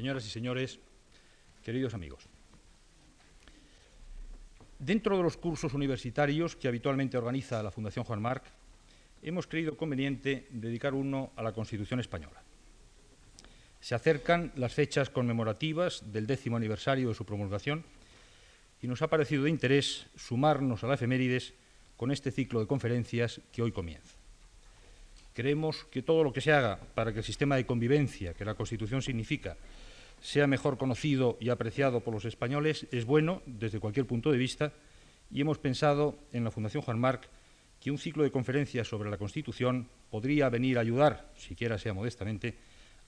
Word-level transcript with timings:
señoras 0.00 0.24
y 0.24 0.30
señores, 0.30 0.78
queridos 1.62 1.92
amigos. 1.92 2.24
Dentro 4.78 5.14
de 5.18 5.22
los 5.22 5.36
cursos 5.36 5.74
universitarios 5.74 6.56
que 6.56 6.68
habitualmente 6.68 7.18
organiza 7.18 7.62
la 7.62 7.70
Fundación 7.70 8.06
Juan 8.06 8.22
Marc, 8.22 8.44
hemos 9.20 9.46
creído 9.46 9.76
conveniente 9.76 10.46
dedicar 10.52 10.94
uno 10.94 11.32
a 11.36 11.42
la 11.42 11.52
Constitución 11.52 12.00
española. 12.00 12.42
Se 13.82 13.94
acercan 13.94 14.52
las 14.56 14.72
fechas 14.72 15.10
conmemorativas 15.10 16.10
del 16.10 16.26
décimo 16.26 16.56
aniversario 16.56 17.10
de 17.10 17.14
su 17.14 17.26
promulgación 17.26 17.84
y 18.80 18.88
nos 18.88 19.02
ha 19.02 19.08
parecido 19.08 19.44
de 19.44 19.50
interés 19.50 20.06
sumarnos 20.16 20.82
a 20.82 20.86
la 20.86 20.94
efemérides 20.94 21.52
con 21.98 22.10
este 22.10 22.30
ciclo 22.30 22.60
de 22.60 22.66
conferencias 22.66 23.42
que 23.52 23.60
hoy 23.60 23.70
comienza. 23.70 24.16
Creemos 25.34 25.84
que 25.84 26.00
todo 26.00 26.24
lo 26.24 26.32
que 26.32 26.40
se 26.40 26.52
haga 26.52 26.80
para 26.94 27.12
que 27.12 27.18
el 27.18 27.24
sistema 27.24 27.56
de 27.56 27.66
convivencia 27.66 28.32
que 28.32 28.46
la 28.46 28.54
Constitución 28.54 29.02
significa 29.02 29.58
sea 30.20 30.46
mejor 30.46 30.78
conocido 30.78 31.36
y 31.40 31.48
apreciado 31.48 32.00
por 32.00 32.14
los 32.14 32.24
españoles 32.24 32.86
es 32.90 33.04
bueno 33.04 33.42
desde 33.46 33.80
cualquier 33.80 34.06
punto 34.06 34.30
de 34.30 34.38
vista 34.38 34.72
y 35.30 35.40
hemos 35.40 35.58
pensado 35.58 36.18
en 36.32 36.44
la 36.44 36.50
Fundación 36.50 36.82
Juan 36.82 36.98
Marc 36.98 37.28
que 37.80 37.90
un 37.90 37.98
ciclo 37.98 38.22
de 38.22 38.30
conferencias 38.30 38.86
sobre 38.86 39.10
la 39.10 39.16
Constitución 39.16 39.88
podría 40.10 40.48
venir 40.50 40.76
a 40.76 40.82
ayudar, 40.82 41.32
siquiera 41.36 41.78
sea 41.78 41.94
modestamente, 41.94 42.58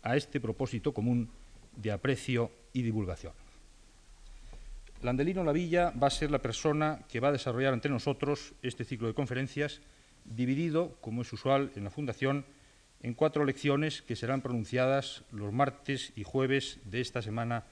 a 0.03 0.17
este 0.17 0.41
propósito 0.41 0.95
común 0.95 1.30
de 1.77 1.93
aprecio 1.93 2.51
y 2.73 2.83
divulgación. 2.83 3.34
Landelino 5.03 5.45
Lavilla 5.45 5.91
va 5.91 6.06
a 6.06 6.11
ser 6.11 6.31
la 6.31 6.41
persona 6.41 7.01
que 7.09 7.20
va 7.20 7.29
a 7.29 7.33
desarrollar 7.33 7.73
ante 7.73 7.89
nosotros 7.89 8.55
este 8.62 8.84
ciclo 8.84 9.09
de 9.09 9.15
conferencias, 9.15 9.81
dividido, 10.25 10.97
como 11.01 11.23
es 11.23 11.33
usual 11.33 11.73
en 11.75 11.84
la 11.84 11.91
Fundación, 11.91 12.47
en 13.02 13.15
cuatro 13.15 13.45
lecciones 13.45 14.02
que 14.02 14.16
serán 14.16 14.42
pronunciadas 14.42 15.24
los 15.33 15.52
martes 15.52 16.12
y 16.16 16.23
jueves 16.23 16.79
de 16.84 17.01
esta 17.01 17.23
semana 17.23 17.65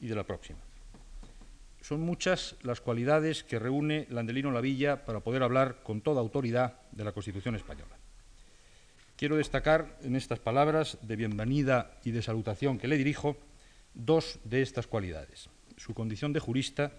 y 0.00 0.08
de 0.08 0.14
la 0.14 0.24
próxima. 0.24 0.58
Son 1.80 2.00
muchas 2.00 2.56
las 2.62 2.80
cualidades 2.80 3.42
que 3.42 3.58
reúne 3.58 4.06
Landelino 4.10 4.50
Lavilla 4.50 5.04
para 5.04 5.20
poder 5.20 5.42
hablar 5.42 5.82
con 5.82 6.00
toda 6.00 6.20
autoridad 6.20 6.80
de 6.92 7.04
la 7.04 7.12
Constitución 7.12 7.56
española. 7.56 7.96
Quiero 9.16 9.36
destacar 9.36 9.98
en 10.02 10.16
estas 10.16 10.38
palabras 10.38 10.98
de 11.02 11.16
bienvenida 11.16 11.98
y 12.04 12.10
de 12.10 12.22
salutación 12.22 12.78
que 12.78 12.88
le 12.88 12.96
dirijo 12.96 13.36
dos 13.94 14.38
de 14.44 14.62
estas 14.62 14.86
cualidades 14.86 15.48
su 15.76 15.94
condición 15.94 16.32
de 16.32 16.40
jurista 16.40 16.92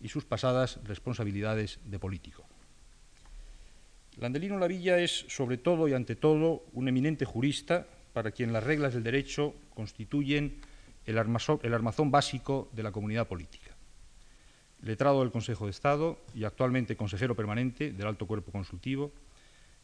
y 0.00 0.08
sus 0.08 0.24
pasadas 0.24 0.80
responsabilidades 0.84 1.78
de 1.84 1.98
político. 1.98 2.44
Landelino 4.16 4.58
Lavilla 4.58 4.98
es, 4.98 5.24
sobre 5.28 5.58
todo 5.58 5.88
y 5.88 5.92
ante 5.92 6.14
todo, 6.14 6.64
un 6.72 6.88
eminente 6.88 7.24
jurista 7.24 7.86
para 8.12 8.30
quien 8.30 8.52
las 8.52 8.62
reglas 8.62 8.94
del 8.94 9.02
derecho 9.02 9.54
constituyen 9.74 10.60
el 11.04 11.18
armazón, 11.18 11.58
el 11.62 11.74
armazón 11.74 12.10
básico 12.10 12.70
de 12.72 12.84
la 12.84 12.92
comunidad 12.92 13.26
política. 13.26 13.72
Letrado 14.82 15.20
del 15.20 15.32
Consejo 15.32 15.64
de 15.64 15.72
Estado 15.72 16.18
y 16.34 16.44
actualmente 16.44 16.96
consejero 16.96 17.34
permanente 17.34 17.92
del 17.92 18.06
Alto 18.06 18.26
Cuerpo 18.26 18.52
Consultivo, 18.52 19.12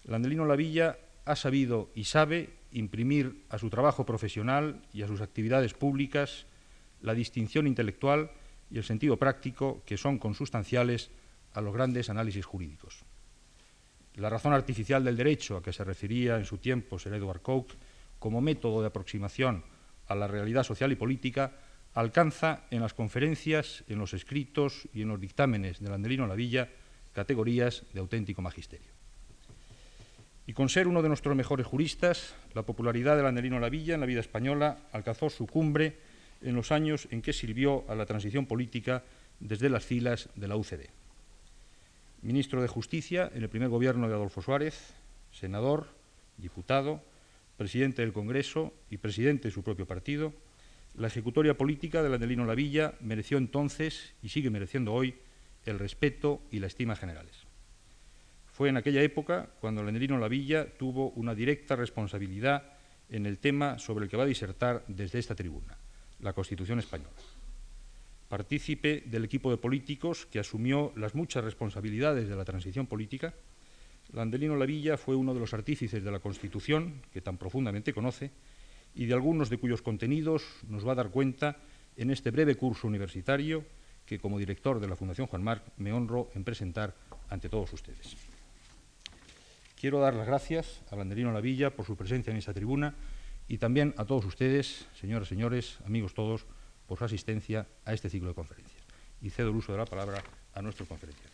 Landelino 0.05 0.47
Lavilla 0.47 0.99
ha 1.25 1.37
sabido 1.37 1.91
y 1.95 2.05
sabe 2.05 2.51
imprimir 2.73 3.45
a 3.49 3.59
su 3.59 3.69
trabajo 3.69 4.07
profesional 4.07 4.81
y 4.93 5.03
a 5.03 5.09
sus 5.09 5.21
actividades 5.21 5.75
públicas 5.75 6.47
la 7.03 7.15
distinción 7.15 7.67
intelectual 7.67 8.31
y 8.71 8.79
el 8.79 8.85
sentido 8.85 9.17
práctico 9.17 9.83
que 9.85 9.97
son 9.97 10.19
consustanciales 10.19 11.11
a 11.53 11.61
los 11.61 11.75
grandes 11.75 12.11
análisis 12.11 12.45
jurídicos. 12.45 13.05
La 14.21 14.29
razón 14.29 14.53
artificial 14.53 15.03
del 15.03 15.17
derecho, 15.17 15.57
a 15.57 15.63
que 15.63 15.73
se 15.73 15.83
refería 15.83 16.37
en 16.37 16.45
su 16.45 16.59
tiempo 16.59 16.99
Sir 16.99 17.15
Edward 17.15 17.41
Coke, 17.41 17.77
como 18.19 18.43
método 18.43 18.83
de 18.83 18.89
aproximación 18.89 19.65
a 20.09 20.15
la 20.15 20.29
realidad 20.29 20.63
social 20.63 20.93
y 20.93 20.97
política, 20.97 21.53
alcanza 21.95 22.65
en 22.71 22.83
las 22.83 22.93
conferencias, 22.93 23.83
en 23.89 23.99
los 23.99 24.13
escritos 24.13 24.87
y 24.93 25.01
en 25.01 25.09
los 25.09 25.19
dictámenes 25.23 25.81
de 25.81 25.89
Landelino 25.89 26.27
Lavilla 26.27 26.69
categorías 27.15 27.85
de 27.95 28.01
auténtico 28.01 28.43
magisterio. 28.43 28.93
Y 30.47 30.53
con 30.53 30.69
ser 30.69 30.87
uno 30.87 31.01
de 31.01 31.09
nuestros 31.09 31.35
mejores 31.35 31.67
juristas, 31.67 32.35
la 32.53 32.63
popularidad 32.63 33.17
de 33.17 33.23
Landelino 33.23 33.59
Lavilla 33.59 33.95
en 33.95 34.01
la 34.01 34.07
vida 34.07 34.21
española 34.21 34.81
alcanzó 34.93 35.31
su 35.31 35.47
cumbre 35.47 35.97
en 36.43 36.55
los 36.55 36.73
años 36.73 37.09
en 37.11 37.23
que 37.23 37.33
sirvió 37.33 37.87
a 37.89 37.95
la 37.95 38.05
transición 38.05 38.45
política 38.45 39.03
desde 39.39 39.71
las 39.71 39.87
filas 39.87 40.29
de 40.35 40.47
la 40.47 40.57
UCD. 40.57 41.00
Ministro 42.23 42.61
de 42.61 42.69
Justicia 42.69 43.31
en 43.35 43.43
el 43.43 43.49
primer 43.49 43.71
gobierno 43.71 44.07
de 44.07 44.15
Adolfo 44.15 44.43
Suárez, 44.43 44.93
senador, 45.33 45.89
diputado, 46.37 47.03
presidente 47.57 48.03
del 48.03 48.13
Congreso 48.13 48.75
y 48.91 48.99
presidente 48.99 49.49
de 49.49 49.55
su 49.55 49.63
propio 49.63 49.87
partido, 49.87 50.35
la 50.95 51.07
ejecutoria 51.07 51.57
política 51.57 52.03
de 52.03 52.11
Landelino 52.11 52.45
Lavilla 52.45 52.95
mereció 53.01 53.39
entonces 53.39 54.13
y 54.23 54.29
sigue 54.29 54.51
mereciendo 54.51 54.93
hoy 54.93 55.15
el 55.65 55.79
respeto 55.79 56.43
y 56.51 56.59
la 56.59 56.67
estima 56.67 56.97
generales. 56.97 57.47
Fue 58.53 58.69
en 58.69 58.77
aquella 58.77 59.03
época 59.03 59.49
cuando 59.61 59.83
Landelino 59.83 60.19
Lavilla 60.19 60.67
tuvo 60.77 61.11
una 61.11 61.35
directa 61.35 61.77
responsabilidad 61.77 62.65
en 63.09 63.25
el 63.25 63.39
tema 63.39 63.79
sobre 63.79 64.05
el 64.05 64.11
que 64.11 64.17
va 64.17 64.25
a 64.25 64.27
disertar 64.27 64.85
desde 64.89 65.19
esta 65.19 65.35
tribuna 65.35 65.79
la 66.21 66.35
Constitución 66.35 66.79
española. 66.79 67.17
Partícipe 68.31 69.03
del 69.07 69.25
equipo 69.25 69.51
de 69.51 69.57
políticos 69.57 70.25
que 70.31 70.39
asumió 70.39 70.93
las 70.95 71.17
muchas 71.17 71.43
responsabilidades 71.43 72.29
de 72.29 72.37
la 72.37 72.45
transición 72.45 72.87
política, 72.87 73.35
Landelino 74.13 74.55
Lavilla 74.55 74.97
fue 74.97 75.17
uno 75.17 75.35
de 75.35 75.41
los 75.41 75.53
artífices 75.53 76.05
de 76.05 76.11
la 76.13 76.21
Constitución, 76.21 77.03
que 77.13 77.23
tan 77.23 77.39
profundamente 77.39 77.93
conoce, 77.93 78.31
y 78.95 79.07
de 79.07 79.15
algunos 79.15 79.51
de 79.51 79.59
cuyos 79.59 79.83
contenidos 79.83 80.45
nos 80.69 80.87
va 80.87 80.93
a 80.93 80.95
dar 81.03 81.11
cuenta 81.11 81.57
en 81.97 82.13
este 82.13 82.31
breve 82.31 82.55
curso 82.55 82.87
universitario 82.87 83.65
que, 84.07 84.21
como 84.21 84.39
director 84.39 84.79
de 84.79 84.87
la 84.87 84.95
Fundación 84.95 85.27
Juan 85.27 85.43
Marc, 85.43 85.65
me 85.77 85.93
honro 85.93 86.31
en 86.37 86.45
presentar 86.45 86.95
ante 87.31 87.49
todos 87.49 87.73
ustedes. 87.73 88.15
Quiero 89.75 89.99
dar 89.99 90.15
las 90.15 90.29
gracias 90.29 90.83
a 90.93 90.95
Landelino 90.95 91.33
Lavilla 91.33 91.75
por 91.75 91.85
su 91.85 91.97
presencia 91.97 92.31
en 92.31 92.37
esta 92.37 92.55
tribuna 92.55 92.95
y 93.49 93.59
también 93.59 93.93
a 93.97 94.05
todos 94.05 94.25
ustedes, 94.25 94.87
señoras 94.95 95.27
y 95.27 95.35
señores, 95.35 95.79
amigos 95.85 96.15
todos, 96.15 96.47
por 96.91 96.99
su 96.99 97.05
asistencia 97.05 97.69
a 97.85 97.93
este 97.93 98.11
ciclo 98.11 98.31
de 98.31 98.35
conferencias. 98.35 98.83
Y 99.23 99.31
cedo 99.31 99.51
el 99.51 99.55
uso 99.55 99.71
de 99.71 99.79
la 99.79 99.85
palabra 99.85 100.25
a 100.53 100.61
nuestro 100.61 100.87
conferenciario. 100.87 101.31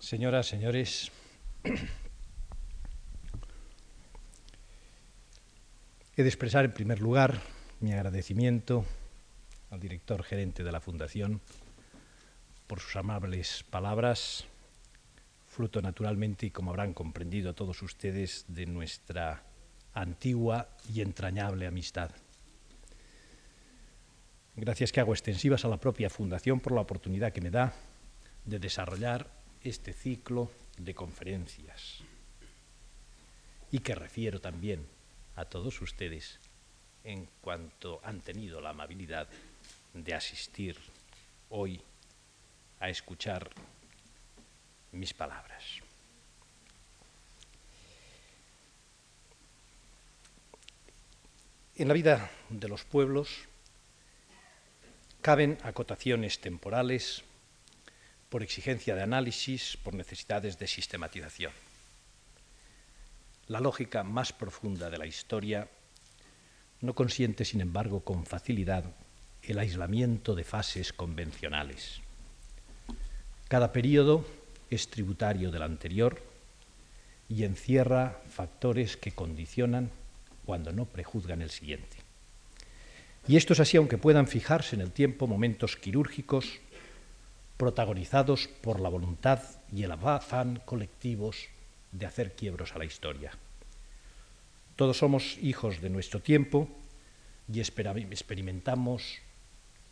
Señoras, 0.00 0.48
señores, 0.48 1.12
He 6.16 6.22
de 6.22 6.28
expresar 6.28 6.64
en 6.64 6.70
primer 6.70 7.00
lugar 7.00 7.40
mi 7.80 7.92
agradecimiento 7.92 8.84
al 9.72 9.80
director 9.80 10.22
gerente 10.22 10.62
de 10.62 10.70
la 10.70 10.80
Fundación 10.80 11.40
por 12.68 12.78
sus 12.78 12.94
amables 12.94 13.64
palabras, 13.68 14.44
fruto 15.48 15.82
naturalmente, 15.82 16.46
y 16.46 16.50
como 16.52 16.70
habrán 16.70 16.94
comprendido 16.94 17.52
todos 17.52 17.82
ustedes, 17.82 18.44
de 18.46 18.64
nuestra 18.66 19.42
antigua 19.92 20.68
y 20.88 21.00
entrañable 21.00 21.66
amistad. 21.66 22.12
Gracias 24.54 24.92
que 24.92 25.00
hago 25.00 25.14
extensivas 25.14 25.64
a 25.64 25.68
la 25.68 25.80
propia 25.80 26.10
Fundación 26.10 26.60
por 26.60 26.74
la 26.74 26.82
oportunidad 26.82 27.32
que 27.32 27.40
me 27.40 27.50
da 27.50 27.72
de 28.44 28.60
desarrollar 28.60 29.28
este 29.64 29.92
ciclo 29.92 30.48
de 30.78 30.94
conferencias 30.94 32.04
y 33.72 33.80
que 33.80 33.96
refiero 33.96 34.40
también 34.40 34.86
a 35.36 35.44
todos 35.44 35.80
ustedes 35.80 36.38
en 37.02 37.28
cuanto 37.40 38.00
han 38.02 38.20
tenido 38.20 38.60
la 38.60 38.70
amabilidad 38.70 39.28
de 39.92 40.14
asistir 40.14 40.76
hoy 41.50 41.80
a 42.80 42.88
escuchar 42.88 43.50
mis 44.92 45.12
palabras. 45.12 45.62
En 51.76 51.88
la 51.88 51.94
vida 51.94 52.30
de 52.50 52.68
los 52.68 52.84
pueblos 52.84 53.48
caben 55.20 55.58
acotaciones 55.62 56.38
temporales 56.38 57.24
por 58.28 58.42
exigencia 58.42 58.94
de 58.94 59.02
análisis, 59.02 59.76
por 59.76 59.94
necesidades 59.94 60.58
de 60.58 60.68
sistematización. 60.68 61.52
La 63.48 63.60
lógica 63.60 64.04
más 64.04 64.32
profunda 64.32 64.88
de 64.88 64.98
la 64.98 65.06
historia 65.06 65.68
no 66.80 66.94
consiente, 66.94 67.44
sin 67.44 67.60
embargo, 67.60 68.00
con 68.00 68.24
facilidad 68.24 68.84
el 69.42 69.58
aislamiento 69.58 70.34
de 70.34 70.44
fases 70.44 70.92
convencionales. 70.92 72.00
Cada 73.48 73.72
período 73.72 74.24
es 74.70 74.88
tributario 74.88 75.50
del 75.50 75.62
anterior 75.62 76.22
y 77.28 77.44
encierra 77.44 78.22
factores 78.28 78.96
que 78.96 79.12
condicionan 79.12 79.90
cuando 80.46 80.72
no 80.72 80.86
prejuzgan 80.86 81.42
el 81.42 81.50
siguiente. 81.50 81.98
Y 83.26 83.36
esto 83.36 83.52
es 83.52 83.60
así 83.60 83.76
aunque 83.76 83.98
puedan 83.98 84.26
fijarse 84.26 84.76
en 84.76 84.82
el 84.82 84.92
tiempo 84.92 85.26
momentos 85.26 85.76
quirúrgicos 85.76 86.60
protagonizados 87.56 88.48
por 88.48 88.80
la 88.80 88.88
voluntad 88.88 89.40
y 89.72 89.84
el 89.84 89.92
afán 89.92 90.60
colectivos 90.64 91.48
de 91.94 92.06
hacer 92.06 92.34
quiebros 92.34 92.74
a 92.74 92.78
la 92.78 92.84
historia. 92.84 93.30
Todos 94.76 94.98
somos 94.98 95.38
hijos 95.40 95.80
de 95.80 95.88
nuestro 95.88 96.20
tiempo 96.20 96.68
y 97.52 97.60
experimentamos 97.60 99.20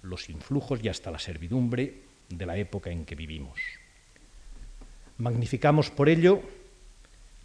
los 0.02 0.28
influjos 0.28 0.82
y 0.82 0.88
hasta 0.88 1.12
la 1.12 1.20
servidumbre 1.20 2.02
de 2.28 2.46
la 2.46 2.56
época 2.56 2.90
en 2.90 3.04
que 3.04 3.14
vivimos. 3.14 3.58
Magnificamos 5.18 5.90
por 5.90 6.08
ello 6.08 6.42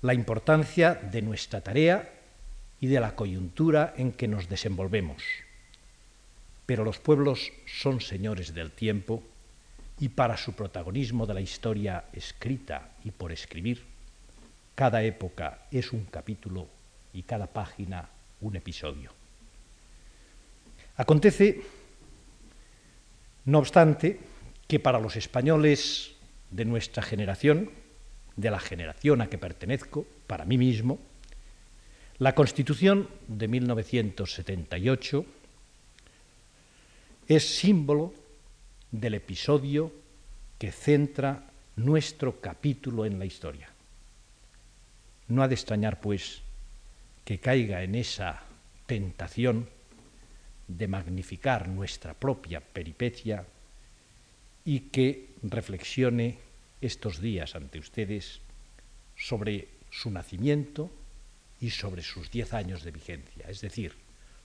la 0.01 0.15
importancia 0.15 0.95
de 0.95 1.21
nuestra 1.21 1.61
tarea 1.61 2.13
y 2.79 2.87
de 2.87 2.99
la 2.99 3.15
coyuntura 3.15 3.93
en 3.97 4.11
que 4.11 4.27
nos 4.27 4.49
desenvolvemos. 4.49 5.23
Pero 6.65 6.83
los 6.83 6.97
pueblos 6.97 7.51
son 7.65 8.01
señores 8.01 8.53
del 8.53 8.71
tiempo 8.71 9.21
y 9.99 10.09
para 10.09 10.37
su 10.37 10.53
protagonismo 10.53 11.25
de 11.25 11.33
la 11.33 11.41
historia 11.41 12.05
escrita 12.13 12.89
y 13.03 13.11
por 13.11 13.31
escribir, 13.31 13.83
cada 14.77 15.01
época 15.01 15.65
es 15.71 15.91
un 15.91 16.05
capítulo 16.05 16.67
y 17.11 17.23
cada 17.23 17.47
página 17.47 18.07
un 18.41 18.55
episodio. 18.55 19.11
Acontece, 20.97 21.61
no 23.45 23.57
obstante, 23.57 24.19
que 24.67 24.79
para 24.79 24.99
los 24.99 25.15
españoles 25.15 26.11
de 26.51 26.65
nuestra 26.65 27.01
generación, 27.01 27.71
de 28.35 28.51
la 28.51 28.59
generación 28.59 29.21
a 29.21 29.29
que 29.31 29.39
pertenezco, 29.39 30.05
para 30.27 30.45
mí 30.45 30.59
mismo, 30.59 30.99
la 32.19 32.35
Constitución 32.35 33.09
de 33.27 33.47
1978 33.47 35.25
es 37.27 37.57
símbolo 37.57 38.13
del 38.91 39.15
episodio 39.15 39.91
que 40.59 40.71
centra 40.71 41.49
nuestro 41.77 42.39
capítulo 42.39 43.03
en 43.03 43.17
la 43.17 43.25
historia. 43.25 43.71
No 45.27 45.43
ha 45.43 45.47
de 45.47 45.55
extrañar, 45.55 45.99
pues, 45.99 46.41
que 47.25 47.39
caiga 47.39 47.83
en 47.83 47.95
esa 47.95 48.43
tentación 48.85 49.69
de 50.67 50.87
magnificar 50.87 51.67
nuestra 51.67 52.13
propia 52.13 52.61
peripecia 52.61 53.45
y 54.65 54.91
que 54.91 55.29
reflexione 55.43 56.39
estos 56.81 57.19
días 57.21 57.55
ante 57.55 57.79
ustedes 57.79 58.39
sobre 59.15 59.67
su 59.89 60.11
nacimiento 60.11 60.91
y 61.59 61.71
sobre 61.71 62.03
sus 62.03 62.29
diez 62.29 62.53
años 62.53 62.83
de 62.83 62.91
vigencia, 62.91 63.45
es 63.49 63.61
decir, 63.61 63.93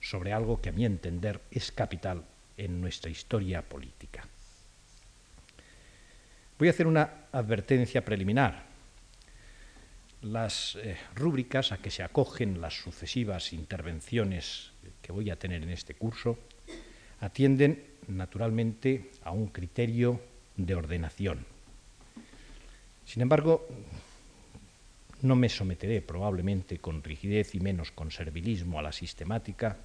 sobre 0.01 0.33
algo 0.33 0.61
que 0.61 0.69
a 0.69 0.73
mi 0.73 0.85
entender 0.85 1.41
es 1.51 1.71
capital 1.71 2.23
en 2.57 2.81
nuestra 2.81 3.09
historia 3.09 3.61
política. 3.61 4.27
Voy 6.57 6.67
a 6.67 6.71
hacer 6.71 6.87
una 6.87 7.27
advertencia 7.31 8.03
preliminar. 8.03 8.72
Las 10.23 10.77
eh, 10.77 10.95
rúbricas 11.15 11.73
a 11.73 11.79
que 11.79 11.91
se 11.91 12.01
acogen 12.01 12.61
las 12.61 12.81
sucesivas 12.81 13.51
intervenciones 13.51 14.71
que 15.01 15.11
voy 15.11 15.29
a 15.29 15.37
tener 15.37 15.61
en 15.63 15.69
este 15.69 15.95
curso 15.95 16.39
atienden 17.19 17.83
naturalmente 18.07 19.11
a 19.23 19.31
un 19.31 19.47
criterio 19.47 20.21
de 20.55 20.75
ordenación. 20.75 21.45
Sin 23.05 23.21
embargo, 23.21 23.67
no 25.23 25.35
me 25.35 25.49
someteré 25.49 26.01
probablemente 26.01 26.79
con 26.79 27.03
rigidez 27.03 27.53
y 27.55 27.59
menos 27.59 27.91
con 27.91 28.09
servilismo 28.09 28.79
a 28.79 28.81
la 28.81 28.93
sistemática 28.93 29.77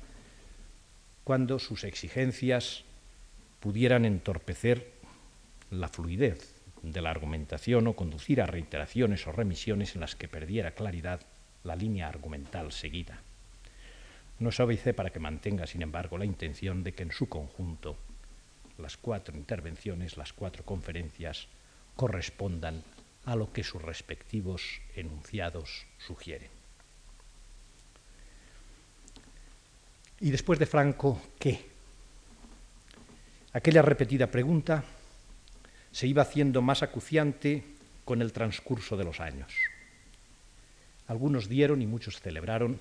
cuando 1.25 1.59
sus 1.59 1.83
exigencias 1.83 2.85
pudieran 3.59 4.05
entorpecer 4.05 4.93
la 5.73 5.89
fluidez 5.89 6.58
de 6.83 7.03
la 7.03 7.11
argumentación 7.11 7.87
o 7.87 7.95
conducir 7.95 8.41
a 8.41 8.47
reiteraciones 8.47 9.27
o 9.27 9.33
remisiones 9.33 9.95
en 9.95 10.01
las 10.01 10.17
que 10.17 10.29
perdiera 10.29 10.73
claridad 10.73 11.21
la 11.65 11.77
línea 11.77 12.09
argumental 12.09 12.73
seguida. 12.73 13.21
No 14.39 14.53
se 14.53 14.95
para 14.95 15.11
que 15.11 15.19
mantenga, 15.19 15.67
sin 15.67 15.83
embargo, 15.83 16.17
la 16.17 16.25
intención 16.25 16.85
de 16.85 16.93
que 16.93 17.03
en 17.03 17.13
su 17.13 17.29
conjunto 17.29 17.97
las 18.79 18.97
cuatro 18.97 19.37
intervenciones, 19.37 20.17
las 20.17 20.33
cuatro 20.33 20.65
conferencias, 20.65 21.49
correspondan 21.97 22.85
a 23.25 23.35
lo 23.35 23.53
que 23.53 23.65
sus 23.65 23.83
respectivos 23.83 24.81
enunciados 24.95 25.87
sugieren. 25.99 26.51
Y 30.21 30.31
después 30.31 30.59
de 30.59 30.67
Franco, 30.67 31.21
¿qué? 31.39 31.67
Aquella 33.53 33.83
repetida 33.83 34.29
pregunta 34.29 34.85
se 35.93 36.07
iba 36.07 36.23
haciendo 36.23 36.63
más 36.63 36.83
acuciante 36.83 37.65
con 38.05 38.23
el 38.23 38.33
transcurso 38.33 38.97
de 38.97 39.05
los 39.05 39.21
años. 39.21 39.53
Algunos 41.07 41.49
dieron 41.49 41.83
y 41.83 41.87
muchos 41.87 42.21
celebraron 42.21 42.79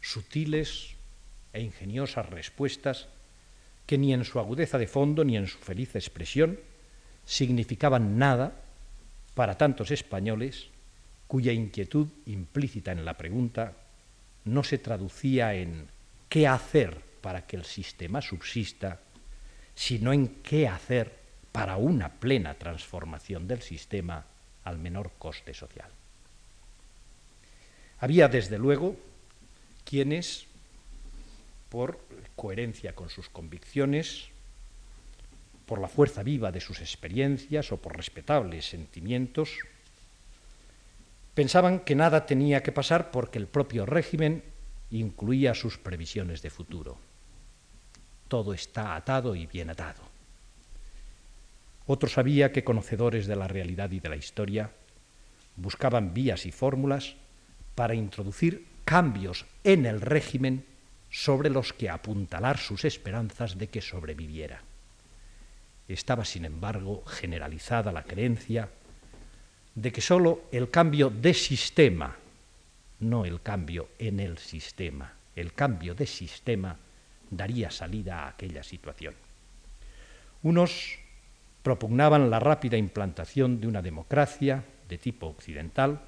sutiles 0.00 0.94
e 1.52 1.62
ingeniosas 1.62 2.28
respuestas 2.28 3.08
que 3.86 3.98
ni 3.98 4.12
en 4.12 4.24
su 4.24 4.38
agudeza 4.38 4.78
de 4.78 4.86
fondo 4.86 5.24
ni 5.24 5.36
en 5.36 5.46
su 5.46 5.58
feliz 5.58 5.96
expresión 5.96 6.58
significaban 7.24 8.18
nada 8.18 8.52
para 9.34 9.56
tantos 9.56 9.90
españoles 9.90 10.68
cuya 11.26 11.52
inquietud 11.52 12.08
implícita 12.26 12.92
en 12.92 13.04
la 13.04 13.16
pregunta 13.16 13.74
no 14.44 14.64
se 14.64 14.78
traducía 14.78 15.54
en 15.54 15.88
qué 16.28 16.46
hacer 16.46 17.00
para 17.20 17.46
que 17.46 17.56
el 17.56 17.64
sistema 17.64 18.22
subsista, 18.22 19.00
sino 19.74 20.12
en 20.12 20.42
qué 20.42 20.68
hacer 20.68 21.17
para 21.58 21.76
una 21.76 22.08
plena 22.08 22.54
transformación 22.54 23.48
del 23.48 23.62
sistema 23.62 24.24
al 24.62 24.78
menor 24.78 25.10
coste 25.18 25.52
social. 25.52 25.90
Había, 27.98 28.28
desde 28.28 28.58
luego, 28.58 28.94
quienes, 29.82 30.46
por 31.68 31.98
coherencia 32.36 32.94
con 32.94 33.10
sus 33.10 33.28
convicciones, 33.28 34.28
por 35.66 35.80
la 35.80 35.88
fuerza 35.88 36.22
viva 36.22 36.52
de 36.52 36.60
sus 36.60 36.78
experiencias 36.78 37.72
o 37.72 37.76
por 37.78 37.96
respetables 37.96 38.70
sentimientos, 38.70 39.50
pensaban 41.34 41.80
que 41.80 41.96
nada 41.96 42.24
tenía 42.24 42.62
que 42.62 42.70
pasar 42.70 43.10
porque 43.10 43.40
el 43.40 43.48
propio 43.48 43.84
régimen 43.84 44.44
incluía 44.92 45.56
sus 45.56 45.76
previsiones 45.76 46.40
de 46.40 46.50
futuro. 46.50 46.98
Todo 48.28 48.54
está 48.54 48.94
atado 48.94 49.34
y 49.34 49.46
bien 49.46 49.70
atado. 49.70 50.07
Otros 51.88 52.18
había 52.18 52.52
que, 52.52 52.64
conocedores 52.64 53.26
de 53.26 53.34
la 53.34 53.48
realidad 53.48 53.90
y 53.92 53.98
de 53.98 54.10
la 54.10 54.16
historia, 54.16 54.70
buscaban 55.56 56.12
vías 56.12 56.44
y 56.44 56.52
fórmulas 56.52 57.16
para 57.74 57.94
introducir 57.94 58.66
cambios 58.84 59.46
en 59.64 59.86
el 59.86 60.02
régimen 60.02 60.66
sobre 61.08 61.48
los 61.48 61.72
que 61.72 61.88
apuntalar 61.88 62.58
sus 62.58 62.84
esperanzas 62.84 63.56
de 63.56 63.68
que 63.68 63.80
sobreviviera. 63.80 64.60
Estaba, 65.88 66.26
sin 66.26 66.44
embargo, 66.44 67.04
generalizada 67.06 67.90
la 67.90 68.02
creencia 68.02 68.68
de 69.74 69.90
que 69.90 70.02
sólo 70.02 70.42
el 70.52 70.68
cambio 70.68 71.08
de 71.08 71.32
sistema, 71.32 72.16
no 73.00 73.24
el 73.24 73.40
cambio 73.40 73.88
en 73.98 74.20
el 74.20 74.36
sistema, 74.36 75.14
el 75.34 75.54
cambio 75.54 75.94
de 75.94 76.06
sistema 76.06 76.76
daría 77.30 77.70
salida 77.70 78.24
a 78.24 78.28
aquella 78.28 78.62
situación. 78.62 79.14
Unos 80.42 81.07
propugnaban 81.68 82.30
la 82.30 82.40
rápida 82.40 82.78
implantación 82.78 83.60
de 83.60 83.66
una 83.66 83.82
democracia 83.82 84.64
de 84.88 84.96
tipo 84.96 85.26
occidental, 85.26 86.00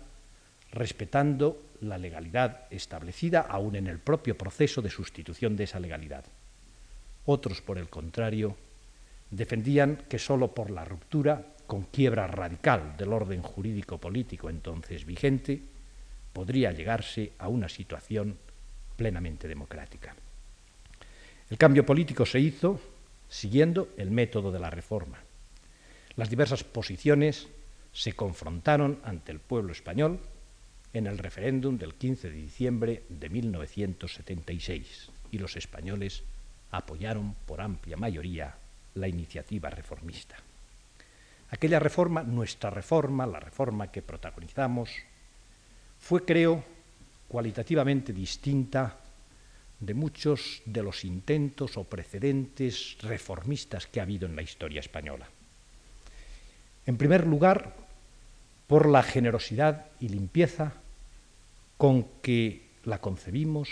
respetando 0.72 1.66
la 1.82 1.98
legalidad 1.98 2.62
establecida 2.70 3.42
aún 3.42 3.76
en 3.76 3.86
el 3.86 3.98
propio 3.98 4.38
proceso 4.38 4.80
de 4.80 4.88
sustitución 4.88 5.56
de 5.56 5.64
esa 5.64 5.78
legalidad. 5.78 6.24
Otros, 7.26 7.60
por 7.60 7.76
el 7.76 7.90
contrario, 7.90 8.56
defendían 9.30 9.98
que 10.08 10.18
sólo 10.18 10.54
por 10.54 10.70
la 10.70 10.86
ruptura 10.86 11.48
con 11.66 11.82
quiebra 11.82 12.26
radical 12.26 12.96
del 12.96 13.12
orden 13.12 13.42
jurídico 13.42 13.98
político 13.98 14.48
entonces 14.48 15.04
vigente 15.04 15.60
podría 16.32 16.72
llegarse 16.72 17.32
a 17.38 17.48
una 17.48 17.68
situación 17.68 18.38
plenamente 18.96 19.46
democrática. 19.46 20.16
El 21.50 21.58
cambio 21.58 21.84
político 21.84 22.24
se 22.24 22.40
hizo 22.40 22.80
siguiendo 23.28 23.90
el 23.98 24.10
método 24.10 24.50
de 24.50 24.58
la 24.58 24.70
reforma. 24.70 25.18
Las 26.16 26.30
diversas 26.30 26.64
posiciones 26.64 27.48
se 27.92 28.12
confrontaron 28.12 29.00
ante 29.04 29.32
el 29.32 29.40
pueblo 29.40 29.72
español 29.72 30.20
en 30.92 31.06
el 31.06 31.18
referéndum 31.18 31.78
del 31.78 31.94
15 31.94 32.30
de 32.30 32.36
diciembre 32.36 33.02
de 33.08 33.28
1976 33.28 35.10
y 35.30 35.38
los 35.38 35.56
españoles 35.56 36.22
apoyaron 36.72 37.34
por 37.46 37.60
amplia 37.60 37.96
mayoría 37.96 38.54
la 38.94 39.08
iniciativa 39.08 39.70
reformista. 39.70 40.36
Aquella 41.50 41.78
reforma, 41.78 42.22
nuestra 42.22 42.70
reforma, 42.70 43.26
la 43.26 43.40
reforma 43.40 43.90
que 43.90 44.02
protagonizamos, 44.02 44.90
fue, 45.98 46.24
creo, 46.24 46.64
cualitativamente 47.28 48.12
distinta 48.12 48.98
de 49.78 49.94
muchos 49.94 50.62
de 50.64 50.82
los 50.82 51.04
intentos 51.04 51.76
o 51.76 51.84
precedentes 51.84 52.96
reformistas 53.02 53.86
que 53.86 54.00
ha 54.00 54.04
habido 54.04 54.26
en 54.26 54.36
la 54.36 54.42
historia 54.42 54.80
española. 54.80 55.28
En 56.86 56.96
primer 56.96 57.26
lugar, 57.26 57.76
por 58.66 58.88
la 58.88 59.02
generosidad 59.02 59.86
y 59.98 60.08
limpieza 60.08 60.72
con 61.76 62.04
que 62.22 62.68
la 62.84 63.00
concebimos 63.00 63.68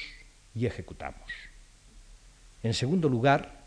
y 0.54 0.66
ejecutamos. 0.66 1.30
En 2.62 2.74
segundo 2.74 3.08
lugar, 3.08 3.58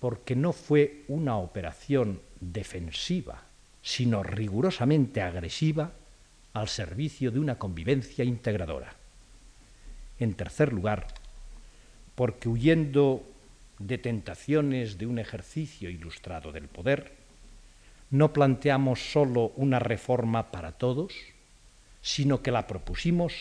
porque 0.00 0.36
no 0.36 0.52
fue 0.52 1.04
una 1.08 1.36
operación 1.36 2.20
defensiva, 2.40 3.42
sino 3.82 4.22
rigurosamente 4.22 5.22
agresiva 5.22 5.92
al 6.52 6.68
servicio 6.68 7.30
de 7.30 7.38
una 7.38 7.58
convivencia 7.58 8.24
integradora. 8.24 8.94
En 10.18 10.34
tercer 10.34 10.72
lugar, 10.72 11.06
porque 12.14 12.48
huyendo 12.48 13.22
de 13.78 13.98
tentaciones 13.98 14.98
de 14.98 15.06
un 15.06 15.18
ejercicio 15.18 15.90
ilustrado 15.90 16.52
del 16.52 16.68
poder, 16.68 17.12
no 18.10 18.32
planteamos 18.32 19.12
sólo 19.12 19.52
una 19.56 19.78
reforma 19.78 20.50
para 20.50 20.72
todos, 20.72 21.12
sino 22.02 22.42
que 22.42 22.52
la 22.52 22.66
propusimos 22.66 23.34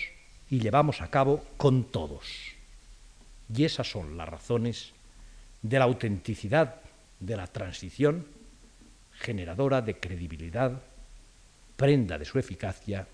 y 0.49 0.59
llevamos 0.59 1.01
a 1.01 1.09
cabo 1.09 1.43
con 1.57 1.83
todos. 1.85 2.55
Y 3.53 3.63
esas 3.63 3.89
son 3.89 4.17
las 4.17 4.27
razones 4.27 4.93
de 5.61 5.79
la 5.79 5.85
autenticidad 5.85 6.81
de 7.19 7.37
la 7.37 7.47
transición, 7.47 8.25
generadora 9.13 9.81
de 9.81 9.99
credibilidad, 9.99 10.81
prenda 11.75 12.17
de 12.17 12.25
su 12.25 12.39
eficacia 12.39 13.07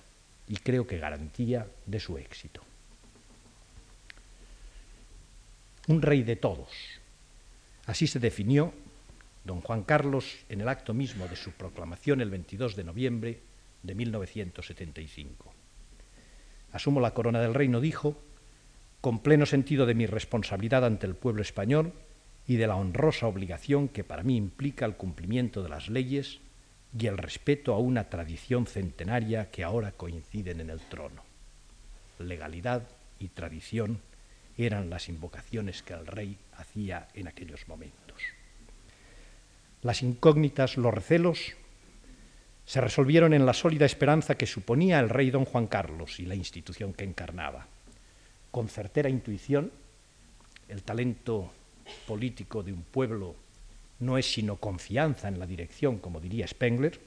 y 0.48 0.58
creo 0.58 0.88
que 0.88 0.98
garantía 0.98 1.68
de 1.86 2.00
su 2.00 2.18
éxito. 2.18 2.62
Un 5.88 6.02
rey 6.02 6.24
de 6.24 6.36
todos. 6.36 6.70
Así 7.86 8.08
se 8.08 8.20
definió 8.20 8.74
don 9.44 9.62
Juan 9.62 9.84
Carlos 9.84 10.46
en 10.50 10.62
el 10.62 10.70
acto 10.70 10.94
mismo 10.94 11.28
de 11.28 11.36
su 11.36 11.52
proclamación 11.52 12.22
el 12.22 12.30
22 12.30 12.76
de 12.76 12.84
noviembre 12.84 13.40
de 13.84 13.96
1975. 13.96 15.54
Asumo 16.72 17.02
la 17.02 17.14
corona 17.14 17.42
del 17.42 17.54
reino, 17.54 17.82
dijo, 17.82 18.18
con 19.02 19.20
pleno 19.20 19.46
sentido 19.46 19.86
de 19.86 19.96
mi 19.96 20.06
responsabilidad 20.06 20.86
ante 20.86 21.08
el 21.08 21.16
pueblo 21.16 21.42
español 21.42 21.94
y 22.48 22.56
de 22.58 22.68
la 22.68 22.76
honrosa 22.76 23.28
obligación 23.28 23.88
que 23.88 24.04
para 24.04 24.24
mí 24.24 24.38
implica 24.38 24.86
el 24.86 24.96
cumplimiento 24.96 25.64
de 25.64 25.70
las 25.70 25.90
leyes 25.90 26.40
y 26.98 27.08
el 27.08 27.18
respeto 27.18 27.74
a 27.74 27.80
una 27.80 28.10
tradición 28.10 28.68
centenaria 28.68 29.50
que 29.50 29.64
ahora 29.64 29.94
coinciden 29.94 30.60
en 30.60 30.70
el 30.70 30.80
trono. 30.82 31.24
Legalidad 32.20 32.88
y 33.20 33.30
tradición 33.30 34.02
eran 34.58 34.90
las 34.90 35.10
invocaciones 35.10 35.82
que 35.82 35.94
el 35.94 36.06
rey 36.06 36.38
hacía 36.54 37.08
en 37.14 37.28
aquellos 37.28 37.68
momentos. 37.68 38.11
Las 39.84 40.04
incógnitas, 40.04 40.78
los 40.78 40.94
recelos, 40.94 41.56
se 42.66 42.82
resolvieron 42.82 43.34
en 43.34 43.46
la 43.46 43.54
sólida 43.54 43.86
esperanza 43.86 44.36
que 44.36 44.46
suponía 44.46 45.00
el 45.00 45.10
rey 45.10 45.32
don 45.32 45.46
Juan 45.46 45.68
Carlos 45.68 46.20
y 46.20 46.26
la 46.26 46.36
institución 46.36 46.94
que 46.94 47.04
encarnaba. 47.04 47.68
Con 48.52 48.70
certera 48.70 49.10
intuición, 49.10 49.72
el 50.70 50.84
talento 50.84 51.52
político 52.08 52.64
de 52.64 52.74
un 52.74 52.84
pueblo 52.84 53.36
no 54.00 54.18
es 54.18 54.32
sino 54.32 54.58
confianza 54.58 55.28
en 55.28 55.40
la 55.40 55.46
dirección, 55.46 55.98
como 55.98 56.20
diría 56.20 56.48
Spengler, 56.48 57.00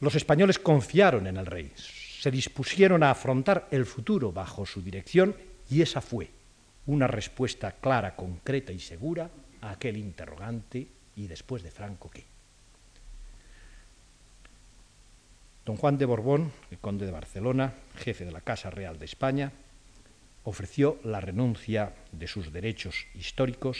los 0.00 0.14
españoles 0.14 0.58
confiaron 0.60 1.26
en 1.26 1.36
el 1.38 1.46
rey, 1.46 1.72
se 1.76 2.30
dispusieron 2.30 3.02
a 3.02 3.10
afrontar 3.10 3.66
el 3.72 3.84
futuro 3.84 4.30
bajo 4.30 4.64
su 4.64 4.80
dirección 4.80 5.34
y 5.68 5.82
esa 5.82 6.00
fue 6.00 6.30
una 6.86 7.08
respuesta 7.08 7.72
clara, 7.72 8.14
concreta 8.14 8.72
y 8.72 8.78
segura 8.78 9.28
aquel 9.62 9.96
interrogante 9.96 10.86
y 11.16 11.26
después 11.26 11.62
de 11.62 11.70
Franco 11.70 12.10
qué. 12.10 12.24
Don 15.64 15.76
Juan 15.76 15.98
de 15.98 16.06
Borbón, 16.06 16.50
el 16.70 16.78
conde 16.78 17.04
de 17.04 17.12
Barcelona, 17.12 17.74
jefe 17.96 18.24
de 18.24 18.32
la 18.32 18.40
Casa 18.40 18.70
Real 18.70 18.98
de 18.98 19.04
España, 19.04 19.52
ofreció 20.44 20.98
la 21.04 21.20
renuncia 21.20 21.92
de 22.10 22.26
sus 22.26 22.52
derechos 22.52 23.06
históricos, 23.14 23.78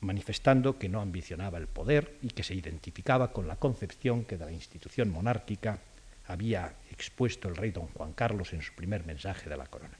manifestando 0.00 0.78
que 0.78 0.90
no 0.90 1.00
ambicionaba 1.00 1.56
el 1.56 1.68
poder 1.68 2.18
y 2.20 2.28
que 2.28 2.42
se 2.42 2.54
identificaba 2.54 3.32
con 3.32 3.48
la 3.48 3.56
concepción 3.56 4.26
que 4.26 4.36
de 4.36 4.44
la 4.44 4.52
institución 4.52 5.10
monárquica 5.10 5.78
había 6.26 6.74
expuesto 6.90 7.48
el 7.48 7.56
rey 7.56 7.70
don 7.70 7.86
Juan 7.88 8.12
Carlos 8.12 8.52
en 8.52 8.60
su 8.60 8.74
primer 8.74 9.06
mensaje 9.06 9.48
de 9.48 9.56
la 9.56 9.66
corona. 9.66 9.96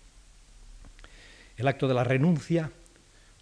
El 1.56 1.68
acto 1.68 1.88
de 1.88 1.94
la 1.94 2.04
renuncia 2.04 2.70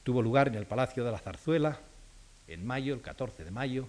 tuvo 0.02 0.22
lugar 0.22 0.48
en 0.48 0.54
el 0.54 0.66
Palacio 0.66 1.04
de 1.04 1.12
la 1.12 1.18
Zarzuela 1.18 1.80
en 2.48 2.66
mayo, 2.66 2.94
el 2.94 3.00
14 3.00 3.44
de 3.44 3.50
mayo 3.50 3.88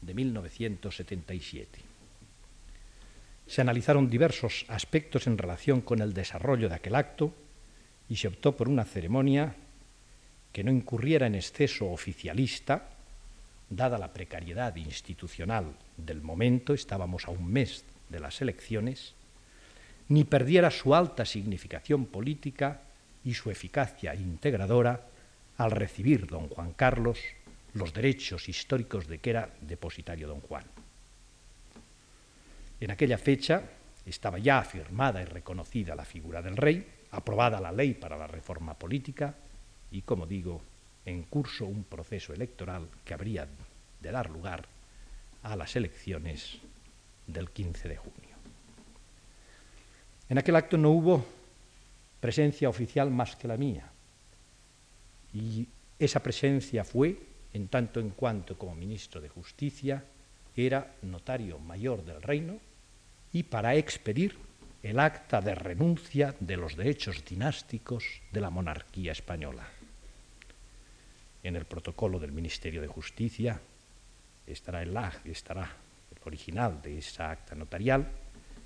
de 0.00 0.14
1977. 0.14 1.80
Se 3.46 3.60
analizaron 3.60 4.08
diversos 4.08 4.64
aspectos 4.68 5.26
en 5.26 5.38
relación 5.38 5.80
con 5.80 6.00
el 6.00 6.14
desarrollo 6.14 6.68
de 6.68 6.76
aquel 6.76 6.94
acto 6.94 7.34
y 8.08 8.16
se 8.16 8.28
optó 8.28 8.56
por 8.56 8.68
una 8.68 8.84
ceremonia 8.84 9.54
que 10.52 10.64
no 10.64 10.70
incurriera 10.70 11.26
en 11.26 11.34
exceso 11.34 11.90
oficialista, 11.90 12.90
dada 13.68 13.98
la 13.98 14.12
precariedad 14.12 14.76
institucional 14.76 15.74
del 15.96 16.22
momento, 16.22 16.74
estábamos 16.74 17.26
a 17.26 17.32
un 17.32 17.46
mes 17.46 17.84
de 18.08 18.20
las 18.20 18.40
elecciones, 18.40 19.14
ni 20.08 20.24
perdiera 20.24 20.70
su 20.70 20.94
alta 20.94 21.24
significación 21.24 22.06
política 22.06 22.82
y 23.24 23.34
su 23.34 23.50
eficacia 23.50 24.14
integradora 24.14 25.08
al 25.58 25.70
recibir 25.70 26.26
don 26.26 26.48
Juan 26.48 26.72
Carlos 26.72 27.18
los 27.74 27.92
derechos 27.92 28.48
históricos 28.48 29.06
de 29.06 29.18
que 29.18 29.30
era 29.30 29.50
depositario 29.60 30.28
don 30.28 30.40
Juan. 30.40 30.64
En 32.80 32.90
aquella 32.90 33.18
fecha 33.18 33.62
estaba 34.06 34.38
ya 34.38 34.58
afirmada 34.58 35.22
y 35.22 35.24
reconocida 35.24 35.94
la 35.94 36.04
figura 36.04 36.42
del 36.42 36.56
rey, 36.56 36.86
aprobada 37.10 37.60
la 37.60 37.72
ley 37.72 37.94
para 37.94 38.16
la 38.16 38.26
reforma 38.26 38.74
política 38.74 39.34
y, 39.90 40.02
como 40.02 40.26
digo, 40.26 40.60
en 41.06 41.22
curso 41.24 41.66
un 41.66 41.84
proceso 41.84 42.32
electoral 42.32 42.88
que 43.04 43.14
habría 43.14 43.46
de 44.00 44.10
dar 44.10 44.30
lugar 44.30 44.66
a 45.42 45.56
las 45.56 45.76
elecciones 45.76 46.58
del 47.26 47.50
15 47.50 47.88
de 47.88 47.96
junio. 47.96 48.36
En 50.28 50.38
aquel 50.38 50.56
acto 50.56 50.76
no 50.76 50.90
hubo 50.90 51.24
presencia 52.20 52.68
oficial 52.68 53.10
más 53.10 53.36
que 53.36 53.48
la 53.48 53.56
mía 53.56 53.93
y 55.34 55.66
esa 55.98 56.22
presencia 56.22 56.84
fue, 56.84 57.18
en 57.52 57.68
tanto 57.68 58.00
en 58.00 58.10
cuanto 58.10 58.56
como 58.56 58.74
ministro 58.74 59.20
de 59.20 59.28
Justicia, 59.28 60.04
era 60.56 60.94
notario 61.02 61.58
mayor 61.58 62.04
del 62.04 62.22
reino 62.22 62.58
y 63.32 63.42
para 63.42 63.74
expedir 63.74 64.36
el 64.82 65.00
acta 65.00 65.40
de 65.40 65.54
renuncia 65.54 66.34
de 66.38 66.56
los 66.56 66.76
derechos 66.76 67.24
dinásticos 67.24 68.04
de 68.30 68.40
la 68.40 68.50
monarquía 68.50 69.12
española. 69.12 69.66
En 71.42 71.56
el 71.56 71.64
protocolo 71.64 72.18
del 72.18 72.32
Ministerio 72.32 72.80
de 72.80 72.86
Justicia 72.86 73.60
estará 74.46 74.82
el, 74.82 74.96
estará 75.24 75.64
el 75.64 76.22
original 76.24 76.80
de 76.80 76.98
esa 76.98 77.30
acta 77.30 77.54
notarial 77.54 78.08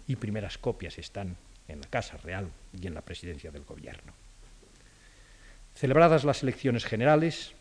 y 0.07 0.17
primeras 0.17 0.59
copias 0.59 0.99
están 0.99 1.37
en 1.67 1.81
la 1.81 1.87
Casa 1.87 2.17
Real 2.19 2.51
y 2.79 2.87
en 2.87 2.95
la 2.95 3.03
Presidencia 3.03 3.51
del 3.51 3.65
Gobierno. 3.65 4.28
Celebradas 5.79 6.25
las 6.25 6.43
elecciones 6.43 6.85
generales, 6.85 7.53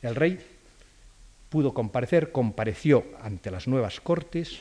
el 0.00 0.14
rey 0.14 0.40
pudo 1.50 1.74
comparecer, 1.74 2.32
compareció 2.32 3.04
ante 3.20 3.50
las 3.50 3.68
nuevas 3.68 4.00
Cortes, 4.00 4.60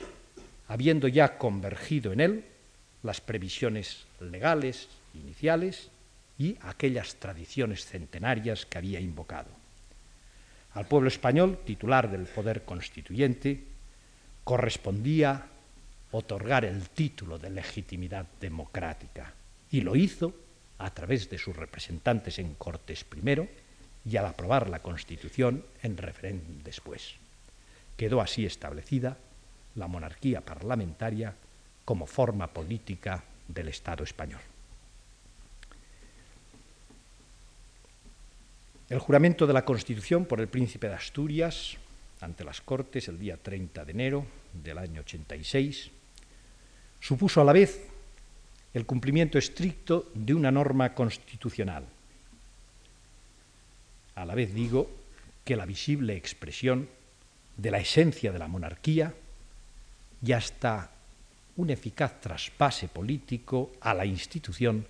habiendo 0.68 1.08
ya 1.08 1.38
convergido 1.38 2.12
en 2.12 2.20
él 2.20 2.46
las 3.01 3.22
previsiones 3.22 4.06
legales 4.20 4.89
iniciales 5.13 5.91
y 6.38 6.58
aquellas 6.60 7.15
tradiciones 7.15 7.86
centenarias 7.86 8.65
que 8.65 8.79
había 8.79 9.00
invocado. 9.00 9.48
Al 10.74 10.86
pueblo 10.86 11.08
español, 11.08 11.58
titular 11.65 12.12
del 12.12 12.25
poder 12.25 12.65
constituyente, 12.65 13.63
correspondía 14.44 15.46
otorgar 16.12 16.65
el 16.65 16.89
título 16.89 17.39
de 17.39 17.50
legitimidad 17.50 18.25
democrática 18.41 19.32
y 19.72 19.79
lo 19.79 19.96
hizo 19.96 20.49
a 20.79 20.93
través 20.93 21.29
de 21.29 21.38
sus 21.38 21.55
representantes 21.55 22.39
en 22.39 22.55
Cortes 22.55 23.03
primero 23.03 23.48
y 24.05 24.17
al 24.17 24.25
aprobar 24.25 24.69
la 24.69 24.81
Constitución 24.81 25.63
en 25.83 25.98
referéndum 25.98 26.63
después. 26.63 27.15
Quedó 27.98 28.21
así 28.21 28.45
establecida 28.45 29.17
la 29.75 29.88
monarquía 29.88 30.41
parlamentaria 30.41 31.36
como 31.86 32.07
forma 32.07 32.48
política 32.48 33.24
del 33.48 33.67
Estado 33.67 34.03
español. 34.03 34.41
El 38.89 39.00
juramento 39.00 39.45
de 39.45 39.53
la 39.53 39.65
Constitución 39.65 40.25
por 40.25 40.39
el 40.39 40.48
príncipe 40.48 40.88
de 40.88 40.95
Asturias 40.95 41.77
ante 42.21 42.43
las 42.43 42.62
Cortes 42.62 43.07
el 43.07 43.19
día 43.19 43.38
30 43.38 43.86
de 43.86 43.91
enero 43.91 44.25
del 44.53 44.77
año 44.77 45.01
86 45.01 45.91
supuso 47.00 47.41
a 47.41 47.45
la 47.45 47.53
vez 47.53 47.88
el 48.74 48.86
cumplimiento 48.86 49.38
estricto 49.38 50.12
de 50.14 50.34
una 50.34 50.52
norma 50.52 50.94
constitucional. 50.94 51.86
A 54.16 54.26
la 54.26 54.36
vez 54.36 54.54
digo 54.54 54.90
que 55.44 55.56
la 55.56 55.66
visible 55.66 56.16
expresión 56.16 56.88
de 57.58 57.72
la 57.72 57.80
esencia 57.80 58.32
de 58.32 58.40
la 58.40 58.48
monarquía 58.48 59.14
y 60.22 60.32
hasta 60.32 60.92
un 61.58 61.70
eficaz 61.70 62.22
traspase 62.22 62.88
político 62.88 63.72
a 63.82 63.94
la 63.94 64.06
institución 64.06 64.86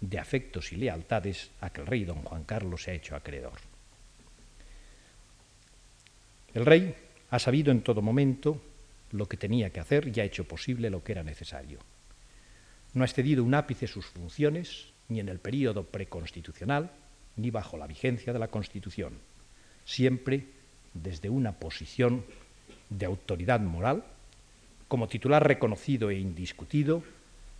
de 0.00 0.18
afectos 0.18 0.72
y 0.72 0.76
lealtades 0.76 1.50
a 1.60 1.70
que 1.70 1.80
el 1.80 1.86
rey 1.86 2.04
don 2.04 2.22
Juan 2.22 2.44
Carlos 2.44 2.82
se 2.82 2.92
ha 2.92 2.94
hecho 2.94 3.16
acreedor. 3.16 3.58
El 6.54 6.64
rey 6.64 6.94
ha 7.30 7.38
sabido 7.38 7.70
en 7.70 7.82
todo 7.82 8.00
momento 8.00 8.60
lo 9.12 9.26
que 9.26 9.36
tenía 9.36 9.70
que 9.70 9.80
hacer 9.80 10.08
y 10.08 10.20
ha 10.20 10.24
hecho 10.24 10.44
posible 10.44 10.90
lo 10.90 11.02
que 11.02 11.12
era 11.12 11.22
necesario. 11.22 11.78
No 12.94 13.02
ha 13.02 13.06
excedido 13.06 13.44
un 13.44 13.54
ápice 13.54 13.86
sus 13.86 14.06
funciones, 14.06 14.86
ni 15.08 15.20
en 15.20 15.28
el 15.28 15.38
período 15.38 15.84
preconstitucional, 15.84 16.90
ni 17.36 17.50
bajo 17.50 17.76
la 17.76 17.86
vigencia 17.86 18.32
de 18.32 18.38
la 18.38 18.48
Constitución, 18.48 19.18
siempre 19.84 20.46
desde 20.94 21.30
una 21.30 21.52
posición 21.52 22.24
de 22.90 23.06
autoridad 23.06 23.60
moral, 23.60 24.04
como 24.88 25.08
titular 25.08 25.46
reconocido 25.46 26.10
e 26.10 26.18
indiscutido 26.18 27.02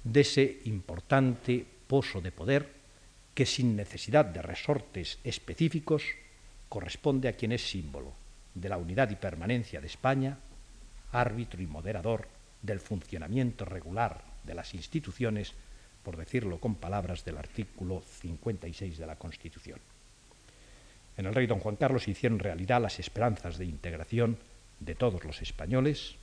de 0.02 0.20
ese 0.20 0.61
importante 0.64 1.66
pozo 1.87 2.20
de 2.20 2.32
poder 2.32 2.73
que 3.35 3.47
sin 3.47 3.76
necesidad 3.76 4.25
de 4.25 4.42
resortes 4.42 5.18
específicos 5.23 6.02
corresponde 6.68 7.28
a 7.28 7.35
quien 7.35 7.52
es 7.52 7.70
símbolo 7.70 8.12
de 8.54 8.68
la 8.68 8.78
unidad 8.78 9.11
y 9.11 9.16
permanencia 9.16 9.80
de 9.80 9.87
España, 9.87 10.38
árbitro 11.12 11.62
y 11.62 11.66
moderador 11.66 12.28
del 12.62 12.80
funcionamiento 12.80 13.64
regular 13.64 14.27
de 14.49 14.55
las 14.55 14.75
instituciones, 14.75 15.52
por 16.02 16.17
decirlo 16.17 16.59
con 16.59 16.75
palabras 16.75 17.25
del 17.25 17.38
artículo 17.38 18.02
56 18.21 18.99
de 18.99 19.07
la 19.07 19.17
Constitución. 19.17 19.78
En 21.17 21.26
el 21.26 21.35
rey 21.35 21.47
don 21.47 21.61
Juan 21.61 21.76
Carlos 21.76 22.09
hicieron 22.09 22.38
realidad 22.38 22.81
las 22.81 22.99
esperanzas 22.99 23.59
de 23.59 23.67
integración 23.67 24.38
de 24.81 24.95
todos 24.95 25.25
los 25.25 25.43
españoles. 25.43 26.17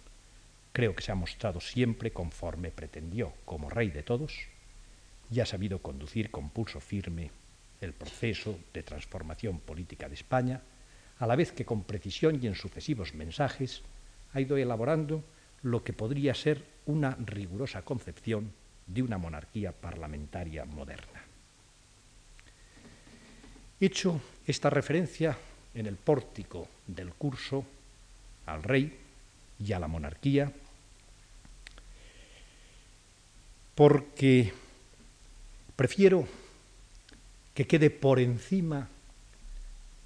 Creo 0.73 0.95
que 0.95 1.03
se 1.03 1.11
ha 1.11 1.15
mostrado 1.15 1.61
siempre 1.61 2.11
conforme 2.11 2.71
pretendió 2.71 3.33
como 3.45 3.69
rey 3.69 3.89
de 3.89 4.03
todos 4.03 4.33
y 5.31 5.39
ha 5.39 5.45
sabido 5.45 5.79
conducir 5.79 6.31
con 6.31 6.49
pulso 6.49 6.79
firme 6.79 7.31
el 7.81 7.93
proceso 7.93 8.57
de 8.73 8.83
transformación 8.83 9.59
política 9.59 10.07
de 10.09 10.15
España, 10.15 10.61
a 11.19 11.27
la 11.27 11.35
vez 11.35 11.51
que 11.51 11.65
con 11.65 11.83
precisión 11.83 12.39
y 12.41 12.47
en 12.47 12.55
sucesivos 12.55 13.13
mensajes 13.13 13.83
ha 14.33 14.41
ido 14.41 14.57
elaborando 14.57 15.23
lo 15.61 15.83
que 15.83 15.93
podría 15.93 16.33
ser 16.33 16.74
una 16.85 17.15
rigurosa 17.25 17.81
concepción 17.81 18.51
de 18.87 19.01
una 19.01 19.17
monarquía 19.17 19.71
parlamentaria 19.71 20.65
moderna. 20.65 21.23
Hecho 23.79 24.21
esta 24.45 24.69
referencia 24.69 25.37
en 25.73 25.85
el 25.85 25.95
pórtico 25.95 26.67
del 26.87 27.13
curso 27.13 27.65
al 28.45 28.63
rey 28.63 28.97
y 29.59 29.73
a 29.73 29.79
la 29.79 29.87
monarquía, 29.87 30.51
porque 33.73 34.53
prefiero 35.75 36.27
que 37.53 37.67
quede 37.67 37.89
por 37.89 38.19
encima 38.19 38.87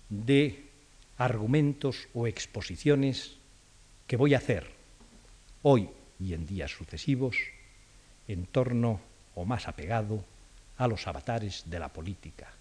de 0.09 0.63
argumentos 1.17 2.07
o 2.13 2.25
exposiciones 2.25 3.35
que 4.07 4.17
voy 4.17 4.33
a 4.33 4.37
hacer 4.37 4.71
hoy 5.61 5.89
y 6.19 6.33
en 6.33 6.45
días 6.45 6.71
sucesivos 6.71 7.37
en 8.27 8.45
torno 8.45 8.99
o 9.35 9.45
más 9.45 9.67
apegado 9.67 10.23
a 10.77 10.87
los 10.87 11.07
avatares 11.07 11.63
de 11.65 11.79
la 11.79 11.89
política, 11.89 12.51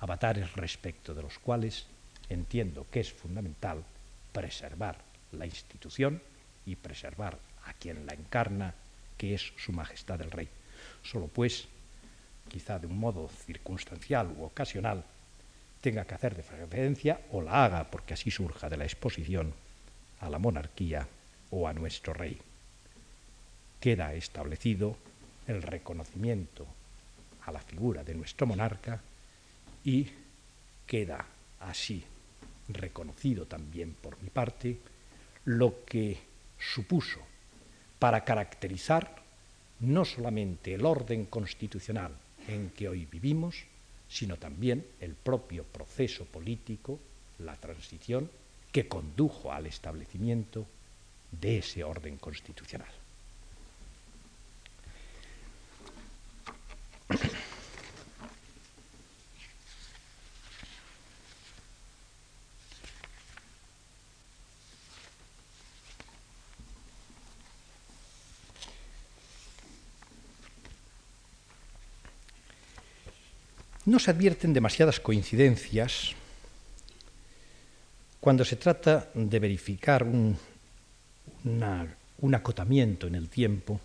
avatares 0.00 0.52
respecto 0.54 1.14
de 1.14 1.22
los 1.22 1.38
cuales 1.38 1.86
entiendo 2.28 2.86
que 2.90 3.00
es 3.00 3.12
fundamental 3.12 3.84
preservar 4.32 4.98
la 5.32 5.46
institución 5.46 6.22
y 6.64 6.76
preservar 6.76 7.38
a 7.66 7.72
quien 7.74 8.06
la 8.06 8.14
encarna, 8.14 8.74
que 9.16 9.34
es 9.34 9.52
Su 9.56 9.72
Majestad 9.72 10.20
el 10.20 10.30
Rey. 10.30 10.48
Solo 11.02 11.28
pues, 11.28 11.66
quizá 12.48 12.78
de 12.78 12.86
un 12.86 12.98
modo 12.98 13.28
circunstancial 13.28 14.34
u 14.36 14.44
ocasional, 14.44 15.04
tenga 15.80 16.04
que 16.04 16.14
hacer 16.14 16.34
de 16.34 16.42
referencia 16.42 17.20
o 17.30 17.42
la 17.42 17.64
haga, 17.64 17.90
porque 17.90 18.14
así 18.14 18.30
surja 18.30 18.68
de 18.68 18.76
la 18.76 18.84
exposición, 18.84 19.54
a 20.20 20.28
la 20.28 20.38
monarquía 20.38 21.06
o 21.50 21.68
a 21.68 21.72
nuestro 21.72 22.12
rey. 22.12 22.40
Queda 23.86 24.12
establecido 24.14 24.96
el 25.46 25.62
reconocimiento 25.62 26.66
a 27.44 27.52
la 27.52 27.60
figura 27.60 28.02
de 28.02 28.16
nuestro 28.16 28.44
monarca 28.44 29.00
y 29.84 30.08
queda 30.84 31.24
así 31.60 32.02
reconocido 32.66 33.46
también 33.46 33.94
por 33.94 34.20
mi 34.20 34.28
parte 34.28 34.76
lo 35.44 35.84
que 35.84 36.18
supuso 36.58 37.20
para 38.00 38.24
caracterizar 38.24 39.22
no 39.78 40.04
solamente 40.04 40.74
el 40.74 40.84
orden 40.84 41.26
constitucional 41.26 42.10
en 42.48 42.70
que 42.70 42.88
hoy 42.88 43.06
vivimos, 43.06 43.54
sino 44.08 44.36
también 44.36 44.84
el 44.98 45.14
propio 45.14 45.62
proceso 45.62 46.24
político, 46.24 46.98
la 47.38 47.54
transición 47.54 48.28
que 48.72 48.88
condujo 48.88 49.52
al 49.52 49.66
establecimiento 49.66 50.66
de 51.30 51.58
ese 51.58 51.84
orden 51.84 52.16
constitucional. 52.16 52.90
No 73.86 74.00
se 74.00 74.10
advierten 74.10 74.52
demasiadas 74.52 74.98
coincidencias 74.98 76.10
cuando 78.18 78.44
se 78.44 78.56
trata 78.56 79.10
de 79.14 79.38
verificar 79.38 80.02
un, 80.02 80.36
un 81.44 82.34
acotamiento 82.34 83.06
en 83.06 83.14
el 83.14 83.28
tiempo 83.28 83.80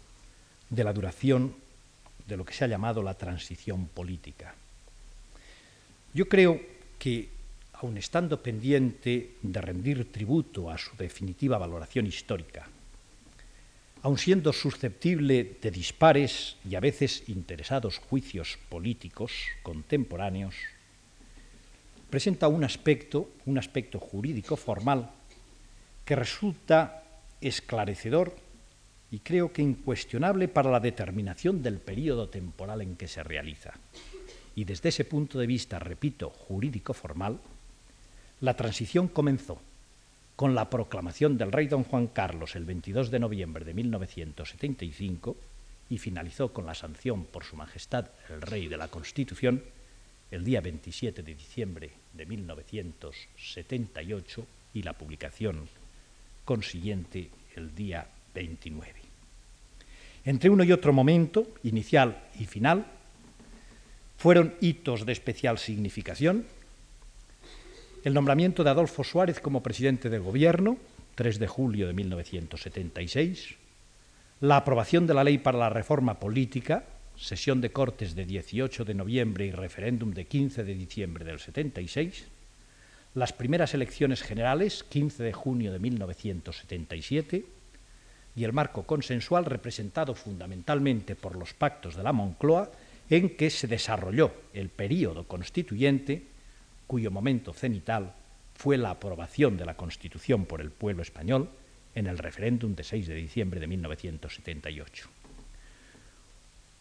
de 0.68 0.84
la 0.84 0.92
duración 0.92 1.54
de 2.26 2.36
lo 2.36 2.44
que 2.44 2.54
se 2.54 2.66
ha 2.66 2.68
llamado 2.68 3.04
la 3.04 3.14
transición 3.14 3.86
política. 3.86 4.56
Yo 6.16 6.28
creo 6.28 6.60
que, 6.98 7.30
aun 7.74 7.98
estando 7.98 8.42
pendiente 8.42 9.38
de 9.42 9.62
rendir 9.62 10.12
tributo 10.12 10.72
a 10.72 10.80
su 10.80 10.98
definitiva 10.98 11.60
valoración 11.60 12.08
histórica, 12.08 12.68
aun 14.04 14.18
siendo 14.18 14.52
susceptible 14.52 15.58
de 15.62 15.70
dispares 15.70 16.58
y 16.66 16.76
a 16.76 16.80
veces 16.80 17.30
interesados 17.30 18.00
juicios 18.00 18.58
políticos 18.70 19.32
contemporáneos, 19.62 20.56
presenta 22.10 22.48
un 22.48 22.64
aspecto, 22.64 23.30
un 23.46 23.58
aspecto 23.58 24.00
jurídico 24.00 24.58
formal 24.58 25.12
que 26.04 26.16
resulta 26.16 27.04
esclarecedor 27.42 28.36
y 29.12 29.20
creo 29.20 29.54
que 29.54 29.62
incuestionable 29.62 30.48
para 30.48 30.72
la 30.72 30.80
determinación 30.80 31.62
del 31.62 31.80
periodo 31.80 32.30
temporal 32.30 32.82
en 32.82 32.96
que 32.96 33.08
se 33.08 33.24
realiza. 33.24 33.74
Y 34.56 34.64
desde 34.64 34.90
ese 34.90 35.06
punto 35.06 35.38
de 35.38 35.48
vista, 35.48 35.80
repito, 35.80 36.30
jurídico 36.30 36.94
formal, 36.94 37.40
la 38.40 38.56
transición 38.56 39.08
comenzó 39.08 39.62
con 40.36 40.56
la 40.56 40.70
proclamación 40.70 41.38
del 41.38 41.52
rey 41.52 41.68
don 41.68 41.84
Juan 41.84 42.08
Carlos 42.08 42.56
el 42.56 42.66
22 42.66 43.12
de 43.12 43.20
noviembre 43.20 43.66
de 43.66 43.74
1975 43.74 45.36
y 45.90 45.98
finalizó 45.98 46.54
con 46.54 46.66
la 46.66 46.74
sanción 46.74 47.26
por 47.26 47.44
Su 47.44 47.56
Majestad 47.56 48.08
el 48.30 48.42
Rey 48.42 48.68
de 48.68 48.78
la 48.78 48.88
Constitución 48.88 49.64
el 50.32 50.44
día 50.44 50.62
27 50.62 51.22
de 51.24 51.36
diciembre 51.36 51.92
de 52.14 52.26
1978 52.26 54.46
y 54.74 54.84
la 54.84 54.94
publicación 54.94 55.68
consiguiente 56.46 57.30
el 57.56 57.76
día 57.76 58.08
29. 58.34 59.02
Entre 60.24 60.50
uno 60.50 60.64
y 60.64 60.72
otro 60.72 60.94
momento, 60.94 61.48
inicial 61.64 62.24
y 62.40 62.46
final, 62.46 62.86
fueron 64.18 64.56
hitos 64.62 65.06
de 65.06 65.12
especial 65.12 65.58
significación 65.58 66.46
el 68.04 68.14
nombramiento 68.16 68.64
de 68.64 68.72
Adolfo 68.72 69.04
Suárez 69.04 69.40
como 69.40 69.62
presidente 69.62 70.10
del 70.10 70.22
Gobierno, 70.22 70.78
3 71.16 71.38
de 71.38 71.48
julio 71.48 71.86
de 71.86 71.94
1976, 71.94 73.56
la 74.40 74.58
aprobación 74.58 75.06
de 75.06 75.14
la 75.14 75.24
Ley 75.24 75.38
para 75.38 75.60
la 75.60 75.70
Reforma 75.70 76.20
Política, 76.20 76.84
sesión 77.16 77.62
de 77.62 77.72
Cortes 77.72 78.16
de 78.16 78.26
18 78.26 78.86
de 78.86 78.96
noviembre 78.96 79.46
y 79.46 79.52
referéndum 79.52 80.12
de 80.14 80.26
15 80.26 80.64
de 80.64 80.74
diciembre 80.74 81.26
del 81.26 81.40
76, 81.40 82.26
las 83.14 83.34
primeras 83.34 83.76
elecciones 83.76 84.24
generales, 84.24 84.84
15 84.84 85.22
de 85.22 85.34
junio 85.34 85.72
de 85.72 85.80
1977, 85.80 87.46
y 88.36 88.44
el 88.44 88.54
marco 88.54 88.84
consensual 88.84 89.46
representado 89.46 90.16
fundamentalmente 90.16 91.16
por 91.16 91.36
los 91.36 91.54
pactos 91.54 91.96
de 91.96 92.04
la 92.04 92.14
Moncloa 92.14 92.72
en 93.12 93.36
que 93.36 93.52
se 93.52 93.68
desarrolló 93.68 94.32
el 94.54 94.70
período 94.70 95.26
constituyente 95.26 96.31
cuyo 96.92 97.10
momento 97.10 97.54
cenital 97.54 98.12
fue 98.54 98.78
la 98.78 98.90
aprobación 98.90 99.56
de 99.56 99.64
la 99.64 99.78
Constitución 99.78 100.44
por 100.44 100.60
el 100.60 100.72
pueblo 100.72 101.04
español 101.04 101.48
en 101.96 102.06
el 102.06 102.18
referéndum 102.18 102.76
de 102.76 102.84
6 102.84 103.08
de 103.08 103.16
diciembre 103.16 103.62
de 103.62 103.68
1978. 103.68 105.08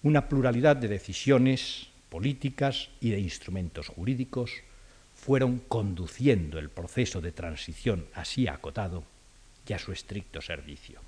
Una 0.02 0.28
pluralidad 0.28 0.74
de 0.74 0.88
decisiones 0.88 1.86
políticas 2.08 2.88
y 3.00 3.10
de 3.10 3.20
instrumentos 3.20 3.86
jurídicos 3.86 4.50
fueron 5.14 5.60
conduciendo 5.68 6.58
el 6.58 6.70
proceso 6.70 7.20
de 7.20 7.30
transición 7.30 8.04
así 8.12 8.48
acotado 8.48 9.04
y 9.64 9.74
a 9.74 9.78
su 9.78 9.92
estricto 9.92 10.42
servicio. 10.42 10.98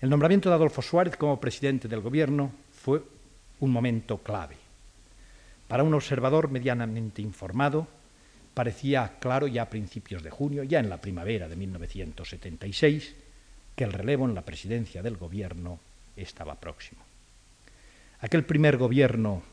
El 0.00 0.08
nombramiento 0.08 0.48
de 0.50 0.54
Adolfo 0.54 0.82
Suárez 0.82 1.16
como 1.16 1.40
presidente 1.40 1.88
del 1.88 2.00
gobierno 2.00 2.52
fue 2.70 3.02
un 3.58 3.72
momento 3.72 4.18
clave. 4.18 4.69
Para 5.70 5.84
un 5.84 5.94
observador 5.94 6.50
medianamente 6.50 7.22
informado, 7.22 7.86
parecía 8.54 9.20
claro 9.20 9.46
ya 9.46 9.62
a 9.62 9.70
principios 9.70 10.20
de 10.20 10.28
junio, 10.28 10.64
ya 10.64 10.80
en 10.80 10.90
la 10.90 11.00
primavera 11.00 11.46
de 11.48 11.54
1976, 11.54 13.14
que 13.76 13.84
el 13.84 13.92
relevo 13.92 14.24
en 14.24 14.34
la 14.34 14.42
presidencia 14.42 15.00
del 15.00 15.16
gobierno 15.16 15.78
estaba 16.16 16.56
próximo. 16.56 17.02
Aquel 18.18 18.44
primer 18.44 18.78
gobierno 18.78 19.44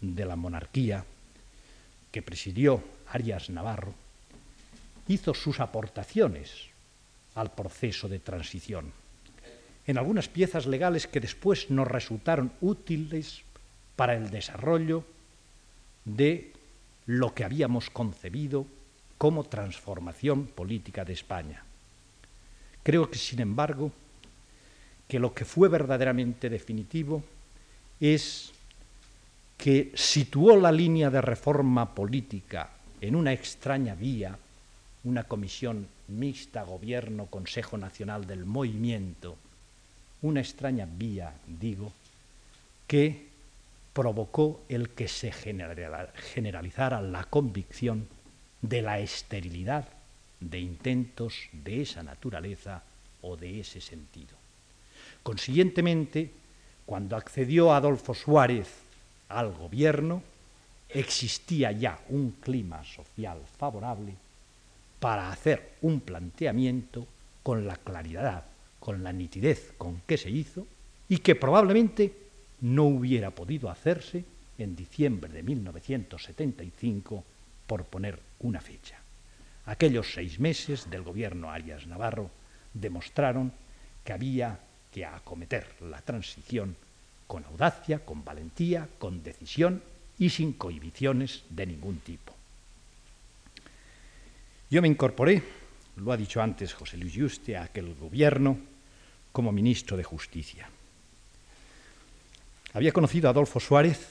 de 0.00 0.24
la 0.24 0.36
monarquía 0.36 1.04
que 2.12 2.22
presidió 2.22 2.80
Arias 3.08 3.50
Navarro 3.50 3.94
hizo 5.08 5.34
sus 5.34 5.58
aportaciones 5.58 6.68
al 7.34 7.50
proceso 7.50 8.08
de 8.08 8.20
transición 8.20 8.92
en 9.88 9.98
algunas 9.98 10.28
piezas 10.28 10.66
legales 10.66 11.08
que 11.08 11.18
después 11.18 11.68
nos 11.68 11.88
resultaron 11.88 12.52
útiles 12.60 13.42
para 13.96 14.14
el 14.14 14.30
desarrollo 14.30 15.04
de 16.04 16.52
lo 17.06 17.34
que 17.34 17.44
habíamos 17.44 17.90
concebido 17.90 18.66
como 19.18 19.44
transformación 19.44 20.46
política 20.46 21.04
de 21.04 21.12
España. 21.12 21.62
Creo 22.82 23.10
que, 23.10 23.18
sin 23.18 23.40
embargo, 23.40 23.92
que 25.06 25.18
lo 25.18 25.34
que 25.34 25.44
fue 25.44 25.68
verdaderamente 25.68 26.50
definitivo 26.50 27.22
es 28.00 28.50
que 29.56 29.92
situó 29.94 30.56
la 30.56 30.72
línea 30.72 31.10
de 31.10 31.20
reforma 31.20 31.94
política 31.94 32.70
en 33.00 33.14
una 33.14 33.32
extraña 33.32 33.94
vía, 33.94 34.36
una 35.04 35.24
comisión 35.24 35.86
mixta 36.08 36.64
Gobierno-Consejo 36.64 37.78
Nacional 37.78 38.26
del 38.26 38.44
Movimiento, 38.44 39.36
una 40.22 40.40
extraña 40.40 40.86
vía, 40.86 41.32
digo, 41.46 41.92
que 42.86 43.31
provocó 43.92 44.62
el 44.68 44.90
que 44.90 45.08
se 45.08 45.32
generalizara 45.32 47.00
la 47.02 47.24
convicción 47.24 48.08
de 48.60 48.82
la 48.82 49.00
esterilidad 49.00 49.88
de 50.40 50.60
intentos 50.60 51.34
de 51.52 51.82
esa 51.82 52.02
naturaleza 52.02 52.82
o 53.20 53.36
de 53.36 53.60
ese 53.60 53.80
sentido. 53.80 54.36
Consiguientemente, 55.22 56.30
cuando 56.86 57.16
accedió 57.16 57.72
Adolfo 57.72 58.14
Suárez 58.14 58.68
al 59.28 59.52
gobierno, 59.52 60.22
existía 60.88 61.72
ya 61.72 61.98
un 62.08 62.32
clima 62.40 62.84
social 62.84 63.40
favorable 63.58 64.14
para 64.98 65.30
hacer 65.30 65.72
un 65.82 66.00
planteamiento 66.00 67.06
con 67.42 67.66
la 67.66 67.76
claridad, 67.76 68.44
con 68.78 69.02
la 69.02 69.12
nitidez 69.12 69.72
con 69.78 70.00
que 70.06 70.16
se 70.16 70.30
hizo 70.30 70.66
y 71.08 71.18
que 71.18 71.34
probablemente 71.34 72.12
no 72.62 72.84
hubiera 72.84 73.30
podido 73.30 73.68
hacerse 73.68 74.24
en 74.56 74.74
diciembre 74.76 75.32
de 75.32 75.42
1975, 75.42 77.24
por 77.66 77.84
poner 77.84 78.18
una 78.40 78.60
fecha. 78.60 78.98
Aquellos 79.66 80.12
seis 80.12 80.38
meses 80.38 80.90
del 80.90 81.02
gobierno 81.02 81.50
Arias 81.50 81.86
Navarro 81.86 82.30
demostraron 82.74 83.52
que 84.04 84.12
había 84.12 84.58
que 84.92 85.04
acometer 85.04 85.66
la 85.82 86.00
transición 86.02 86.76
con 87.26 87.44
audacia, 87.44 88.04
con 88.04 88.24
valentía, 88.24 88.88
con 88.98 89.22
decisión 89.22 89.82
y 90.18 90.30
sin 90.30 90.52
cohibiciones 90.52 91.44
de 91.50 91.66
ningún 91.66 91.98
tipo. 91.98 92.34
Yo 94.70 94.82
me 94.82 94.88
incorporé, 94.88 95.42
lo 95.96 96.12
ha 96.12 96.16
dicho 96.16 96.40
antes 96.40 96.74
José 96.74 96.96
Luis 96.96 97.14
Juste, 97.16 97.56
a 97.56 97.64
aquel 97.64 97.94
gobierno 97.94 98.58
como 99.32 99.50
ministro 99.50 99.96
de 99.96 100.04
Justicia. 100.04 100.68
Había 102.74 102.92
conocido 102.92 103.28
a 103.28 103.32
Adolfo 103.32 103.60
Suárez 103.60 104.08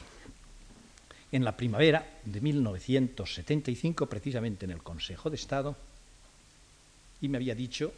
en 1.32 1.44
la 1.44 1.58
primavera 1.58 2.20
de 2.26 2.42
1975, 2.42 4.06
precisamente 4.06 4.66
en 4.66 4.72
el 4.72 4.84
Consejo 4.84 5.32
de 5.32 5.36
Estado, 5.36 5.76
y 7.22 7.28
me 7.28 7.38
había 7.38 7.56
dicho, 7.56 7.92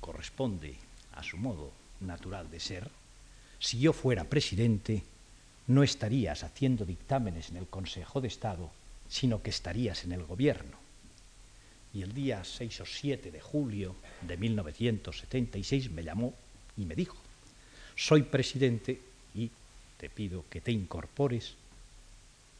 corresponde 0.00 0.76
a 1.12 1.22
su 1.22 1.36
modo 1.36 1.72
natural 2.00 2.50
de 2.50 2.60
ser, 2.60 2.88
si 3.58 3.78
yo 3.78 3.92
fuera 3.92 4.24
presidente, 4.24 5.02
no 5.66 5.82
estarías 5.82 6.44
haciendo 6.44 6.86
dictámenes 6.86 7.50
en 7.50 7.58
el 7.58 7.66
Consejo 7.66 8.22
de 8.22 8.28
Estado, 8.28 8.70
sino 9.06 9.42
que 9.42 9.50
estarías 9.50 10.04
en 10.04 10.12
el 10.12 10.24
gobierno. 10.24 10.78
Y 11.92 12.00
el 12.00 12.14
día 12.14 12.42
6 12.42 12.80
o 12.80 12.86
7 12.86 13.30
de 13.30 13.40
julio 13.40 13.96
de 14.22 14.38
1976 14.38 15.90
me 15.90 16.04
llamó 16.04 16.32
y 16.78 16.86
me 16.86 16.94
dijo, 16.94 17.16
soy 17.96 18.22
presidente 18.22 18.98
y 19.34 19.50
te 20.00 20.08
pido 20.08 20.46
que 20.48 20.62
te 20.62 20.72
incorpores 20.72 21.56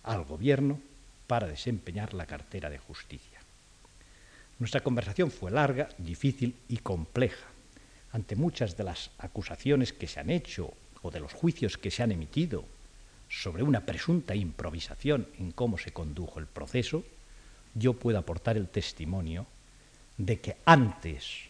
al 0.03 0.24
gobierno 0.24 0.79
para 1.26 1.46
desempeñar 1.46 2.12
la 2.12 2.26
cartera 2.26 2.68
de 2.68 2.76
justicia. 2.76 3.38
Nuestra 4.59 4.83
conversación 4.83 5.31
fue 5.31 5.50
larga, 5.50 5.88
difícil 5.96 6.55
y 6.68 6.76
compleja. 6.79 7.46
Ante 8.12 8.37
muchas 8.37 8.76
de 8.76 8.85
las 8.85 9.11
acusaciones 9.16 9.94
que 9.94 10.07
se 10.07 10.20
han 10.20 10.29
hecho 10.29 10.74
o 11.00 11.11
de 11.11 11.20
los 11.20 11.33
juicios 11.33 11.79
que 11.79 11.90
se 11.90 12.03
han 12.03 12.12
emitido 12.12 12.66
sobre 13.31 13.62
una 13.62 13.87
presunta 13.87 14.35
improvisación 14.35 15.26
en 15.38 15.53
cómo 15.53 15.79
se 15.79 15.92
condujo 15.92 16.40
el 16.40 16.46
proceso, 16.46 17.05
yo 17.74 17.94
puedo 17.94 18.18
aportar 18.18 18.59
el 18.59 18.68
testimonio 18.68 19.46
de 20.18 20.40
que 20.40 20.59
antes 20.66 21.48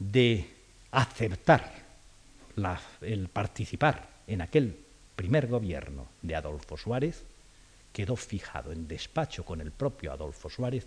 de 0.00 0.50
aceptar 0.90 1.86
el 3.02 3.28
participar 3.28 4.08
en 4.26 4.40
aquel 4.40 4.87
primer 5.18 5.48
gobierno 5.48 6.06
de 6.22 6.36
Adolfo 6.36 6.76
Suárez, 6.76 7.24
quedó 7.92 8.14
fijado 8.14 8.70
en 8.70 8.86
despacho 8.86 9.44
con 9.44 9.60
el 9.60 9.72
propio 9.72 10.12
Adolfo 10.12 10.48
Suárez 10.48 10.86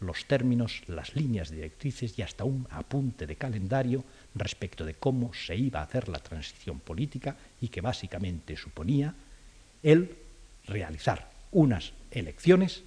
los 0.00 0.24
términos, 0.24 0.82
las 0.88 1.14
líneas 1.14 1.48
directrices 1.48 2.18
y 2.18 2.22
hasta 2.22 2.42
un 2.42 2.66
apunte 2.72 3.24
de 3.24 3.36
calendario 3.36 4.02
respecto 4.34 4.84
de 4.84 4.94
cómo 4.94 5.32
se 5.32 5.54
iba 5.54 5.78
a 5.78 5.84
hacer 5.84 6.08
la 6.08 6.18
transición 6.18 6.80
política 6.80 7.36
y 7.60 7.68
que 7.68 7.80
básicamente 7.80 8.56
suponía 8.56 9.14
el 9.84 10.16
realizar 10.66 11.30
unas 11.52 11.92
elecciones 12.10 12.82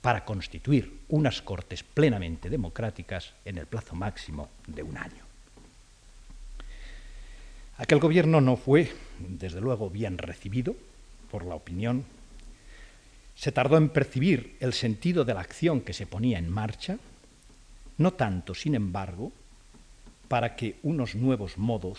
para 0.00 0.24
constituir 0.24 1.00
unas 1.08 1.42
cortes 1.42 1.82
plenamente 1.82 2.48
democráticas 2.48 3.32
en 3.44 3.58
el 3.58 3.66
plazo 3.66 3.96
máximo 3.96 4.48
de 4.68 4.84
un 4.84 4.96
año. 4.96 5.24
Aquel 7.78 7.98
gobierno 7.98 8.40
no 8.40 8.56
fue, 8.56 8.92
desde 9.28 9.60
luego, 9.60 9.90
bien 9.90 10.18
recibido 10.18 10.74
por 11.30 11.44
la 11.44 11.54
opinión. 11.54 12.04
Se 13.34 13.52
tardó 13.52 13.76
en 13.76 13.88
percibir 13.88 14.56
el 14.60 14.72
sentido 14.72 15.24
de 15.24 15.34
la 15.34 15.40
acción 15.40 15.80
que 15.80 15.92
se 15.92 16.06
ponía 16.06 16.38
en 16.38 16.50
marcha, 16.50 16.98
no 17.98 18.12
tanto, 18.12 18.54
sin 18.54 18.74
embargo, 18.74 19.32
para 20.28 20.56
que 20.56 20.76
unos 20.82 21.14
nuevos 21.14 21.58
modos, 21.58 21.98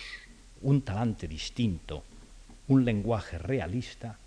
un 0.62 0.82
talante 0.82 1.28
distinto, 1.28 2.04
un 2.68 2.86
lenguaje 2.86 3.38
realista, 3.38 4.18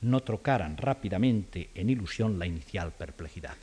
no 0.00 0.20
trocaran 0.20 0.76
rápidamente 0.76 1.70
en 1.74 1.90
ilusión 1.90 2.38
la 2.38 2.46
inicial 2.46 2.92
perplejidad. 2.92 3.56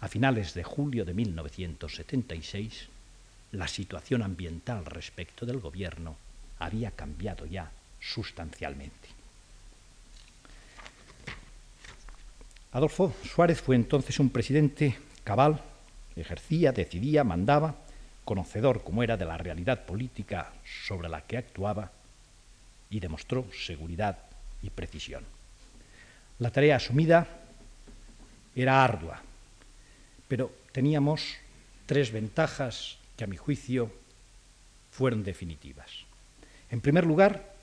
A 0.00 0.08
finales 0.08 0.54
de 0.54 0.62
julio 0.62 1.04
de 1.04 1.14
1976, 1.14 2.88
la 3.52 3.68
situación 3.68 4.22
ambiental 4.22 4.84
respecto 4.84 5.46
del 5.46 5.58
gobierno 5.58 6.16
había 6.58 6.90
cambiado 6.90 7.46
ya 7.46 7.70
sustancialmente. 8.00 9.08
Adolfo 12.72 13.14
Suárez 13.24 13.60
fue 13.60 13.76
entonces 13.76 14.18
un 14.18 14.30
presidente 14.30 14.98
cabal, 15.22 15.62
ejercía, 16.16 16.72
decidía, 16.72 17.22
mandaba, 17.22 17.76
conocedor 18.24 18.82
como 18.82 19.02
era 19.02 19.16
de 19.16 19.24
la 19.24 19.38
realidad 19.38 19.84
política 19.84 20.52
sobre 20.86 21.08
la 21.08 21.20
que 21.22 21.36
actuaba 21.36 21.92
y 22.90 23.00
demostró 23.00 23.46
seguridad 23.52 24.18
y 24.62 24.70
precisión. 24.70 25.24
La 26.38 26.50
tarea 26.50 26.76
asumida 26.76 27.28
era 28.56 28.82
ardua, 28.82 29.22
pero 30.26 30.50
teníamos 30.72 31.36
tres 31.86 32.10
ventajas 32.10 32.98
que 33.16 33.24
a 33.24 33.26
mi 33.28 33.36
juicio 33.36 33.92
fueron 34.90 35.22
definitivas. 35.22 36.03
En 36.74 36.80
primer 36.80 37.06
lugar, 37.06 37.54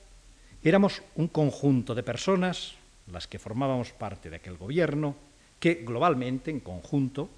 éramos 0.63 1.01
un 1.15 1.27
conjunto 1.27 1.93
de 1.93 2.01
personas, 2.01 2.75
las 3.11 3.27
que 3.27 3.39
formábamos 3.43 3.91
parte 3.91 4.29
de 4.29 4.37
aquel 4.37 4.55
gobierno, 4.55 5.17
que 5.59 5.83
globalmente, 5.83 6.49
en 6.49 6.61
conjunto, 6.61 7.29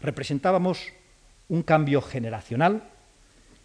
representábamos 0.00 0.92
un 1.48 1.64
cambio 1.64 2.00
generacional 2.00 2.84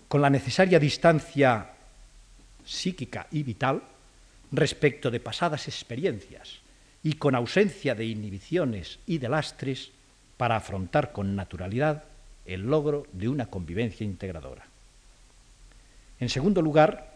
con 0.08 0.24
la 0.24 0.32
necesaria 0.32 0.80
distancia 0.80 1.70
psíquica 2.66 3.28
y 3.30 3.44
vital 3.44 3.84
respecto 4.52 5.12
de 5.12 5.20
pasadas 5.20 5.68
experiencias 5.68 6.62
y 7.04 7.14
con 7.14 7.36
ausencia 7.36 7.94
de 7.94 8.06
inhibiciones 8.06 8.98
y 9.06 9.20
de 9.20 9.30
lastres 9.30 9.92
para 10.38 10.56
afrontar 10.56 11.12
con 11.12 11.36
naturalidad 11.36 12.06
el 12.48 12.62
logro 12.64 13.06
de 13.14 13.30
una 13.30 13.46
convivencia 13.46 14.04
integradora. 14.04 14.66
En 16.20 16.30
segundo 16.30 16.64
lugar, 16.64 17.15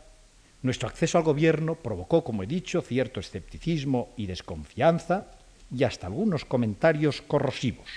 nuestro 0.62 0.90
acceso 0.90 1.18
al 1.18 1.24
gobierno 1.24 1.76
provocó, 1.76 2.24
como 2.24 2.44
he 2.44 2.48
dicho, 2.48 2.82
cierto 2.82 3.20
escepticismo 3.20 4.10
y 4.18 4.26
desconfianza 4.26 5.28
y 5.74 5.84
hasta 5.84 6.08
algunos 6.08 6.46
comentarios 6.46 7.22
corrosivos. 7.22 7.88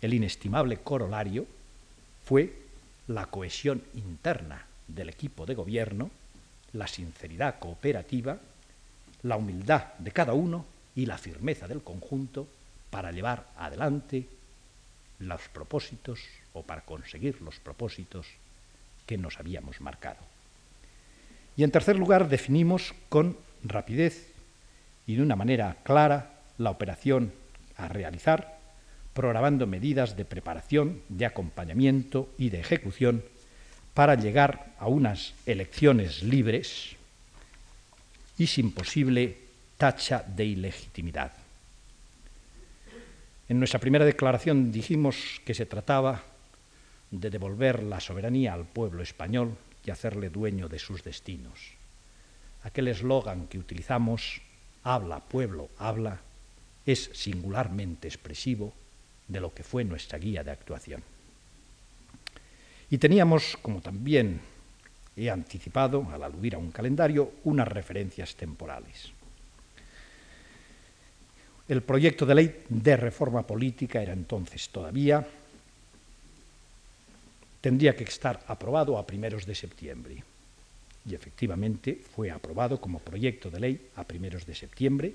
El 0.00 0.14
inestimable 0.14 0.78
corolario 0.78 1.46
fue 2.24 2.52
la 3.08 3.26
cohesión 3.26 3.82
interna 3.94 4.66
del 4.88 5.10
equipo 5.10 5.44
de 5.44 5.54
gobierno, 5.54 6.10
la 6.72 6.86
sinceridad 6.86 7.58
cooperativa, 7.58 8.38
la 9.22 9.36
humildad 9.36 9.94
de 9.98 10.12
cada 10.12 10.32
uno 10.32 10.64
y 10.94 11.06
la 11.06 11.18
firmeza 11.18 11.68
del 11.68 11.82
conjunto 11.82 12.48
para 12.90 13.12
llevar 13.12 13.48
adelante 13.56 14.26
los 15.18 15.48
propósitos 15.48 16.20
o 16.52 16.62
para 16.62 16.82
conseguir 16.82 17.40
los 17.42 17.58
propósitos 17.60 18.26
que 19.06 19.18
nos 19.18 19.38
habíamos 19.38 19.80
marcado. 19.80 20.31
Y 21.56 21.64
en 21.64 21.70
tercer 21.70 21.96
lugar, 21.96 22.28
definimos 22.28 22.94
con 23.08 23.36
rapidez 23.62 24.32
y 25.06 25.16
de 25.16 25.22
una 25.22 25.36
manera 25.36 25.76
clara 25.82 26.40
la 26.58 26.70
operación 26.70 27.32
a 27.76 27.88
realizar, 27.88 28.58
programando 29.12 29.66
medidas 29.66 30.16
de 30.16 30.24
preparación, 30.24 31.02
de 31.08 31.26
acompañamiento 31.26 32.28
y 32.38 32.50
de 32.50 32.60
ejecución 32.60 33.22
para 33.94 34.14
llegar 34.14 34.72
a 34.78 34.86
unas 34.86 35.34
elecciones 35.44 36.22
libres 36.22 36.96
y 38.38 38.46
sin 38.46 38.72
posible 38.72 39.36
tacha 39.76 40.24
de 40.26 40.46
ilegitimidad. 40.46 41.32
En 43.48 43.58
nuestra 43.58 43.80
primera 43.80 44.06
declaración 44.06 44.72
dijimos 44.72 45.42
que 45.44 45.52
se 45.52 45.66
trataba 45.66 46.22
de 47.10 47.28
devolver 47.28 47.82
la 47.82 48.00
soberanía 48.00 48.54
al 48.54 48.64
pueblo 48.64 49.02
español 49.02 49.56
y 49.84 49.90
hacerle 49.90 50.30
dueño 50.30 50.68
de 50.68 50.78
sus 50.78 51.02
destinos. 51.02 51.58
Aquel 52.62 52.88
eslogan 52.88 53.46
que 53.48 53.58
utilizamos, 53.58 54.40
habla, 54.84 55.20
pueblo, 55.20 55.68
habla, 55.78 56.20
es 56.86 57.10
singularmente 57.12 58.08
expresivo 58.08 58.72
de 59.28 59.40
lo 59.40 59.52
que 59.52 59.62
fue 59.62 59.84
nuestra 59.84 60.18
guía 60.18 60.44
de 60.44 60.50
actuación. 60.50 61.02
Y 62.90 62.98
teníamos, 62.98 63.56
como 63.62 63.80
también 63.80 64.40
he 65.16 65.30
anticipado 65.30 66.06
al 66.12 66.22
aludir 66.22 66.54
a 66.54 66.58
un 66.58 66.70
calendario, 66.70 67.32
unas 67.44 67.68
referencias 67.68 68.34
temporales. 68.34 69.10
El 71.68 71.82
proyecto 71.82 72.26
de 72.26 72.34
ley 72.34 72.64
de 72.68 72.96
reforma 72.96 73.46
política 73.46 74.02
era 74.02 74.12
entonces 74.12 74.68
todavía 74.68 75.26
tendría 77.62 77.96
que 77.96 78.04
estar 78.04 78.42
aprobado 78.48 78.98
a 78.98 79.06
primeros 79.06 79.46
de 79.46 79.54
septiembre. 79.54 80.22
Y 81.08 81.14
efectivamente 81.14 81.94
fue 81.94 82.30
aprobado 82.30 82.80
como 82.80 82.98
proyecto 82.98 83.50
de 83.50 83.60
ley 83.60 83.88
a 83.96 84.04
primeros 84.04 84.44
de 84.44 84.54
septiembre. 84.54 85.14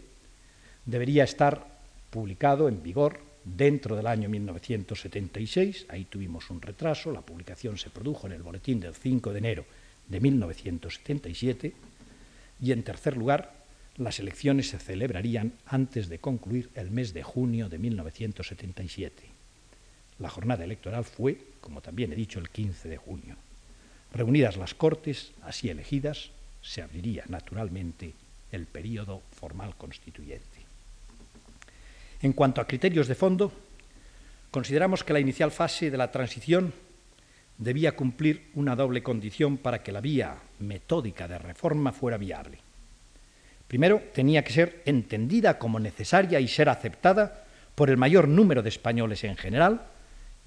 Debería 0.85 1.25
estar 1.25 1.67
publicado 2.09 2.67
en 2.67 2.81
vigor 2.81 3.19
dentro 3.43 3.95
del 3.95 4.07
año 4.07 4.29
1976. 4.29 5.85
Ahí 5.89 6.05
tuvimos 6.05 6.49
un 6.49 6.61
retraso. 6.61 7.11
La 7.11 7.21
publicación 7.21 7.77
se 7.77 7.89
produjo 7.89 8.27
en 8.27 8.33
el 8.33 8.43
boletín 8.43 8.79
del 8.79 8.95
5 8.95 9.31
de 9.31 9.37
enero 9.37 9.65
de 10.07 10.19
1977. 10.19 11.73
Y 12.61 12.71
en 12.71 12.83
tercer 12.83 13.17
lugar, 13.17 13.53
las 13.97 14.19
elecciones 14.19 14.69
se 14.69 14.79
celebrarían 14.79 15.53
antes 15.65 16.07
de 16.07 16.19
concluir 16.19 16.69
el 16.75 16.91
mes 16.91 17.13
de 17.13 17.23
junio 17.23 17.67
de 17.67 17.77
1977. 17.77 19.36
La 20.19 20.29
jornada 20.29 20.63
electoral 20.63 21.03
fue 21.03 21.37
como 21.67 21.81
también 21.81 22.13
he 22.13 22.15
dicho, 22.15 22.39
el 22.39 22.49
15 22.49 22.87
de 22.87 22.95
junio. 22.95 23.35
Reunidas 24.13 24.55
las 24.55 24.73
Cortes, 24.73 25.33
así 25.43 25.69
elegidas, 25.69 26.29
se 26.61 26.81
abriría 26.81 27.25
naturalmente 27.27 28.13
el 28.53 28.67
período 28.67 29.21
formal 29.37 29.75
constituyente. 29.75 30.65
En 32.21 32.31
cuanto 32.31 32.61
a 32.61 32.65
criterios 32.65 33.09
de 33.09 33.15
fondo, 33.15 33.51
consideramos 34.49 35.03
que 35.03 35.11
la 35.11 35.19
inicial 35.19 35.51
fase 35.51 35.91
de 35.91 35.97
la 35.97 36.09
transición 36.09 36.73
debía 37.57 37.97
cumplir 37.97 38.47
una 38.55 38.77
doble 38.77 39.03
condición 39.03 39.57
para 39.57 39.83
que 39.83 39.91
la 39.91 39.99
vía 39.99 40.37
metódica 40.59 41.27
de 41.27 41.37
reforma 41.37 41.91
fuera 41.91 42.15
viable. 42.17 42.59
Primero, 43.67 44.01
tenía 44.13 44.41
que 44.45 44.53
ser 44.53 44.83
entendida 44.85 45.59
como 45.59 45.81
necesaria 45.81 46.39
y 46.39 46.47
ser 46.47 46.69
aceptada 46.69 47.43
por 47.75 47.89
el 47.89 47.97
mayor 47.97 48.29
número 48.29 48.63
de 48.63 48.69
españoles 48.69 49.25
en 49.25 49.35
general 49.35 49.81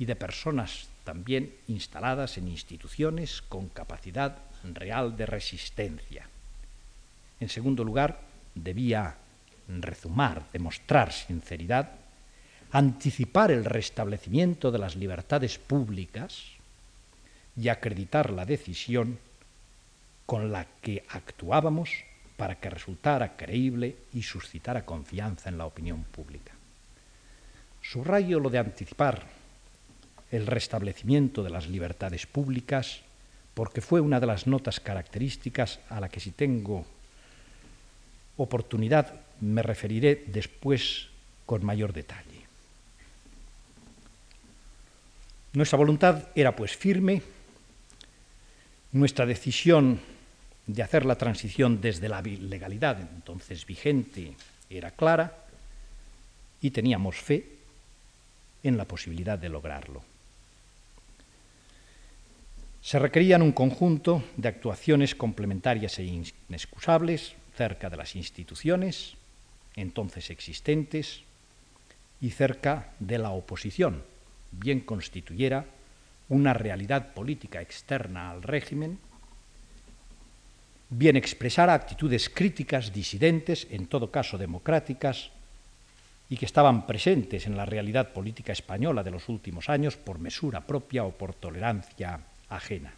y 0.01 0.07
de 0.07 0.17
personas 0.17 0.89
también 1.05 1.55
instaladas 1.69 2.39
en 2.39 2.49
instituciones 2.49 3.43
con 3.43 3.69
capacidad 3.69 4.39
real 4.65 5.15
de 5.15 5.27
resistencia. 5.27 6.27
En 7.39 7.51
segundo 7.51 7.85
lugar, 7.85 8.19
debía 8.55 9.17
rezumar, 9.69 10.47
demostrar 10.55 11.13
sinceridad, 11.13 11.91
anticipar 12.73 13.51
el 13.51 13.67
restablecimiento 13.67 14.73
de 14.73 14.79
las 14.79 14.97
libertades 14.97 15.59
públicas 15.59 16.45
y 17.55 17.69
acreditar 17.69 18.31
la 18.31 18.47
decisión 18.47 19.19
con 20.25 20.51
la 20.51 20.67
que 20.81 21.05
actuábamos 21.11 21.91
para 22.39 22.55
que 22.55 22.71
resultara 22.71 23.37
creíble 23.37 23.97
y 24.15 24.23
suscitara 24.23 24.87
confianza 24.87 25.51
en 25.51 25.59
la 25.59 25.67
opinión 25.67 26.05
pública. 26.05 26.55
Subrayo 27.83 28.41
lo 28.41 28.49
de 28.49 28.59
anticipar 28.59 29.40
el 30.31 30.47
restablecimiento 30.47 31.43
de 31.43 31.51
las 31.51 31.69
libertades 31.69 32.27
públicas, 32.27 33.01
porque 33.55 33.81
fue 33.81 34.01
una 34.01 34.21
de 34.21 34.27
las 34.27 34.47
notas 34.47 34.81
características 34.81 35.81
a 35.89 36.01
la 36.01 36.09
que 36.09 36.21
si 36.21 36.31
tengo 36.31 36.87
oportunidad 38.37 39.21
me 39.41 39.63
referiré 39.63 40.25
después 40.27 41.09
con 41.47 41.65
mayor 41.65 41.93
detalle. 41.93 42.41
Nuestra 45.53 45.79
voluntad 45.79 46.29
era 46.35 46.55
pues 46.55 46.77
firme, 46.77 47.23
nuestra 48.93 49.27
decisión 49.27 50.01
de 50.67 50.83
hacer 50.83 51.05
la 51.05 51.17
transición 51.17 51.81
desde 51.81 52.09
la 52.09 52.23
legalidad 52.23 53.01
entonces 53.01 53.67
vigente 53.67 54.35
era 54.69 54.93
clara 54.93 55.37
y 56.61 56.71
teníamos 56.71 57.17
fe 57.17 57.45
en 58.63 58.77
la 58.77 58.85
posibilidad 58.85 59.39
de 59.39 59.49
lograrlo. 59.49 60.10
Se 62.83 62.99
requerían 62.99 63.43
un 63.43 63.53
conjunto 63.53 64.25
de 64.37 64.49
actuaciones 64.49 65.15
complementarias 65.15 65.99
e 65.99 66.05
inexcusables 66.05 67.35
cerca 67.55 67.91
de 67.91 67.97
las 67.97 68.17
instituciones 68.17 69.21
entonces 69.77 70.31
existentes 70.31 71.23
y 72.21 72.31
cerca 72.31 72.93
de 72.99 73.19
la 73.19 73.31
oposición, 73.31 74.03
bien 74.51 74.81
constituyera 74.81 75.67
una 76.29 76.55
realidad 76.55 77.13
política 77.15 77.61
externa 77.61 78.31
al 78.31 78.43
régimen, 78.43 78.99
bien 80.91 81.17
expresara 81.17 81.75
actitudes 81.75 82.29
críticas, 82.29 82.93
disidentes, 82.93 83.67
en 83.71 83.87
todo 83.87 84.11
caso 84.11 84.39
democráticas, 84.39 85.31
y 86.29 86.37
que 86.37 86.47
estaban 86.47 86.87
presentes 86.87 87.47
en 87.47 87.57
la 87.57 87.67
realidad 87.67 88.13
política 88.13 88.53
española 88.53 89.03
de 89.03 89.11
los 89.11 89.29
últimos 89.29 89.69
años 89.69 89.97
por 89.97 90.19
mesura 90.19 90.61
propia 90.61 91.05
o 91.05 91.11
por 91.11 91.35
tolerancia 91.35 92.21
ajena. 92.51 92.93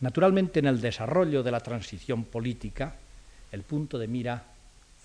Naturalmente, 0.00 0.60
en 0.60 0.66
el 0.66 0.80
desarrollo 0.80 1.42
de 1.42 1.50
la 1.50 1.60
transición 1.60 2.24
política, 2.24 2.94
el 3.52 3.62
punto 3.62 3.98
de 3.98 4.08
mira 4.08 4.44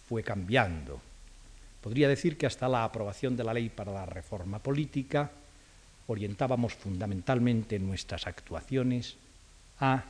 fue 0.07 0.23
cambiando. 0.23 1.01
Podría 1.81 2.07
decir 2.07 2.37
que 2.37 2.45
hasta 2.45 2.69
la 2.69 2.83
aprobación 2.83 3.35
de 3.35 3.43
la 3.43 3.53
ley 3.53 3.69
para 3.69 3.91
la 3.91 4.05
reforma 4.05 4.59
política 4.59 5.31
orientábamos 6.07 6.73
fundamentalmente 6.73 7.79
nuestras 7.79 8.27
actuaciones 8.27 9.15
a 9.79 10.03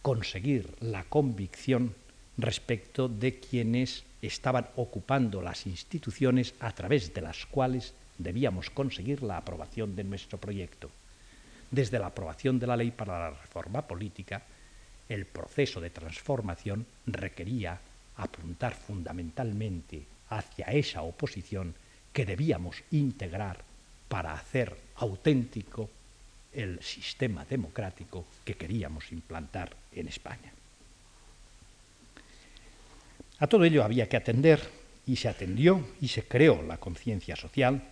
conseguir 0.00 0.74
la 0.80 1.04
convicción 1.04 1.94
respecto 2.38 3.08
de 3.08 3.38
quienes 3.38 4.04
estaban 4.22 4.68
ocupando 4.76 5.42
las 5.42 5.66
instituciones 5.66 6.54
a 6.60 6.72
través 6.72 7.12
de 7.12 7.20
las 7.20 7.44
cuales 7.46 7.92
debíamos 8.18 8.70
conseguir 8.70 9.22
la 9.22 9.36
aprobación 9.36 9.94
de 9.94 10.04
nuestro 10.04 10.38
proyecto. 10.38 10.90
Desde 11.72 11.98
la 11.98 12.06
aprobación 12.06 12.60
de 12.60 12.68
la 12.68 12.76
ley 12.76 12.92
para 12.92 13.18
la 13.18 13.30
reforma 13.30 13.82
política, 13.82 14.42
el 15.08 15.26
proceso 15.26 15.80
de 15.80 15.90
transformación 15.90 16.86
requería 17.06 17.80
apuntar 18.18 18.74
fundamentalmente 18.74 20.04
hacia 20.28 20.66
esa 20.66 21.02
oposición 21.02 21.74
que 22.12 22.26
debíamos 22.26 22.76
integrar 22.92 23.58
para 24.08 24.34
hacer 24.34 24.76
auténtico 24.96 25.88
el 26.52 26.82
sistema 26.82 27.46
democrático 27.46 28.26
que 28.44 28.54
queríamos 28.54 29.10
implantar 29.10 29.74
en 29.92 30.08
España. 30.08 30.52
A 33.38 33.46
todo 33.46 33.64
ello 33.64 33.82
había 33.82 34.08
que 34.08 34.18
atender 34.18 34.60
y 35.06 35.16
se 35.16 35.28
atendió 35.28 35.84
y 36.00 36.08
se 36.08 36.24
creó 36.24 36.62
la 36.62 36.76
conciencia 36.76 37.34
social 37.34 37.82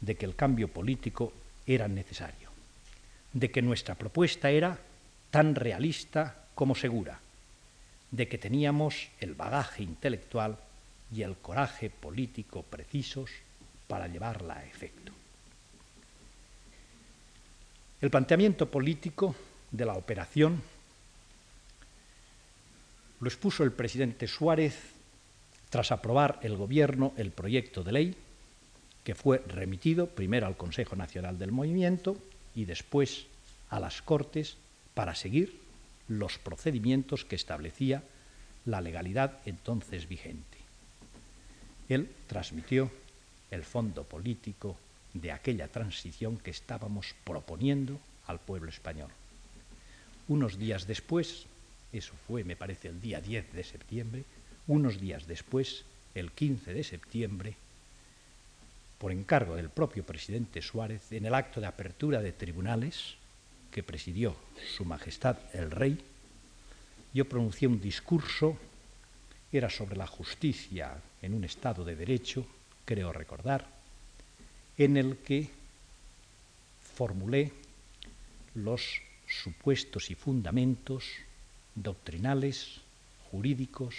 de 0.00 0.14
que 0.14 0.24
el 0.24 0.36
cambio 0.36 0.68
político 0.68 1.32
era 1.66 1.88
necesario, 1.88 2.47
de 3.38 3.50
que 3.52 3.62
nuestra 3.62 3.94
propuesta 3.94 4.50
era 4.50 4.78
tan 5.30 5.54
realista 5.54 6.48
como 6.56 6.74
segura, 6.74 7.20
de 8.10 8.26
que 8.26 8.36
teníamos 8.36 9.10
el 9.20 9.34
bagaje 9.34 9.84
intelectual 9.84 10.58
y 11.14 11.22
el 11.22 11.36
coraje 11.36 11.88
político 11.88 12.64
precisos 12.64 13.30
para 13.86 14.08
llevarla 14.08 14.58
a 14.58 14.64
efecto. 14.64 15.12
El 18.00 18.10
planteamiento 18.10 18.68
político 18.68 19.36
de 19.70 19.84
la 19.84 19.94
operación 19.94 20.60
lo 23.20 23.28
expuso 23.28 23.62
el 23.62 23.72
presidente 23.72 24.26
Suárez 24.26 24.76
tras 25.70 25.92
aprobar 25.92 26.40
el 26.42 26.56
Gobierno 26.56 27.12
el 27.16 27.30
proyecto 27.30 27.84
de 27.84 27.92
ley 27.92 28.16
que 29.04 29.14
fue 29.14 29.42
remitido 29.46 30.08
primero 30.08 30.46
al 30.46 30.56
Consejo 30.56 30.96
Nacional 30.96 31.38
del 31.38 31.52
Movimiento 31.52 32.16
y 32.58 32.64
después 32.64 33.26
a 33.70 33.78
las 33.78 34.02
Cortes 34.02 34.56
para 34.94 35.14
seguir 35.14 35.60
los 36.08 36.38
procedimientos 36.38 37.24
que 37.24 37.36
establecía 37.36 38.02
la 38.64 38.80
legalidad 38.80 39.38
entonces 39.46 40.08
vigente. 40.08 40.58
Él 41.88 42.10
transmitió 42.26 42.90
el 43.52 43.62
fondo 43.62 44.02
político 44.02 44.76
de 45.14 45.30
aquella 45.30 45.68
transición 45.68 46.36
que 46.36 46.50
estábamos 46.50 47.14
proponiendo 47.22 48.00
al 48.26 48.40
pueblo 48.40 48.70
español. 48.70 49.12
Unos 50.26 50.58
días 50.58 50.88
después, 50.88 51.46
eso 51.92 52.14
fue, 52.26 52.42
me 52.42 52.56
parece, 52.56 52.88
el 52.88 53.00
día 53.00 53.20
10 53.20 53.52
de 53.52 53.62
septiembre, 53.62 54.24
unos 54.66 55.00
días 55.00 55.28
después, 55.28 55.84
el 56.16 56.32
15 56.32 56.74
de 56.74 56.82
septiembre, 56.82 57.54
por 58.98 59.12
encargo 59.12 59.54
del 59.54 59.70
propio 59.70 60.04
presidente 60.04 60.60
Suárez, 60.60 61.12
en 61.12 61.24
el 61.24 61.34
acto 61.34 61.60
de 61.60 61.66
apertura 61.66 62.20
de 62.20 62.32
tribunales 62.32 63.14
que 63.70 63.82
presidió 63.82 64.36
Su 64.76 64.84
Majestad 64.84 65.36
el 65.54 65.70
Rey, 65.70 65.98
yo 67.14 67.28
pronuncié 67.28 67.68
un 67.68 67.80
discurso, 67.80 68.58
era 69.52 69.70
sobre 69.70 69.96
la 69.96 70.06
justicia 70.06 71.00
en 71.22 71.32
un 71.32 71.44
Estado 71.44 71.84
de 71.84 71.96
Derecho, 71.96 72.46
creo 72.84 73.12
recordar, 73.12 73.66
en 74.76 74.96
el 74.96 75.16
que 75.18 75.48
formulé 76.94 77.52
los 78.54 79.00
supuestos 79.26 80.10
y 80.10 80.14
fundamentos 80.14 81.04
doctrinales, 81.74 82.80
jurídicos, 83.30 83.94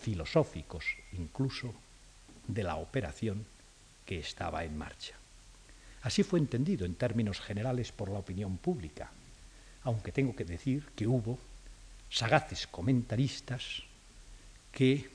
filosóficos 0.00 0.84
incluso, 1.12 1.74
de 2.46 2.62
la 2.62 2.76
operación 2.76 3.44
que 4.08 4.20
estaba 4.20 4.64
en 4.64 4.72
marcha. 4.72 5.12
Así 6.00 6.22
fue 6.22 6.38
entendido 6.38 6.86
en 6.86 6.94
términos 6.94 7.40
generales 7.40 7.92
por 7.92 8.08
la 8.08 8.20
opinión 8.20 8.56
pública, 8.56 9.12
aunque 9.82 10.12
tengo 10.12 10.34
que 10.34 10.46
decir 10.48 10.88
que 10.96 11.06
hubo 11.06 11.38
sagaces 12.08 12.66
comentaristas 12.66 13.84
que 14.72 15.10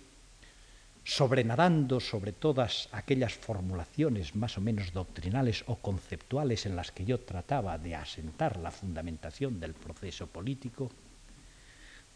sobrenadando 1.03 1.99
sobre 1.99 2.33
todas 2.33 2.87
aquellas 2.91 3.33
formulaciones 3.33 4.35
más 4.35 4.59
o 4.59 4.61
menos 4.61 4.93
doctrinales 4.93 5.63
o 5.65 5.75
conceptuales 5.77 6.67
en 6.67 6.75
las 6.75 6.91
que 6.91 7.03
yo 7.03 7.19
trataba 7.19 7.79
de 7.79 7.95
asentar 7.95 8.57
la 8.57 8.69
fundamentación 8.69 9.59
del 9.59 9.73
proceso 9.73 10.27
político, 10.27 10.91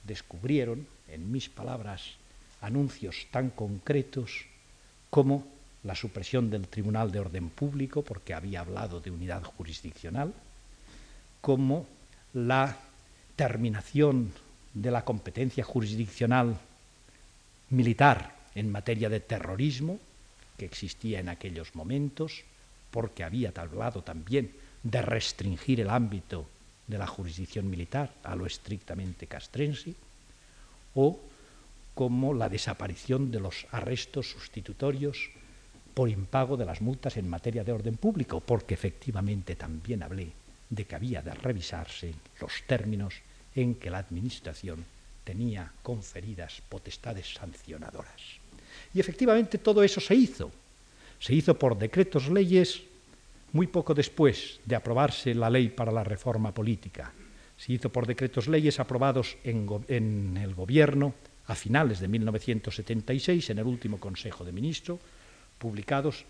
descubrieron, 0.04 0.88
en 1.08 1.32
mis 1.32 1.50
palabras, 1.50 2.22
anuncios 2.62 3.26
tan 3.32 3.50
concretos 3.50 4.46
como 5.10 5.57
la 5.88 5.96
supresión 5.96 6.50
del 6.50 6.68
Tribunal 6.68 7.12
de 7.14 7.22
Orden 7.22 7.50
Público, 7.50 8.04
porque 8.04 8.34
había 8.34 8.60
hablado 8.60 9.00
de 9.00 9.10
unidad 9.10 9.42
jurisdiccional, 9.42 10.34
como 11.40 11.88
la 12.34 12.76
terminación 13.38 14.34
de 14.74 14.92
la 14.92 15.06
competencia 15.06 15.64
jurisdiccional 15.64 16.60
militar 17.70 18.36
en 18.54 18.70
materia 18.70 19.08
de 19.08 19.22
terrorismo 19.22 19.98
que 20.58 20.66
existía 20.66 21.22
en 21.22 21.30
aquellos 21.30 21.74
momentos, 21.74 22.44
porque 22.92 23.24
había 23.24 23.54
hablado 23.56 24.02
también 24.02 24.52
de 24.84 25.02
restringir 25.02 25.80
el 25.80 25.90
ámbito 25.90 26.50
de 26.88 26.98
la 26.98 27.08
jurisdicción 27.08 27.70
militar 27.70 28.12
a 28.24 28.36
lo 28.36 28.46
estrictamente 28.46 29.28
castrense, 29.28 29.96
o 30.96 31.18
como 31.96 32.34
la 32.34 32.50
desaparición 32.50 33.32
de 33.32 33.40
los 33.40 33.66
arrestos 33.72 34.32
sustitutorios 34.32 35.37
por 35.98 36.10
impago 36.10 36.56
de 36.56 36.66
las 36.66 36.80
multas 36.80 37.18
en 37.18 37.28
materia 37.28 37.64
de 37.64 37.72
orden 37.72 37.98
público, 37.98 38.40
porque 38.40 38.76
efectivamente 38.76 39.56
también 39.56 40.04
hablé 40.04 40.30
de 40.70 40.86
que 40.86 40.94
había 40.94 41.24
de 41.24 41.34
revisarse 41.34 42.14
los 42.40 42.54
términos 42.68 43.16
en 43.56 43.74
que 43.82 43.90
la 43.90 43.98
Administración 43.98 44.86
tenía 45.24 45.72
conferidas 45.82 46.62
potestades 46.70 47.34
sancionadoras. 47.34 48.22
Y 48.94 49.00
efectivamente 49.00 49.58
todo 49.58 49.82
eso 49.82 50.00
se 50.00 50.14
hizo. 50.14 50.52
Se 51.20 51.34
hizo 51.34 51.58
por 51.58 51.76
decretos 51.76 52.30
leyes 52.30 52.84
muy 53.54 53.66
poco 53.66 53.96
después 53.96 54.60
de 54.66 54.76
aprobarse 54.76 55.34
la 55.34 55.50
ley 55.50 55.70
para 55.70 55.92
la 55.92 56.04
reforma 56.04 56.54
política. 56.54 57.12
Se 57.58 57.74
hizo 57.74 57.90
por 57.90 58.06
decretos 58.06 58.48
leyes 58.48 58.80
aprobados 58.80 59.36
en, 59.44 60.38
el 60.38 60.54
gobierno 60.54 61.16
a 61.48 61.56
finales 61.56 62.00
de 62.00 62.08
1976, 62.08 63.50
en 63.50 63.58
el 63.58 63.66
último 63.66 64.00
Consejo 64.00 64.46
de 64.46 64.52
Ministros, 64.52 65.00
publicados 65.58 66.26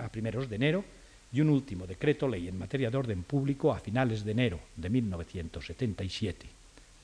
a 0.00 0.08
primeros 0.08 0.48
de 0.48 0.56
enero, 0.56 0.84
y 1.32 1.40
un 1.40 1.50
último 1.50 1.86
decreto 1.86 2.26
ley 2.26 2.48
en 2.48 2.58
materia 2.58 2.90
de 2.90 2.96
orden 2.96 3.22
público 3.22 3.72
a 3.72 3.80
finales 3.80 4.24
de 4.24 4.32
enero 4.32 4.60
de 4.76 4.88
1977. 4.88 6.46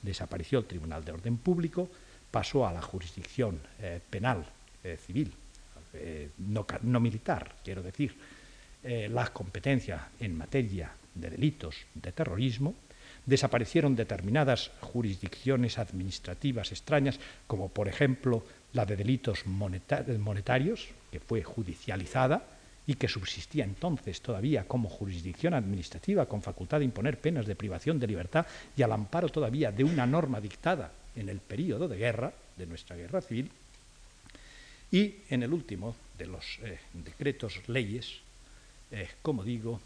Desapareció 0.01 0.59
el 0.59 0.65
Tribunal 0.65 1.05
de 1.05 1.11
Orden 1.11 1.37
Público, 1.37 1.89
pasó 2.31 2.65
a 2.65 2.73
la 2.73 2.81
jurisdicción 2.81 3.59
eh, 3.79 4.01
penal 4.09 4.45
eh, 4.83 4.97
civil, 4.97 5.31
eh, 5.97 6.29
no, 6.37 6.99
militar, 6.99 7.55
quiero 7.63 7.81
decir, 7.81 8.15
eh, 8.83 9.09
la 9.09 9.27
competencia 9.31 10.09
en 10.19 10.37
materia 10.37 10.91
de 11.13 11.29
delitos 11.29 11.75
de 11.93 12.11
terrorismo, 12.11 12.75
desaparecieron 13.25 13.95
determinadas 13.95 14.71
jurisdicciones 14.81 15.79
administrativas 15.79 16.71
extrañas, 16.71 17.19
como 17.47 17.69
por 17.69 17.87
ejemplo 17.87 18.45
la 18.75 18.85
de 18.85 18.97
delitos 18.97 19.45
monetarios, 19.47 20.89
que 21.09 21.21
fue 21.21 21.43
judicializada 21.43 22.43
y 22.85 22.95
que 22.95 23.07
subsistía 23.07 23.63
entonces 23.63 24.21
todavía 24.21 24.67
como 24.67 24.89
jurisdicción 24.89 25.53
administrativa 25.53 26.27
con 26.27 26.43
facultad 26.43 26.79
de 26.79 26.85
imponer 26.85 27.19
penas 27.19 27.45
de 27.47 27.55
privación 27.55 27.99
de 27.99 28.07
libertad 28.07 28.45
y 28.75 28.83
al 28.83 28.91
amparo 28.91 29.29
todavía 29.29 29.71
de 29.71 29.85
una 29.85 30.05
norma 30.05 30.41
dictada 30.41 30.91
en 31.15 31.29
el 31.29 31.39
periodo 31.39 31.87
de 31.87 31.97
guerra, 31.97 32.33
de 32.57 32.65
nuestra 32.67 32.97
guerra 32.97 33.21
civil, 33.21 33.49
y 34.91 35.15
en 35.29 35.43
el 35.43 35.53
último 35.53 35.95
de 36.17 36.27
los 36.27 36.59
eh, 36.61 36.77
decretos 36.93 37.67
leyes, 37.67 38.19
eh, 38.91 39.07
como 39.21 39.43
digo, 39.43 39.79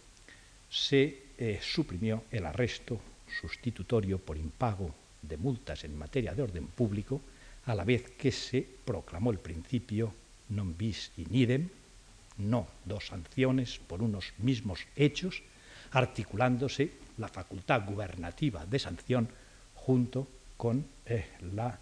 se 0.69 1.23
eh, 1.37 1.59
suprimió 1.61 2.23
el 2.31 2.45
arresto 2.45 2.99
sustitutorio 3.39 4.17
por 4.17 4.35
impago 4.35 4.93
de 5.21 5.37
multas 5.37 5.83
en 5.83 5.97
materia 5.97 6.33
de 6.33 6.41
orden 6.41 6.67
público, 6.67 7.21
a 7.69 7.75
la 7.75 7.83
vez 7.83 8.09
que 8.17 8.31
se 8.31 8.65
proclamó 8.83 9.29
el 9.29 9.37
principio 9.37 10.09
non 10.49 10.73
bis 10.73 11.13
in 11.21 11.29
idem, 11.37 11.69
no 12.41 12.65
dos 12.81 13.13
sanciones 13.13 13.77
por 13.77 14.01
unos 14.01 14.33
mismos 14.41 14.89
hechos, 14.97 15.45
articulándose 15.93 16.89
la 17.21 17.29
facultad 17.29 17.85
gubernativa 17.85 18.65
de 18.65 18.79
sanción 18.81 19.29
junto 19.77 20.25
con 20.57 20.81
la 21.53 21.77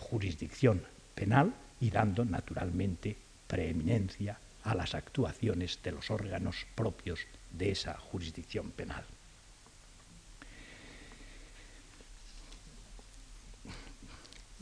jurisdicción 0.00 0.80
penal 1.14 1.52
y 1.84 1.92
dando 1.92 2.24
naturalmente 2.24 3.12
preeminencia 3.46 4.40
a 4.64 4.74
las 4.74 4.94
actuaciones 4.94 5.76
de 5.84 5.92
los 5.92 6.08
órganos 6.10 6.64
propios 6.74 7.20
de 7.52 7.72
esa 7.72 8.00
jurisdicción 8.00 8.72
penal. 8.72 9.04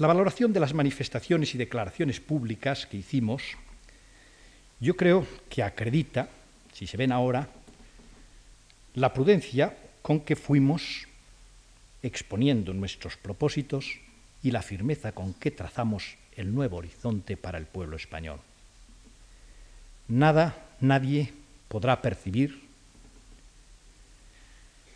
La 0.01 0.07
valoración 0.07 0.55
de 0.55 0.61
las 0.61 0.73
manifestaciones 0.73 1.55
y 1.55 1.59
declaraciones 1.59 2.21
públicas 2.21 2.87
que 2.87 2.97
hicimos, 2.97 3.43
yo 4.81 4.97
creo 4.97 5.27
que 5.51 5.63
acredita, 5.63 6.31
si 6.73 6.87
se 6.87 6.97
ven 6.97 7.13
ahora, 7.13 7.51
la 8.95 9.13
prudencia 9.13 9.77
con 10.01 10.21
que 10.21 10.37
fuimos 10.37 11.07
exponiendo 12.03 12.73
nuestros 12.73 13.19
propósitos 13.19 14.01
y 14.43 14.53
la 14.53 14.63
firmeza 14.63 15.13
con 15.13 15.35
que 15.35 15.51
trazamos 15.51 16.17
el 16.35 16.55
nuevo 16.55 16.79
horizonte 16.79 17.37
para 17.37 17.59
el 17.59 17.67
pueblo 17.67 17.97
español. 17.97 18.41
Nada, 20.09 20.57
nadie 20.81 21.35
podrá 21.69 22.01
percibir 22.01 22.59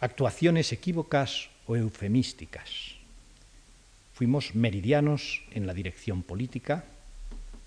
actuaciones 0.01 0.73
equívocas 0.73 1.51
o 1.67 1.77
eufemísticas. 1.77 3.04
Fuimos 4.15 4.55
meridianos 4.55 5.43
en 5.51 5.67
la 5.67 5.75
dirección 5.75 6.23
política, 6.23 6.85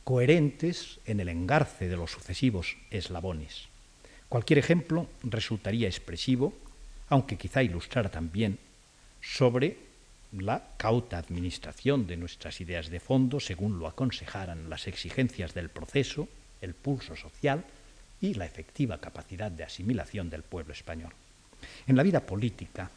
coherentes 0.06 1.02
en 1.06 1.20
el 1.20 1.28
engarce 1.28 1.90
de 1.90 1.98
los 1.98 2.12
sucesivos 2.12 2.78
eslabones. 2.90 3.68
Cualquier 4.30 4.60
ejemplo 4.60 5.10
resultaría 5.24 5.90
expresivo, 5.90 6.54
aunque 7.10 7.38
quizá 7.38 7.64
ilustrara 7.64 8.10
también 8.10 8.60
sobre 9.22 9.76
la 10.32 10.64
cauta 10.78 11.18
administración 11.18 12.08
de 12.08 12.16
nuestras 12.16 12.62
ideas 12.62 12.90
de 12.90 13.02
fondo 13.02 13.42
según 13.42 13.78
lo 13.78 13.88
aconsejaran 13.88 14.70
las 14.70 14.88
exigencias 14.88 15.54
del 15.54 15.70
proceso, 15.70 16.30
el 16.62 16.74
pulso 16.74 17.18
social 17.18 17.66
y 18.22 18.36
la 18.36 18.46
efectiva 18.46 19.02
capacidad 19.02 19.52
de 19.52 19.66
asimilación 19.66 20.30
del 20.30 20.44
pueblo 20.44 20.72
español. 20.72 21.12
En 21.88 21.98
la 21.98 22.04
vida 22.04 22.26
política, 22.26 22.90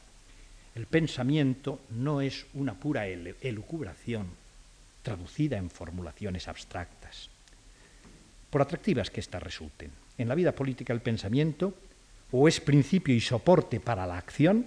el 0.75 0.87
pensamiento 0.87 1.81
no 1.91 2.21
es 2.21 2.47
una 2.55 2.75
pura 2.75 3.07
elucubración 3.07 4.27
traducida 5.03 5.57
en 5.57 5.71
formulaciones 5.71 6.49
abstractas, 6.49 7.29
por 8.51 8.63
atractivas 8.63 9.11
que 9.11 9.21
éstas 9.21 9.43
resulten. 9.43 9.91
En 10.19 10.29
la 10.29 10.35
vida 10.35 10.53
política 10.53 10.93
el 10.93 11.01
pensamiento 11.01 11.75
o 12.33 12.47
es 12.47 12.61
principio 12.61 13.15
y 13.15 13.21
soporte 13.21 13.81
para 13.81 14.07
la 14.07 14.19
acción, 14.19 14.67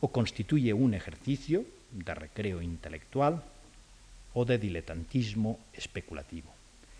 o 0.00 0.08
constituye 0.08 0.72
un 0.72 0.94
ejercicio 0.94 1.64
de 1.90 2.14
recreo 2.14 2.60
intelectual 2.60 3.42
o 4.34 4.44
de 4.44 4.58
diletantismo 4.58 5.58
especulativo. 5.72 6.52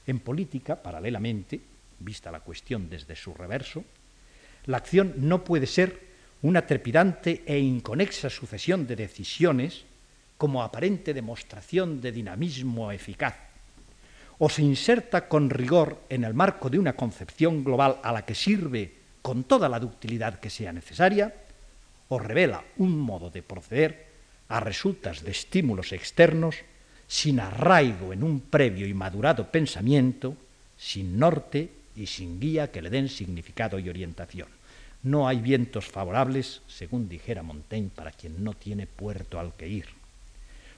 En 0.07 0.19
política, 0.21 0.81
paralelamente, 0.83 1.61
vista 2.01 2.33
la 2.33 2.41
cuestión 2.41 2.89
desde 2.89 3.15
su 3.15 3.35
reverso, 3.35 3.85
la 4.65 4.79
acción 4.79 5.15
no 5.19 5.45
puede 5.45 5.67
ser 5.67 6.06
una 6.43 6.67
trepidante 6.67 7.43
e 7.47 7.59
inconexa 7.59 8.29
sucesión 8.29 8.87
de 8.87 8.97
decisiones 8.97 9.85
como 10.37 10.63
aparente 10.63 11.15
demostración 11.15 12.01
de 12.01 12.13
dinamismo 12.13 12.93
eficaz, 12.93 13.35
o 14.39 14.49
se 14.49 14.63
inserta 14.63 15.29
con 15.29 15.49
rigor 15.49 16.05
en 16.09 16.25
el 16.25 16.35
marco 16.35 16.69
de 16.69 16.79
una 16.79 16.93
concepción 16.93 17.65
global 17.65 17.99
a 18.03 18.13
la 18.13 18.25
que 18.25 18.35
sirve 18.35 18.93
con 19.23 19.45
toda 19.45 19.69
la 19.69 19.81
ductilidad 19.81 20.39
que 20.39 20.51
sea 20.51 20.73
necesaria, 20.73 21.33
o 22.09 22.19
revela 22.19 22.63
un 22.77 22.99
modo 22.99 23.31
de 23.31 23.43
proceder 23.43 24.07
a 24.49 24.61
resultas 24.61 25.25
de 25.25 25.33
estímulos 25.33 25.93
externos 25.93 26.57
sin 27.09 27.41
arraigo 27.41 28.13
en 28.13 28.23
un 28.23 28.41
previo 28.41 28.87
y 28.87 28.95
madurado 28.95 29.51
pensamiento, 29.51 30.37
sin 30.77 31.19
norte 31.19 31.71
y 31.97 32.07
sin 32.07 32.39
guía 32.39 32.71
que 32.71 32.83
le 32.83 32.91
den 32.91 33.09
significado 33.09 33.79
y 33.79 33.89
orientación. 33.89 34.56
No 35.03 35.29
hay 35.29 35.41
vientos 35.41 35.87
favorables, 35.87 36.63
según 36.67 37.09
dijera 37.09 37.43
Montaigne, 37.43 37.91
para 37.95 38.11
quien 38.11 38.43
no 38.43 38.55
tiene 38.55 38.87
puerto 38.87 39.39
al 39.39 39.55
que 39.55 39.69
ir. 39.69 39.87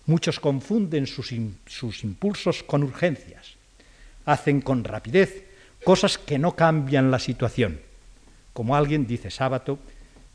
Muchos 0.06 0.40
confunden 0.40 1.06
sus, 1.06 1.34
sus 1.66 2.04
impulsos 2.04 2.62
con 2.62 2.82
urgencias, 2.82 3.54
hacen 4.24 4.60
con 4.60 4.84
rapidez 4.84 5.44
cosas 5.84 6.18
que 6.18 6.38
no 6.38 6.56
cambian 6.56 7.10
la 7.10 7.18
situación, 7.18 7.80
como 8.52 8.74
alguien 8.74 9.06
dice 9.06 9.30
sábado, 9.30 9.78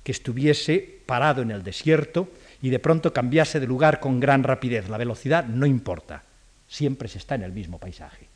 que 0.04 0.12
estuviese 0.12 1.00
parado 1.06 1.42
en 1.42 1.52
el 1.52 1.64
desierto 1.64 2.30
y 2.62 2.70
de 2.70 2.80
pronto 2.80 3.14
cambiase 3.14 3.60
de 3.60 3.68
lugar 3.68 4.00
con 4.00 4.20
gran 4.20 4.44
rapidez. 4.44 4.90
La 4.90 4.98
velocidad 4.98 5.46
no 5.46 5.66
importa, 5.66 6.24
siempre 6.68 7.08
se 7.08 7.18
está 7.18 7.36
en 7.36 7.44
el 7.44 7.52
mismo 7.52 7.78
paisaje. 7.78 8.33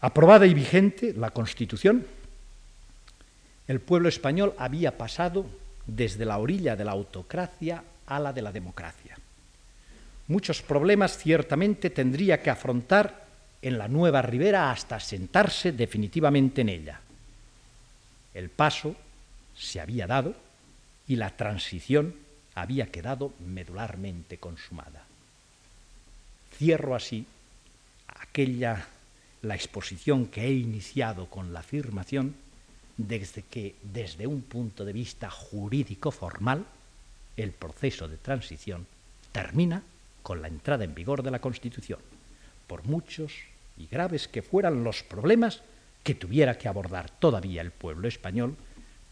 Aprobada 0.00 0.46
y 0.46 0.54
vigente 0.54 1.14
la 1.14 1.30
Constitución, 1.30 2.06
el 3.66 3.80
pueblo 3.80 4.08
español 4.08 4.54
había 4.58 4.96
pasado 4.96 5.46
desde 5.86 6.24
la 6.24 6.38
orilla 6.38 6.76
de 6.76 6.84
la 6.84 6.92
autocracia 6.92 7.82
a 8.06 8.20
la 8.20 8.32
de 8.32 8.42
la 8.42 8.52
democracia. 8.52 9.16
Muchos 10.28 10.62
problemas 10.62 11.18
ciertamente 11.18 11.90
tendría 11.90 12.42
que 12.42 12.50
afrontar 12.50 13.26
en 13.62 13.78
la 13.78 13.88
nueva 13.88 14.22
ribera 14.22 14.70
hasta 14.70 15.00
sentarse 15.00 15.72
definitivamente 15.72 16.60
en 16.60 16.68
ella. 16.68 17.00
El 18.34 18.50
paso 18.50 18.94
se 19.56 19.80
había 19.80 20.06
dado 20.06 20.34
y 21.08 21.16
la 21.16 21.30
transición 21.36 22.14
había 22.54 22.90
quedado 22.90 23.32
medularmente 23.40 24.38
consumada. 24.38 25.04
Cierro 26.56 26.94
así 26.94 27.26
aquella 28.08 28.86
la 29.46 29.54
exposición 29.54 30.26
que 30.26 30.44
he 30.44 30.52
iniciado 30.52 31.26
con 31.26 31.52
la 31.52 31.60
afirmación 31.60 32.34
desde 32.96 33.42
que 33.42 33.76
desde 33.82 34.26
un 34.26 34.42
punto 34.42 34.84
de 34.84 34.92
vista 34.92 35.30
jurídico 35.30 36.10
formal 36.10 36.66
el 37.36 37.52
proceso 37.52 38.08
de 38.08 38.16
transición 38.16 38.86
termina 39.30 39.82
con 40.22 40.42
la 40.42 40.48
entrada 40.48 40.84
en 40.84 40.94
vigor 40.94 41.22
de 41.22 41.30
la 41.30 41.40
Constitución, 41.40 42.00
por 42.66 42.84
muchos 42.86 43.32
y 43.78 43.86
graves 43.86 44.26
que 44.26 44.42
fueran 44.42 44.82
los 44.82 45.04
problemas 45.04 45.62
que 46.02 46.14
tuviera 46.14 46.58
que 46.58 46.68
abordar 46.68 47.10
todavía 47.10 47.62
el 47.62 47.70
pueblo 47.70 48.08
español 48.08 48.56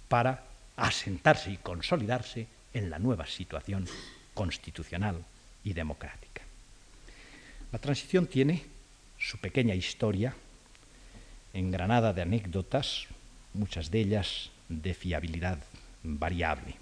para 0.08 0.44
asentarse 0.76 1.52
y 1.52 1.58
consolidarse 1.58 2.48
en 2.72 2.90
la 2.90 2.98
nueva 2.98 3.26
situación 3.26 3.86
constitucional 4.32 5.24
y 5.62 5.74
democrática. 5.74 6.42
La 7.70 7.78
transición 7.78 8.26
tiene 8.26 8.73
su 9.24 9.38
pequeña 9.38 9.74
historia 9.74 10.34
engranada 11.54 12.12
de 12.12 12.22
anécdotas, 12.22 13.06
muchas 13.54 13.90
de 13.90 14.00
ellas 14.00 14.50
de 14.68 14.92
fiabilidad 14.92 15.58
variable. 16.02 16.76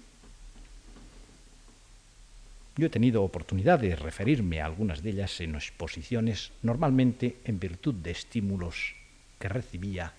Yo 2.75 2.87
he 2.87 2.89
tenido 2.89 3.23
oportunidad 3.23 3.79
de 3.79 3.95
referirme 3.95 4.59
a 4.59 4.65
algunas 4.65 5.01
de 5.01 5.11
ellas 5.11 5.39
en 5.39 5.55
exposiciones, 5.55 6.51
normalmente 6.63 7.37
en 7.45 7.59
virtud 7.59 7.93
de 7.93 8.11
estímulos 8.11 8.95
que 9.39 9.47
recibía, 9.47 10.11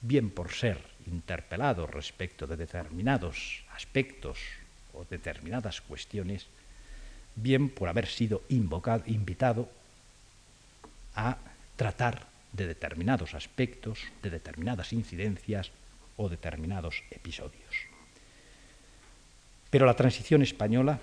bien 0.00 0.30
por 0.30 0.52
ser 0.52 0.78
interpelado 1.06 1.86
respecto 1.88 2.46
de 2.46 2.56
determinados 2.56 3.64
aspectos 3.74 4.38
o 4.92 5.04
determinadas 5.10 5.80
cuestiones, 5.80 6.46
bien 7.34 7.68
por 7.68 7.88
haber 7.88 8.06
sido 8.06 8.42
invitado 8.48 9.68
a 11.16 11.38
tratar 11.76 12.26
de 12.52 12.66
determinados 12.66 13.34
aspectos, 13.34 14.00
de 14.22 14.30
determinadas 14.30 14.92
incidencias 14.92 15.70
o 16.16 16.28
determinados 16.28 17.02
episodios. 17.10 17.74
Pero 19.70 19.86
la 19.86 19.96
transición 19.96 20.42
española 20.42 21.00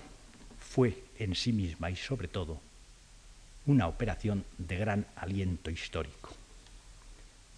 fue 0.58 1.04
en 1.18 1.34
sí 1.34 1.52
misma 1.52 1.90
y 1.90 1.96
sobre 1.96 2.28
todo 2.28 2.60
una 3.66 3.86
operación 3.86 4.44
de 4.56 4.76
gran 4.76 5.06
aliento 5.16 5.70
histórico. 5.70 6.30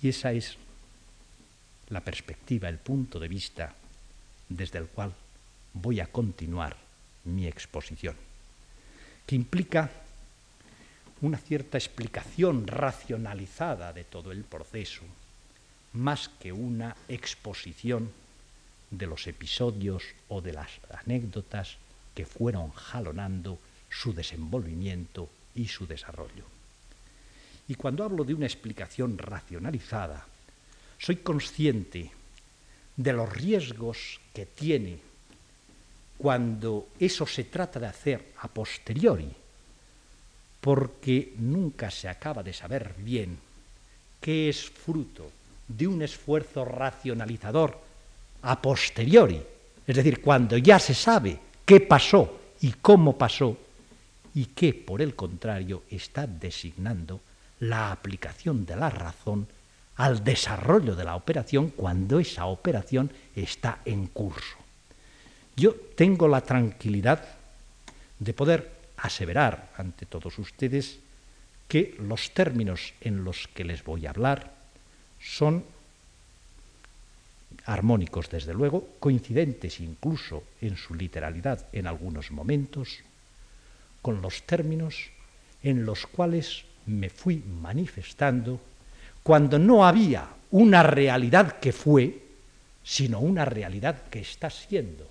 Y 0.02 0.08
esa 0.08 0.32
es 0.32 0.58
la 1.88 2.00
perspectiva, 2.00 2.68
el 2.68 2.78
punto 2.78 3.20
de 3.20 3.28
vista 3.28 3.74
desde 4.48 4.78
el 4.78 4.86
cual 4.86 5.14
voy 5.72 6.00
a 6.00 6.06
continuar 6.06 6.76
mi 7.24 7.46
exposición, 7.46 8.16
que 9.26 9.36
implica 9.36 9.90
una 11.24 11.38
cierta 11.38 11.78
explicación 11.78 12.66
racionalizada 12.66 13.94
de 13.94 14.04
todo 14.04 14.30
el 14.30 14.44
proceso, 14.44 15.00
más 15.94 16.28
que 16.28 16.52
una 16.52 16.94
exposición 17.08 18.10
de 18.90 19.06
los 19.06 19.26
episodios 19.26 20.04
o 20.28 20.42
de 20.42 20.52
las 20.52 20.68
anécdotas 20.90 21.78
que 22.14 22.26
fueron 22.26 22.72
jalonando 22.72 23.58
su 23.88 24.12
desenvolvimiento 24.12 25.30
y 25.54 25.68
su 25.68 25.86
desarrollo. 25.86 26.44
Y 27.68 27.74
cuando 27.76 28.04
hablo 28.04 28.24
de 28.24 28.34
una 28.34 28.44
explicación 28.44 29.16
racionalizada, 29.16 30.26
soy 30.98 31.16
consciente 31.16 32.12
de 32.96 33.12
los 33.14 33.32
riesgos 33.32 34.20
que 34.34 34.44
tiene 34.44 34.98
cuando 36.18 36.88
eso 37.00 37.26
se 37.26 37.44
trata 37.44 37.80
de 37.80 37.86
hacer 37.86 38.32
a 38.40 38.48
posteriori, 38.48 39.43
porque 40.64 41.34
nunca 41.36 41.90
se 41.90 42.08
acaba 42.08 42.42
de 42.42 42.54
saber 42.54 42.94
bien 42.96 43.36
qué 44.18 44.48
es 44.48 44.64
fruto 44.64 45.30
de 45.68 45.86
un 45.86 46.00
esfuerzo 46.00 46.64
racionalizador 46.64 47.78
a 48.40 48.62
posteriori, 48.62 49.42
es 49.86 49.94
decir, 49.94 50.22
cuando 50.22 50.56
ya 50.56 50.78
se 50.78 50.94
sabe 50.94 51.38
qué 51.66 51.80
pasó 51.80 52.40
y 52.62 52.72
cómo 52.80 53.18
pasó, 53.18 53.58
y 54.34 54.46
que, 54.46 54.72
por 54.72 55.02
el 55.02 55.14
contrario, 55.14 55.82
está 55.90 56.26
designando 56.26 57.20
la 57.60 57.92
aplicación 57.92 58.64
de 58.64 58.76
la 58.76 58.88
razón 58.88 59.46
al 59.96 60.24
desarrollo 60.24 60.96
de 60.96 61.04
la 61.04 61.16
operación 61.16 61.74
cuando 61.76 62.18
esa 62.18 62.46
operación 62.46 63.10
está 63.36 63.80
en 63.84 64.06
curso. 64.06 64.56
Yo 65.56 65.74
tengo 65.94 66.26
la 66.26 66.40
tranquilidad 66.40 67.22
de 68.18 68.32
poder 68.32 68.73
aseverar 69.05 69.68
ante 69.76 70.07
todos 70.07 70.38
ustedes 70.38 70.98
que 71.68 71.94
los 72.00 72.32
términos 72.32 72.94
en 73.02 73.22
los 73.22 73.48
que 73.48 73.64
les 73.64 73.84
voy 73.84 74.07
a 74.07 74.11
hablar 74.11 74.55
son 75.20 75.64
armónicos, 77.66 78.30
desde 78.30 78.55
luego, 78.55 78.96
coincidentes 79.00 79.80
incluso 79.80 80.44
en 80.61 80.76
su 80.76 80.94
literalidad 80.94 81.68
en 81.72 81.86
algunos 81.86 82.30
momentos, 82.30 83.00
con 84.00 84.22
los 84.22 84.42
términos 84.44 85.11
en 85.62 85.84
los 85.84 86.07
cuales 86.07 86.64
me 86.86 87.11
fui 87.11 87.44
manifestando 87.61 88.61
cuando 89.22 89.59
no 89.59 89.86
había 89.86 90.28
una 90.50 90.82
realidad 90.82 91.59
que 91.61 91.72
fue, 91.72 92.24
sino 92.82 93.20
una 93.20 93.44
realidad 93.44 94.09
que 94.09 94.20
está 94.20 94.48
siendo, 94.48 95.09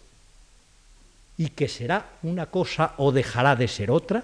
y 1.38 1.50
que 1.50 1.68
será 1.68 2.20
una 2.24 2.48
cosa 2.48 2.94
o 2.98 3.12
dejará 3.12 3.56
de 3.56 3.68
ser 3.68 3.92
otra, 3.92 4.24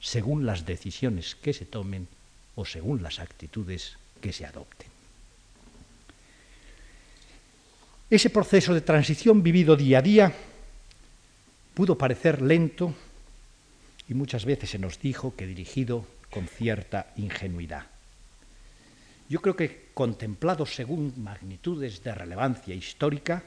según 0.00 0.46
las 0.46 0.64
decisiones 0.66 1.34
que 1.36 1.52
se 1.52 1.66
tomen 1.66 2.08
o 2.56 2.64
según 2.64 3.02
las 3.02 3.20
actitudes 3.20 3.96
que 4.20 4.32
se 4.32 4.46
adopten. 4.46 4.88
Ese 8.10 8.30
proceso 8.30 8.74
de 8.74 8.80
transición 8.80 9.42
vivido 9.42 9.76
día 9.76 9.98
a 9.98 10.02
día 10.02 10.34
pudo 11.74 11.96
parecer 11.96 12.42
lento 12.42 12.92
y 14.08 14.14
muchas 14.14 14.44
veces 14.44 14.70
se 14.70 14.78
nos 14.78 14.98
dijo 14.98 15.36
que 15.36 15.46
dirigido 15.46 16.04
con 16.28 16.48
cierta 16.48 17.12
ingenuidad. 17.16 17.86
Yo 19.28 19.40
creo 19.40 19.54
que 19.54 19.90
contemplado 19.94 20.66
según 20.66 21.14
magnitudes 21.22 22.02
de 22.02 22.12
relevancia 22.12 22.74
histórica, 22.74 23.44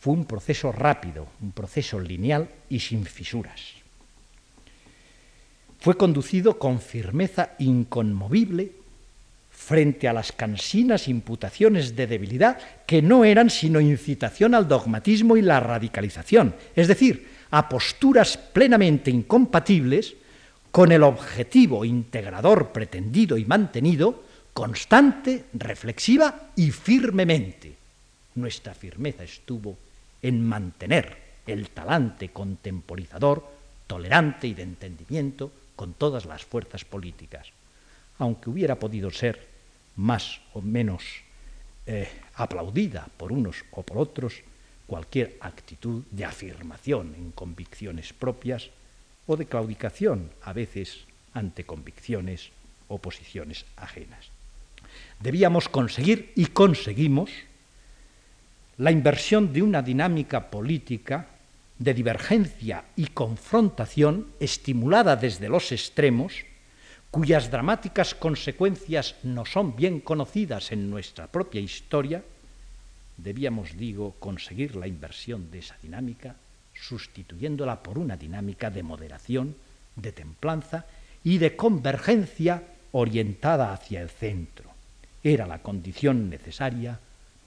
fue 0.00 0.12
un 0.12 0.24
proceso 0.24 0.70
rápido, 0.70 1.26
un 1.40 1.52
proceso 1.52 1.98
lineal 1.98 2.48
y 2.68 2.80
sin 2.80 3.04
fisuras. 3.04 3.60
Fue 5.80 5.96
conducido 5.96 6.58
con 6.58 6.80
firmeza 6.80 7.50
inconmovible 7.58 8.72
frente 9.50 10.08
a 10.08 10.12
las 10.12 10.30
cansinas 10.30 11.08
imputaciones 11.08 11.96
de 11.96 12.06
debilidad 12.06 12.58
que 12.86 13.02
no 13.02 13.24
eran 13.24 13.50
sino 13.50 13.80
incitación 13.80 14.54
al 14.54 14.68
dogmatismo 14.68 15.36
y 15.36 15.42
la 15.42 15.60
radicalización, 15.60 16.54
es 16.76 16.86
decir, 16.86 17.28
a 17.50 17.68
posturas 17.68 18.36
plenamente 18.36 19.10
incompatibles 19.10 20.14
con 20.70 20.92
el 20.92 21.02
objetivo 21.02 21.84
integrador 21.84 22.70
pretendido 22.72 23.36
y 23.36 23.44
mantenido, 23.46 24.22
constante, 24.52 25.46
reflexiva 25.54 26.50
y 26.54 26.70
firmemente. 26.70 27.74
Nuestra 28.34 28.74
firmeza 28.74 29.24
estuvo 29.24 29.76
en 30.22 30.46
mantener 30.46 31.16
el 31.46 31.70
talante 31.70 32.30
contemporizador, 32.30 33.46
tolerante 33.86 34.46
y 34.46 34.54
de 34.54 34.62
entendimiento 34.62 35.50
con 35.76 35.94
todas 35.94 36.26
las 36.26 36.44
fuerzas 36.44 36.84
políticas, 36.84 37.48
aunque 38.18 38.50
hubiera 38.50 38.76
podido 38.76 39.10
ser 39.10 39.46
más 39.96 40.40
o 40.54 40.60
menos 40.60 41.02
eh, 41.86 42.08
aplaudida 42.34 43.08
por 43.16 43.32
unos 43.32 43.64
o 43.70 43.82
por 43.82 43.98
otros 43.98 44.42
cualquier 44.86 45.36
actitud 45.40 46.02
de 46.10 46.24
afirmación 46.24 47.14
en 47.14 47.32
convicciones 47.32 48.12
propias 48.12 48.70
o 49.26 49.36
de 49.36 49.46
claudicación, 49.46 50.30
a 50.42 50.52
veces 50.52 51.04
ante 51.34 51.64
convicciones 51.64 52.50
o 52.88 52.98
posiciones 52.98 53.66
ajenas. 53.76 54.30
Debíamos 55.20 55.68
conseguir 55.68 56.32
y 56.34 56.46
conseguimos 56.46 57.30
la 58.78 58.92
inversión 58.92 59.52
de 59.52 59.62
una 59.62 59.82
dinámica 59.82 60.50
política 60.50 61.26
de 61.78 61.94
divergencia 61.94 62.84
y 62.94 63.06
confrontación 63.08 64.28
estimulada 64.38 65.16
desde 65.16 65.48
los 65.48 65.72
extremos, 65.72 66.44
cuyas 67.10 67.50
dramáticas 67.50 68.14
consecuencias 68.14 69.16
no 69.24 69.44
son 69.44 69.74
bien 69.74 70.00
conocidas 70.00 70.70
en 70.70 70.90
nuestra 70.90 71.26
propia 71.26 71.60
historia, 71.60 72.22
debíamos, 73.16 73.76
digo, 73.76 74.14
conseguir 74.20 74.76
la 74.76 74.86
inversión 74.86 75.50
de 75.50 75.58
esa 75.58 75.76
dinámica, 75.82 76.36
sustituyéndola 76.72 77.82
por 77.82 77.98
una 77.98 78.16
dinámica 78.16 78.70
de 78.70 78.84
moderación, 78.84 79.56
de 79.96 80.12
templanza 80.12 80.86
y 81.24 81.38
de 81.38 81.56
convergencia 81.56 82.62
orientada 82.92 83.72
hacia 83.72 84.00
el 84.02 84.10
centro. 84.10 84.70
Era 85.24 85.48
la 85.48 85.62
condición 85.62 86.30
necesaria 86.30 87.00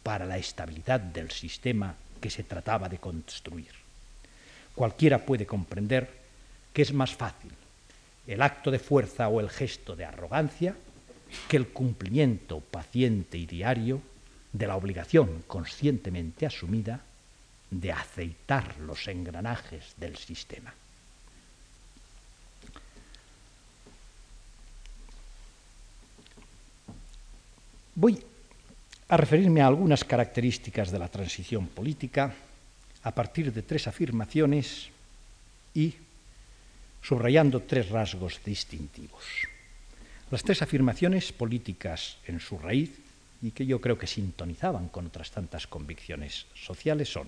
para 0.04 0.26
la 0.26 0.38
estabilidad 0.38 1.00
del 1.00 1.32
sistema 1.32 1.96
que 2.20 2.30
se 2.30 2.44
trataba 2.44 2.90
de 2.90 3.00
construir. 3.00 3.72
Cualquiera 4.76 5.26
puede 5.26 5.46
comprender 5.46 6.10
que 6.74 6.82
es 6.82 6.94
más 6.94 7.14
fácil 7.14 7.52
el 8.28 8.42
acto 8.42 8.72
de 8.72 8.80
fuerza 8.80 9.28
o 9.28 9.40
el 9.40 9.50
gesto 9.50 9.96
de 9.96 10.06
arrogancia 10.06 10.76
que 11.48 11.58
el 11.58 11.70
cumplimiento 11.70 12.60
paciente 12.60 13.38
y 13.38 13.46
diario 13.46 14.02
de 14.54 14.68
la 14.68 14.76
obligación 14.76 15.44
conscientemente 15.48 16.46
asumida 16.46 17.02
de 17.70 17.92
aceitar 17.92 18.78
los 18.80 19.08
engranajes 19.08 19.94
del 19.98 20.18
sistema. 20.18 20.74
Voy 27.96 28.24
a 29.12 29.18
referirme 29.18 29.60
a 29.60 29.68
algunas 29.68 30.06
características 30.06 30.90
de 30.90 30.98
la 30.98 31.12
transición 31.12 31.68
política 31.68 32.32
a 33.04 33.12
partir 33.12 33.52
de 33.52 33.62
tres 33.62 33.86
afirmaciones 33.92 34.88
y 35.76 35.96
subrayando 37.04 37.60
tres 37.60 37.90
rasgos 37.90 38.40
distintivos. 38.46 39.26
Las 40.32 40.44
tres 40.44 40.62
afirmaciones 40.62 41.34
políticas 41.34 42.24
en 42.26 42.40
su 42.40 42.58
raíz 42.58 42.96
y 43.42 43.52
que 43.52 43.66
yo 43.66 43.82
creo 43.82 43.98
que 43.98 44.08
sintonizaban 44.08 44.88
con 44.88 45.08
otras 45.08 45.30
tantas 45.32 45.68
convicciones 45.68 46.46
sociales 46.56 47.12
son 47.12 47.28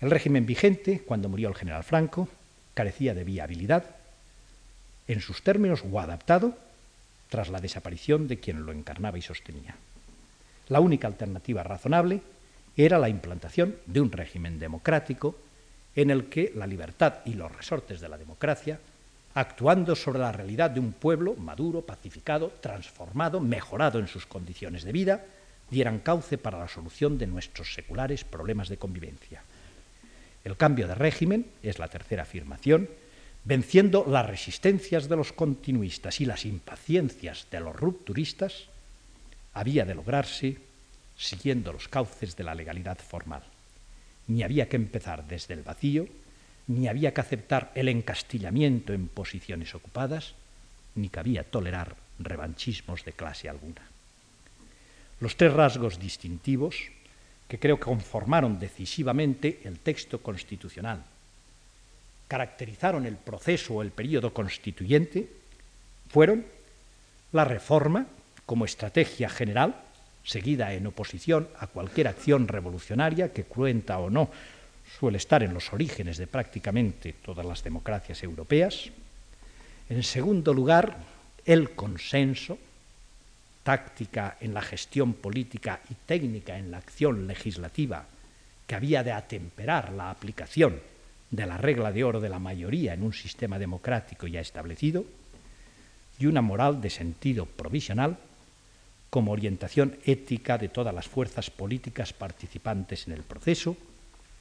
el 0.00 0.10
régimen 0.10 0.46
vigente, 0.46 1.02
cuando 1.04 1.28
murió 1.28 1.50
el 1.50 1.54
general 1.54 1.84
Franco, 1.84 2.30
carecía 2.72 3.12
de 3.12 3.24
viabilidad 3.24 3.84
en 5.06 5.20
sus 5.20 5.42
términos 5.42 5.84
o 5.84 6.00
adaptado 6.00 6.56
tras 7.28 7.50
la 7.50 7.60
desaparición 7.60 8.26
de 8.26 8.40
quien 8.40 8.64
lo 8.64 8.72
encarnaba 8.72 9.18
y 9.18 9.22
sostenía. 9.22 9.76
La 10.68 10.80
única 10.80 11.06
alternativa 11.06 11.62
razonable 11.62 12.20
era 12.76 12.98
la 12.98 13.08
implantación 13.08 13.76
de 13.86 14.00
un 14.00 14.12
régimen 14.12 14.58
democrático 14.58 15.36
en 15.94 16.10
el 16.10 16.26
que 16.26 16.52
la 16.54 16.66
libertad 16.66 17.14
y 17.24 17.34
los 17.34 17.54
resortes 17.54 18.00
de 18.00 18.08
la 18.08 18.18
democracia 18.18 18.78
actuando 19.36 19.94
sobre 19.94 20.18
la 20.18 20.32
realidad 20.32 20.70
de 20.70 20.80
un 20.80 20.92
pueblo 20.92 21.34
maduro, 21.34 21.82
pacificado, 21.82 22.52
transformado, 22.60 23.38
mejorado 23.38 23.98
en 23.98 24.08
sus 24.08 24.24
condiciones 24.24 24.82
de 24.82 24.92
vida, 24.92 25.24
dieran 25.70 25.98
cauce 25.98 26.38
para 26.38 26.58
la 26.58 26.68
solución 26.68 27.18
de 27.18 27.26
nuestros 27.26 27.74
seculares 27.74 28.24
problemas 28.24 28.70
de 28.70 28.78
convivencia. 28.78 29.42
El 30.42 30.56
cambio 30.56 30.88
de 30.88 30.94
régimen, 30.94 31.46
es 31.62 31.78
la 31.78 31.88
tercera 31.88 32.22
afirmación, 32.22 32.88
venciendo 33.44 34.06
las 34.08 34.26
resistencias 34.26 35.06
de 35.06 35.16
los 35.16 35.34
continuistas 35.34 36.20
y 36.22 36.24
las 36.24 36.46
impaciencias 36.46 37.46
de 37.50 37.60
los 37.60 37.76
rupturistas, 37.76 38.68
había 39.56 39.86
de 39.86 39.94
lograrse 39.94 40.58
siguiendo 41.16 41.72
los 41.72 41.88
cauces 41.88 42.36
de 42.36 42.44
la 42.44 42.54
legalidad 42.54 42.98
formal. 42.98 43.42
Ni 44.28 44.42
había 44.42 44.68
que 44.68 44.76
empezar 44.76 45.26
desde 45.26 45.54
el 45.54 45.62
vacío, 45.62 46.06
ni 46.66 46.88
había 46.88 47.14
que 47.14 47.22
aceptar 47.22 47.72
el 47.74 47.88
encastillamiento 47.88 48.92
en 48.92 49.08
posiciones 49.08 49.74
ocupadas, 49.74 50.34
ni 50.94 51.08
cabía 51.08 51.42
tolerar 51.42 51.96
revanchismos 52.18 53.02
de 53.06 53.14
clase 53.14 53.48
alguna. 53.48 53.80
Los 55.20 55.38
tres 55.38 55.54
rasgos 55.54 55.98
distintivos 55.98 56.76
que 57.48 57.58
creo 57.58 57.78
que 57.78 57.84
conformaron 57.84 58.58
decisivamente 58.58 59.62
el 59.64 59.78
texto 59.78 60.20
constitucional, 60.20 61.02
caracterizaron 62.28 63.06
el 63.06 63.16
proceso 63.16 63.74
o 63.74 63.82
el 63.82 63.90
periodo 63.90 64.34
constituyente, 64.34 65.30
fueron 66.10 66.44
la 67.32 67.44
reforma 67.44 68.06
como 68.46 68.64
estrategia 68.64 69.28
general, 69.28 69.74
seguida 70.24 70.72
en 70.72 70.86
oposición 70.86 71.48
a 71.58 71.66
cualquier 71.66 72.08
acción 72.08 72.48
revolucionaria 72.48 73.32
que 73.32 73.44
cuenta 73.44 73.98
o 73.98 74.08
no 74.10 74.30
suele 74.98 75.18
estar 75.18 75.42
en 75.42 75.52
los 75.52 75.72
orígenes 75.72 76.16
de 76.16 76.26
prácticamente 76.26 77.12
todas 77.12 77.44
las 77.44 77.62
democracias 77.62 78.22
europeas. 78.22 78.90
En 79.90 80.02
segundo 80.02 80.54
lugar, 80.54 80.96
el 81.44 81.70
consenso, 81.70 82.58
táctica 83.62 84.36
en 84.40 84.54
la 84.54 84.62
gestión 84.62 85.14
política 85.14 85.80
y 85.90 85.94
técnica 86.06 86.56
en 86.56 86.70
la 86.70 86.78
acción 86.78 87.26
legislativa, 87.26 88.06
que 88.66 88.74
había 88.74 89.02
de 89.02 89.12
atemperar 89.12 89.92
la 89.92 90.10
aplicación 90.10 90.80
de 91.30 91.46
la 91.46 91.58
regla 91.58 91.90
de 91.90 92.04
oro 92.04 92.20
de 92.20 92.28
la 92.28 92.38
mayoría 92.38 92.94
en 92.94 93.02
un 93.02 93.12
sistema 93.12 93.58
democrático 93.58 94.26
ya 94.26 94.40
establecido, 94.40 95.04
y 96.18 96.26
una 96.26 96.42
moral 96.42 96.80
de 96.80 96.90
sentido 96.90 97.44
provisional, 97.44 98.16
como 99.10 99.32
orientación 99.32 99.96
ética 100.04 100.58
de 100.58 100.68
todas 100.68 100.94
las 100.94 101.08
fuerzas 101.08 101.50
políticas 101.50 102.12
participantes 102.12 103.06
en 103.06 103.14
el 103.14 103.22
proceso, 103.22 103.76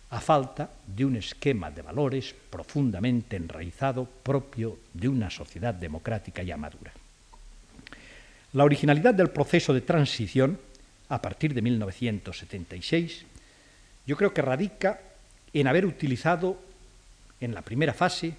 a 0.09 0.20
falta 0.20 0.70
de 0.86 1.05
un 1.05 1.16
esquema 1.16 1.72
de 1.72 1.82
valores 1.82 2.36
profundamente 2.49 3.36
enraizado 3.36 4.05
propio 4.05 4.80
de 4.93 5.09
una 5.09 5.30
sociedad 5.30 5.74
democrática 5.74 6.43
ya 6.43 6.57
madura. 6.57 6.93
La 8.53 8.63
originalidad 8.63 9.13
del 9.13 9.32
proceso 9.32 9.74
de 9.74 9.82
transición, 9.82 10.59
a 11.09 11.22
partir 11.22 11.53
de 11.53 11.61
1976, 11.61 13.26
yo 14.05 14.16
creo 14.16 14.34
que 14.34 14.41
radica 14.41 15.01
en 15.53 15.68
haber 15.68 15.86
utilizado 15.86 16.57
en 17.41 17.53
la 17.53 17.61
primera 17.61 17.93
fase 17.93 18.36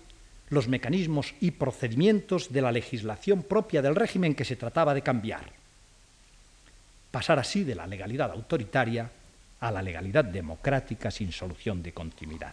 los 0.48 0.68
mecanismos 0.68 1.34
y 1.40 1.50
procedimientos 1.50 2.52
de 2.52 2.62
la 2.62 2.72
legislación 2.72 3.42
propia 3.42 3.82
del 3.82 3.96
régimen 3.96 4.34
que 4.34 4.44
se 4.44 4.56
trataba 4.56 4.94
de 4.94 5.02
cambiar. 5.02 5.65
Pasar 7.16 7.38
así 7.38 7.64
de 7.64 7.74
la 7.74 7.86
legalidad 7.86 8.30
autoritaria 8.30 9.10
a 9.60 9.70
la 9.70 9.80
legalidad 9.80 10.22
democrática 10.22 11.10
sin 11.10 11.32
solución 11.32 11.82
de 11.82 11.94
continuidad. 11.94 12.52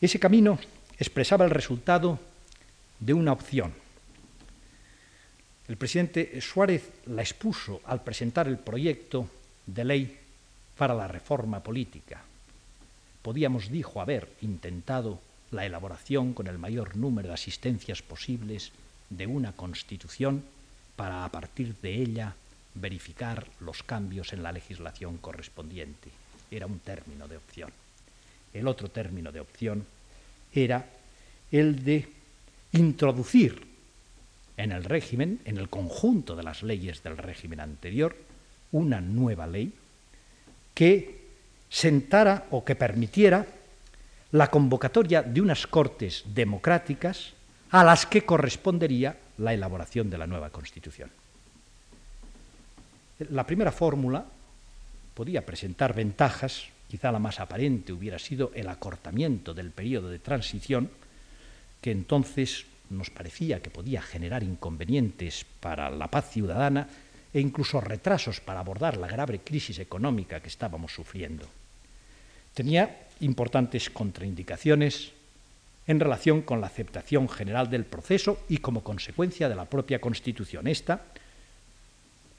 Ese 0.00 0.18
camino 0.18 0.58
expresaba 0.98 1.44
el 1.44 1.52
resultado 1.52 2.18
de 2.98 3.14
una 3.14 3.30
opción. 3.30 3.72
El 5.68 5.76
presidente 5.76 6.40
Suárez 6.40 6.90
la 7.06 7.22
expuso 7.22 7.80
al 7.84 8.02
presentar 8.02 8.48
el 8.48 8.58
proyecto 8.58 9.30
de 9.64 9.84
ley 9.84 10.18
para 10.76 10.94
la 10.94 11.06
reforma 11.06 11.62
política. 11.62 12.24
Podíamos, 13.22 13.70
dijo, 13.70 14.00
haber 14.00 14.28
intentado 14.40 15.20
la 15.52 15.64
elaboración 15.64 16.34
con 16.34 16.48
el 16.48 16.58
mayor 16.58 16.96
número 16.96 17.28
de 17.28 17.34
asistencias 17.34 18.02
posibles 18.02 18.72
de 19.10 19.28
una 19.28 19.52
constitución 19.52 20.42
para 20.96 21.24
a 21.24 21.28
partir 21.30 21.74
de 21.82 21.94
ella 21.94 22.34
verificar 22.74 23.46
los 23.60 23.82
cambios 23.82 24.32
en 24.32 24.42
la 24.42 24.52
legislación 24.52 25.18
correspondiente. 25.18 26.10
Era 26.50 26.66
un 26.66 26.78
término 26.80 27.28
de 27.28 27.36
opción. 27.36 27.70
El 28.52 28.68
otro 28.68 28.88
término 28.90 29.32
de 29.32 29.40
opción 29.40 29.86
era 30.52 30.86
el 31.50 31.84
de 31.84 32.08
introducir 32.72 33.66
en 34.56 34.72
el 34.72 34.84
régimen, 34.84 35.40
en 35.44 35.58
el 35.58 35.68
conjunto 35.68 36.36
de 36.36 36.42
las 36.42 36.62
leyes 36.62 37.02
del 37.02 37.16
régimen 37.16 37.60
anterior, 37.60 38.16
una 38.72 39.00
nueva 39.00 39.46
ley 39.46 39.72
que 40.74 41.22
sentara 41.68 42.46
o 42.50 42.64
que 42.64 42.76
permitiera 42.76 43.46
la 44.32 44.48
convocatoria 44.48 45.22
de 45.22 45.40
unas 45.40 45.66
cortes 45.66 46.24
democráticas 46.26 47.32
a 47.70 47.84
las 47.84 48.06
que 48.06 48.24
correspondería 48.24 49.16
la 49.42 49.52
elaboración 49.52 50.08
de 50.08 50.18
la 50.18 50.26
nueva 50.26 50.50
Constitución. 50.50 51.10
La 53.30 53.44
primera 53.44 53.72
fórmula 53.72 54.24
podía 55.14 55.44
presentar 55.44 55.94
ventajas, 55.94 56.68
quizá 56.88 57.12
la 57.12 57.18
más 57.18 57.40
aparente 57.40 57.92
hubiera 57.92 58.18
sido 58.18 58.52
el 58.54 58.68
acortamiento 58.68 59.52
del 59.52 59.70
periodo 59.70 60.08
de 60.08 60.18
transición, 60.18 60.90
que 61.80 61.90
entonces 61.90 62.66
nos 62.90 63.10
parecía 63.10 63.60
que 63.60 63.70
podía 63.70 64.02
generar 64.02 64.42
inconvenientes 64.42 65.44
para 65.60 65.90
la 65.90 66.08
paz 66.08 66.30
ciudadana 66.30 66.88
e 67.32 67.40
incluso 67.40 67.80
retrasos 67.80 68.40
para 68.40 68.60
abordar 68.60 68.96
la 68.96 69.08
grave 69.08 69.40
crisis 69.40 69.78
económica 69.78 70.40
que 70.40 70.48
estábamos 70.48 70.92
sufriendo. 70.92 71.46
Tenía 72.54 73.08
importantes 73.20 73.88
contraindicaciones 73.88 75.12
en 75.86 76.00
relación 76.00 76.42
con 76.42 76.60
la 76.60 76.68
aceptación 76.68 77.28
general 77.28 77.68
del 77.70 77.84
proceso 77.84 78.44
y 78.48 78.58
como 78.58 78.84
consecuencia 78.84 79.48
de 79.48 79.56
la 79.56 79.64
propia 79.64 80.00
Constitución. 80.00 80.66
Esta 80.66 81.02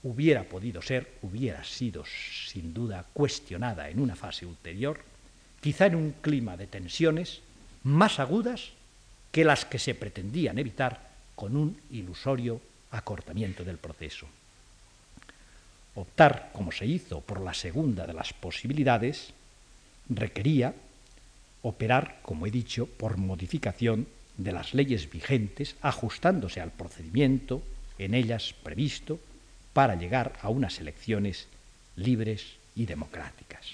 hubiera 0.04 0.44
podido 0.44 0.82
ser, 0.82 1.12
hubiera 1.22 1.64
sido 1.64 2.04
sin 2.06 2.74
duda 2.74 3.06
cuestionada 3.14 3.90
en 3.90 4.00
una 4.00 4.16
fase 4.16 4.46
ulterior, 4.46 5.00
quizá 5.62 5.88
en 5.88 5.96
un 5.96 6.12
clima 6.22 6.58
de 6.58 6.68
tensiones 6.68 7.42
más 7.84 8.20
agudas 8.20 8.72
que 9.32 9.44
las 9.44 9.66
que 9.66 9.80
se 9.80 9.96
pretendían 9.96 10.58
evitar 10.58 11.10
con 11.36 11.58
un 11.58 11.78
ilusorio 11.92 12.62
acortamiento 12.92 13.64
del 13.64 13.78
proceso. 13.78 14.28
Optar, 15.96 16.52
como 16.54 16.72
se 16.72 16.86
hizo, 16.86 17.22
por 17.22 17.42
la 17.42 17.54
segunda 17.54 18.06
de 18.08 18.14
las 18.14 18.34
posibilidades 18.34 19.34
requería 20.10 20.74
operar, 21.64 22.20
como 22.22 22.46
he 22.46 22.52
dicho, 22.52 22.86
por 22.86 23.18
modificación 23.18 24.08
de 24.38 24.52
las 24.52 24.74
leyes 24.74 25.10
vigentes, 25.10 25.76
ajustándose 25.82 26.62
al 26.62 26.72
procedimiento 26.72 27.64
en 27.98 28.14
ellas 28.14 28.54
previsto 28.64 29.20
para 29.74 29.96
llegar 29.96 30.34
a 30.42 30.50
unas 30.50 30.80
elecciones 30.80 31.48
libres 31.96 32.44
y 32.76 32.86
democráticas. 32.86 33.66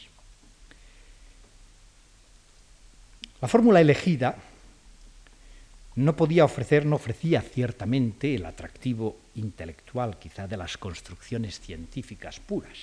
La 3.41 3.47
fórmula 3.47 3.81
elegida 3.81 4.37
no 5.95 6.15
podía 6.15 6.45
ofrecer, 6.45 6.85
no 6.85 6.97
ofrecía 6.97 7.41
ciertamente 7.41 8.35
el 8.35 8.45
atractivo 8.45 9.17
intelectual 9.35 10.17
quizá 10.19 10.47
de 10.47 10.57
las 10.57 10.77
construcciones 10.77 11.59
científicas 11.59 12.39
puras. 12.39 12.77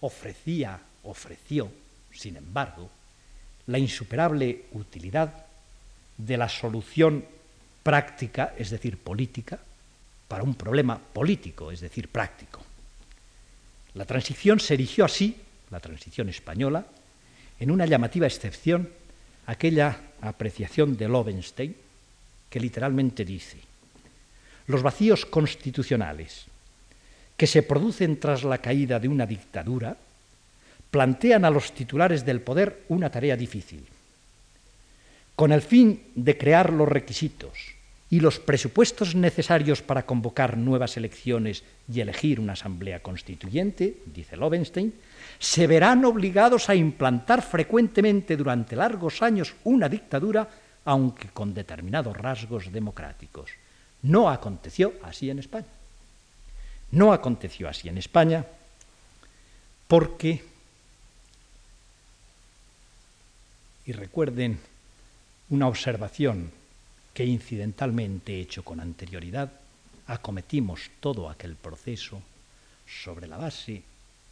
Ofrecía, 0.00 0.80
ofreció, 1.02 1.70
sin 2.12 2.36
embargo, 2.36 2.90
la 3.66 3.78
insuperable 3.78 4.66
utilidad 4.72 5.46
de 6.16 6.36
la 6.36 6.48
solución 6.48 7.24
práctica, 7.82 8.54
es 8.58 8.70
decir, 8.70 8.98
política, 8.98 9.58
para 10.28 10.42
un 10.42 10.54
problema 10.54 10.98
político, 10.98 11.70
es 11.70 11.80
decir, 11.80 12.08
práctico. 12.08 12.64
La 13.94 14.04
transición 14.04 14.60
se 14.60 14.74
erigió 14.74 15.04
así, 15.04 15.36
la 15.70 15.80
transición 15.80 16.28
española, 16.28 16.86
en 17.58 17.70
una 17.70 17.86
llamativa 17.86 18.26
excepción, 18.26 18.90
aquella 19.46 19.98
apreciación 20.20 20.96
de 20.96 21.08
Lovenstein, 21.08 21.76
que 22.50 22.60
literalmente 22.60 23.24
dice, 23.24 23.58
los 24.66 24.82
vacíos 24.82 25.26
constitucionales 25.26 26.46
que 27.36 27.46
se 27.46 27.62
producen 27.62 28.18
tras 28.18 28.44
la 28.44 28.58
caída 28.58 28.98
de 28.98 29.08
una 29.08 29.26
dictadura 29.26 29.96
plantean 30.90 31.44
a 31.44 31.50
los 31.50 31.72
titulares 31.72 32.24
del 32.24 32.40
poder 32.40 32.84
una 32.88 33.10
tarea 33.10 33.36
difícil. 33.36 33.86
Con 35.34 35.52
el 35.52 35.62
fin 35.62 36.12
de 36.14 36.38
crear 36.38 36.72
los 36.72 36.88
requisitos 36.88 37.76
y 38.08 38.20
los 38.20 38.38
presupuestos 38.38 39.14
necesarios 39.14 39.82
para 39.82 40.06
convocar 40.06 40.56
nuevas 40.56 40.96
elecciones 40.96 41.64
y 41.92 42.00
elegir 42.00 42.40
una 42.40 42.52
asamblea 42.54 43.00
constituyente, 43.00 43.98
dice 44.06 44.36
Lovenstein, 44.36 44.94
se 45.38 45.66
verán 45.66 46.04
obligados 46.04 46.70
a 46.70 46.74
implantar 46.74 47.42
frecuentemente 47.42 48.36
durante 48.36 48.76
largos 48.76 49.22
años 49.22 49.54
una 49.64 49.88
dictadura, 49.88 50.48
aunque 50.84 51.28
con 51.28 51.52
determinados 51.52 52.16
rasgos 52.16 52.72
democráticos. 52.72 53.50
No 54.02 54.30
aconteció 54.30 54.94
así 55.02 55.28
en 55.28 55.40
España. 55.40 55.66
No 56.92 57.12
aconteció 57.12 57.68
así 57.68 57.88
en 57.88 57.98
España 57.98 58.46
porque, 59.88 60.44
y 63.86 63.92
recuerden 63.92 64.58
una 65.50 65.68
observación 65.68 66.50
que 67.14 67.24
incidentalmente 67.24 68.38
hecho 68.40 68.64
con 68.64 68.80
anterioridad, 68.80 69.52
acometimos 70.08 70.90
todo 71.00 71.30
aquel 71.30 71.56
proceso 71.56 72.20
sobre 72.86 73.26
la 73.26 73.36
base 73.36 73.82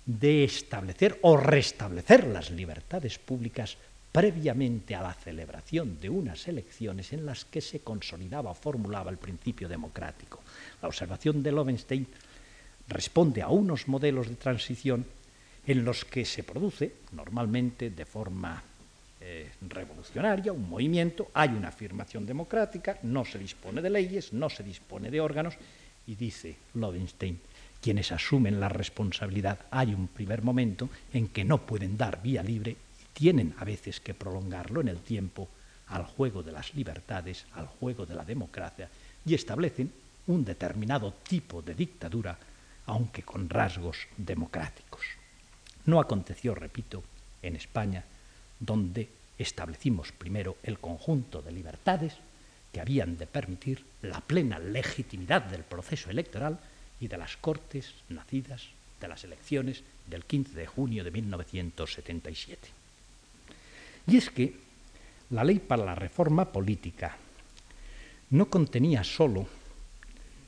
de 0.05 0.45
establecer 0.45 1.19
o 1.23 1.37
restablecer 1.37 2.27
las 2.27 2.51
libertades 2.51 3.19
públicas 3.19 3.79
previamente 4.13 4.95
a 4.95 5.03
la 5.03 5.15
celebración 5.15 5.99
de 6.01 6.11
unas 6.11 6.47
elecciones 6.47 7.13
en 7.13 7.25
las 7.25 7.45
que 7.45 7.61
se 7.61 7.81
consolidaba 7.81 8.51
o 8.51 8.55
formulaba 8.55 9.11
el 9.11 9.19
principio 9.19 9.69
democrático. 9.69 10.41
La 10.83 10.89
observación 10.89 11.43
de 11.43 11.53
Lovenstein 11.53 12.07
responde 12.89 13.43
a 13.43 13.49
unos 13.49 13.89
modelos 13.89 14.29
de 14.29 14.37
transición 14.37 15.07
en 15.67 15.85
los 15.85 16.05
que 16.05 16.25
se 16.25 16.45
produce, 16.45 16.93
normalmente 17.13 17.91
de 17.91 18.05
forma 18.05 18.63
eh, 19.27 19.51
revolucionaria, 19.63 20.53
un 20.53 20.69
movimiento, 20.69 21.31
hay 21.33 21.49
una 21.49 21.69
afirmación 21.69 22.27
democrática, 22.27 22.99
no 23.05 23.25
se 23.25 23.39
dispone 23.39 23.81
de 23.81 23.89
leyes, 23.89 24.35
no 24.35 24.51
se 24.51 24.63
dispone 24.63 25.11
de 25.11 25.19
órganos, 25.19 25.55
y 26.07 26.15
dice 26.15 26.55
Lodenstein, 26.75 27.41
quienes 27.81 28.13
asumen 28.13 28.61
la 28.61 28.69
responsabilidad, 28.69 29.61
hay 29.71 29.95
un 29.95 30.09
primer 30.09 30.43
momento 30.43 30.91
en 31.11 31.29
que 31.29 31.43
no 31.43 31.65
pueden 31.65 31.97
dar 31.97 32.21
vía 32.23 32.43
libre 32.43 32.73
y 32.73 33.19
tienen 33.19 33.55
a 33.57 33.65
veces 33.65 33.99
que 33.99 34.13
prolongarlo 34.13 34.83
en 34.83 34.89
el 34.89 34.99
tiempo 34.99 35.49
al 35.87 36.05
juego 36.05 36.43
de 36.43 36.53
las 36.53 36.75
libertades, 36.75 37.47
al 37.55 37.67
juego 37.67 38.05
de 38.05 38.17
la 38.17 38.27
democracia, 38.27 38.91
y 39.25 39.33
establecen 39.33 39.91
un 40.27 40.45
determinado 40.45 41.15
tipo 41.27 41.63
de 41.63 41.75
dictadura, 41.75 42.37
aunque 42.85 43.23
con 43.23 43.49
rasgos 43.49 44.07
democráticos. 44.19 45.01
No 45.87 45.99
aconteció, 45.99 46.55
repito, 46.55 47.03
en 47.41 47.57
España 47.57 48.05
donde 48.59 49.09
establecimos 49.39 50.13
primero 50.13 50.57
el 50.63 50.79
conjunto 50.79 51.43
de 51.43 51.53
libertades 51.53 52.15
que 52.73 52.81
habían 52.81 53.17
de 53.17 53.27
permitir 53.27 53.85
la 54.03 54.21
plena 54.21 54.59
legitimidad 54.59 55.43
del 55.43 55.63
proceso 55.63 56.11
electoral 56.11 56.59
y 57.01 57.09
de 57.09 57.19
las 57.19 57.37
Cortes 57.37 57.95
nacidas 58.09 58.69
de 59.01 59.09
las 59.09 59.25
elecciones 59.25 59.83
del 60.07 60.25
15 60.25 60.55
de 60.55 60.67
junio 60.67 61.05
de 61.05 61.11
1977. 61.11 62.69
Y 64.07 64.17
es 64.17 64.31
que 64.31 64.55
la 65.31 65.45
ley 65.45 65.59
para 65.59 65.85
la 65.85 65.95
reforma 65.95 66.51
política 66.51 67.17
no 68.31 68.47
contenía 68.47 69.05
sólo, 69.05 69.47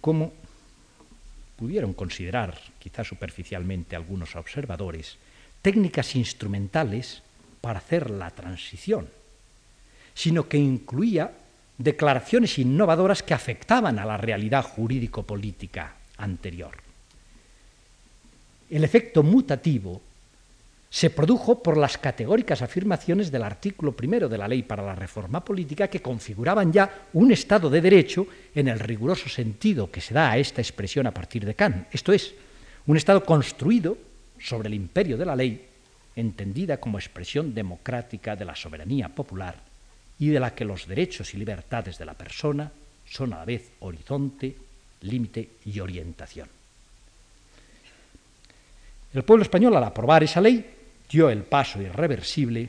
como 0.01 0.33
pudieron 1.57 1.95
considerar 1.95 2.59
quizá 2.79 3.05
superficialmente 3.05 3.97
algunos 3.97 4.37
observadores, 4.37 5.17
técnicas 5.63 6.15
instrumentales 6.17 7.23
para 7.67 7.81
hacer 7.81 8.11
la 8.11 8.31
transición, 8.31 9.09
sino 10.14 10.49
que 10.49 10.57
incluía 10.57 11.33
declaraciones 11.77 12.61
innovadoras 12.61 13.25
que 13.25 13.35
afectaban 13.35 13.99
a 13.99 14.07
la 14.07 14.17
realidad 14.17 14.62
jurídico-política 14.62 15.97
anterior. 16.19 16.77
El 18.71 18.85
efecto 18.85 19.25
mutativo 19.25 20.01
se 20.89 21.11
produjo 21.11 21.61
por 21.61 21.77
las 21.77 21.99
categóricas 21.99 22.62
afirmaciones 22.62 23.33
del 23.33 23.43
artículo 23.43 23.97
primero 23.97 24.29
de 24.29 24.39
la 24.39 24.47
Ley 24.47 24.62
para 24.62 24.85
la 24.85 24.95
Reforma 24.95 25.45
Política 25.45 25.89
que 25.89 26.01
configuraban 26.01 26.73
ya 26.73 27.09
un 27.14 27.33
Estado 27.33 27.69
de 27.69 27.81
Derecho 27.81 28.29
en 28.55 28.69
el 28.69 28.79
riguroso 28.79 29.29
sentido 29.29 29.91
que 29.91 30.01
se 30.01 30.14
da 30.14 30.31
a 30.31 30.39
esta 30.39 30.62
expresión 30.62 31.09
a 31.09 31.12
partir 31.12 31.45
de 31.45 31.57
Kant. 31.57 31.89
Esto 31.91 32.12
es, 32.12 32.33
un 32.87 32.97
Estado 32.97 33.25
construido 33.25 33.99
sobre 34.39 34.69
el 34.69 34.75
imperio 34.75 35.17
de 35.17 35.27
la 35.27 35.35
ley, 35.35 35.67
entendida 36.17 36.79
como 36.79 36.99
expresión 36.99 37.55
democrática 37.55 38.35
de 38.35 38.47
la 38.47 38.57
soberanía 38.57 39.11
popular 39.11 39.55
y 40.19 40.29
de 40.29 40.41
la 40.41 40.55
que 40.55 40.64
los 40.64 40.89
derechos 40.89 41.35
y 41.35 41.37
libertades 41.37 41.99
de 41.99 42.07
la 42.07 42.14
persona 42.14 42.73
son 43.07 43.35
a 43.35 43.39
la 43.39 43.45
vez 43.45 43.71
horizonte, 43.81 44.57
límite 45.03 45.51
y 45.67 45.79
orientación. 45.79 46.49
El 49.12 49.23
pueblo 49.23 49.43
español, 49.43 49.77
al 49.77 49.85
aprobar 49.85 50.25
esa 50.25 50.41
ley, 50.41 50.75
dio 51.09 51.31
el 51.31 51.45
paso 51.45 51.81
irreversible 51.81 52.69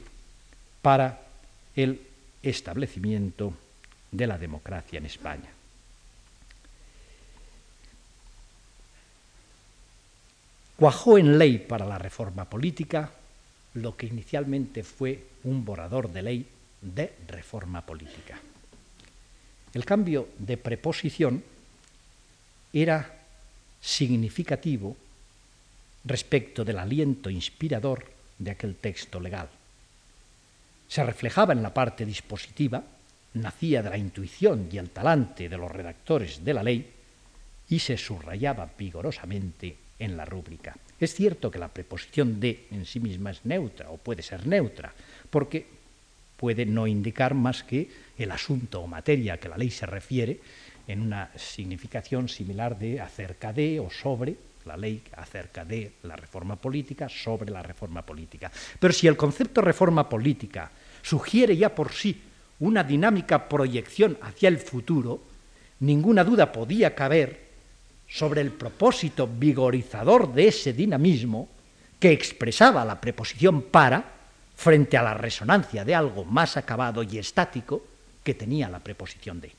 para 0.82 1.22
el 1.76 2.02
establecimiento 2.44 3.54
de 4.12 4.28
la 4.28 4.38
democracia 4.38 4.98
en 4.98 5.06
España. 5.06 5.50
Cuajó 10.76 11.18
en 11.18 11.38
ley 11.40 11.58
para 11.58 11.86
la 11.86 11.98
reforma 11.98 12.46
política 12.46 13.12
lo 13.82 13.96
que 13.96 14.08
inicialmente 14.08 14.84
fue 14.84 15.24
un 15.44 15.64
borrador 15.64 16.12
de 16.12 16.22
ley 16.22 16.46
de 16.82 17.14
reforma 17.28 17.86
política. 17.86 18.40
El 19.74 19.86
cambio 19.86 20.30
de 20.40 20.58
preposición 20.58 21.44
era 22.74 23.22
significativo 23.80 24.96
respecto 26.06 26.66
del 26.66 26.80
aliento 26.80 27.30
inspirador 27.30 28.06
de 28.40 28.52
aquel 28.52 28.76
texto 28.76 29.20
legal. 29.20 29.50
Se 30.88 31.04
reflejaba 31.04 31.54
en 31.54 31.62
la 31.62 31.74
parte 31.74 32.06
dispositiva, 32.06 32.84
nacía 33.34 33.84
de 33.84 33.90
la 33.90 33.98
intuición 33.98 34.70
y 34.72 34.78
el 34.78 34.90
talante 34.90 35.50
de 35.50 35.58
los 35.58 35.72
redactores 35.72 36.44
de 36.44 36.54
la 36.54 36.64
ley 36.64 36.94
y 37.70 37.80
se 37.80 37.98
subrayaba 37.98 38.70
vigorosamente 38.78 39.78
en 40.00 40.16
la 40.16 40.26
rúbrica. 40.26 40.76
Es 41.00 41.14
cierto 41.14 41.52
que 41.52 41.60
la 41.60 41.68
preposición 41.68 42.40
de 42.40 42.66
en 42.72 42.86
sí 42.86 43.00
misma 43.00 43.32
es 43.32 43.46
neutra 43.46 43.92
o 43.92 43.98
puede 43.98 44.24
ser 44.24 44.48
neutra, 44.48 44.94
porque 45.30 45.66
puede 46.36 46.66
no 46.66 46.88
indicar 46.88 47.34
más 47.34 47.64
que 47.64 47.90
el 48.18 48.32
asunto 48.32 48.82
o 48.82 48.88
materia 48.88 49.34
a 49.34 49.38
que 49.38 49.50
la 49.50 49.58
ley 49.58 49.70
se 49.70 49.86
refiere 49.86 50.40
en 50.88 51.02
una 51.02 51.30
significación 51.36 52.30
similar 52.30 52.78
de 52.78 53.02
acerca 53.02 53.54
de 53.54 53.80
o 53.80 53.90
sobre 53.90 54.36
la 54.66 54.78
ley 54.78 55.02
acerca 55.16 55.64
de 55.64 55.94
la 56.04 56.16
reforma 56.16 56.56
política, 56.56 57.10
sobre 57.10 57.52
la 57.52 57.64
reforma 57.64 58.06
política. 58.06 58.52
Pero 58.80 58.94
si 58.94 59.08
el 59.08 59.18
concepto 59.18 59.62
reforma 59.62 60.10
política 60.10 60.72
sugiere 61.02 61.56
ya 61.56 61.74
por 61.74 61.92
sí 61.92 62.22
una 62.60 62.84
dinámica 62.84 63.48
proyección 63.48 64.18
hacia 64.22 64.50
el 64.50 64.58
futuro, 64.58 65.22
ninguna 65.80 66.24
duda 66.24 66.52
podía 66.52 66.96
caber 66.96 67.47
sobre 68.08 68.42
el 68.42 68.52
propósito 68.52 69.28
vigorizador 69.28 70.34
de 70.34 70.48
ese 70.48 70.74
dinamismo 70.74 71.50
que 72.00 72.12
expresaba 72.12 72.86
la 72.86 73.00
preposición 73.02 73.64
para 73.64 74.04
frente 74.56 74.98
a 74.98 75.04
la 75.04 75.14
resonancia 75.14 75.84
de 75.84 75.94
algo 75.94 76.24
más 76.26 76.58
acabado 76.58 77.04
y 77.04 77.18
estático 77.18 77.84
que 78.24 78.34
tenía 78.34 78.70
la 78.70 78.80
preposición 78.80 79.40
de. 79.42 79.52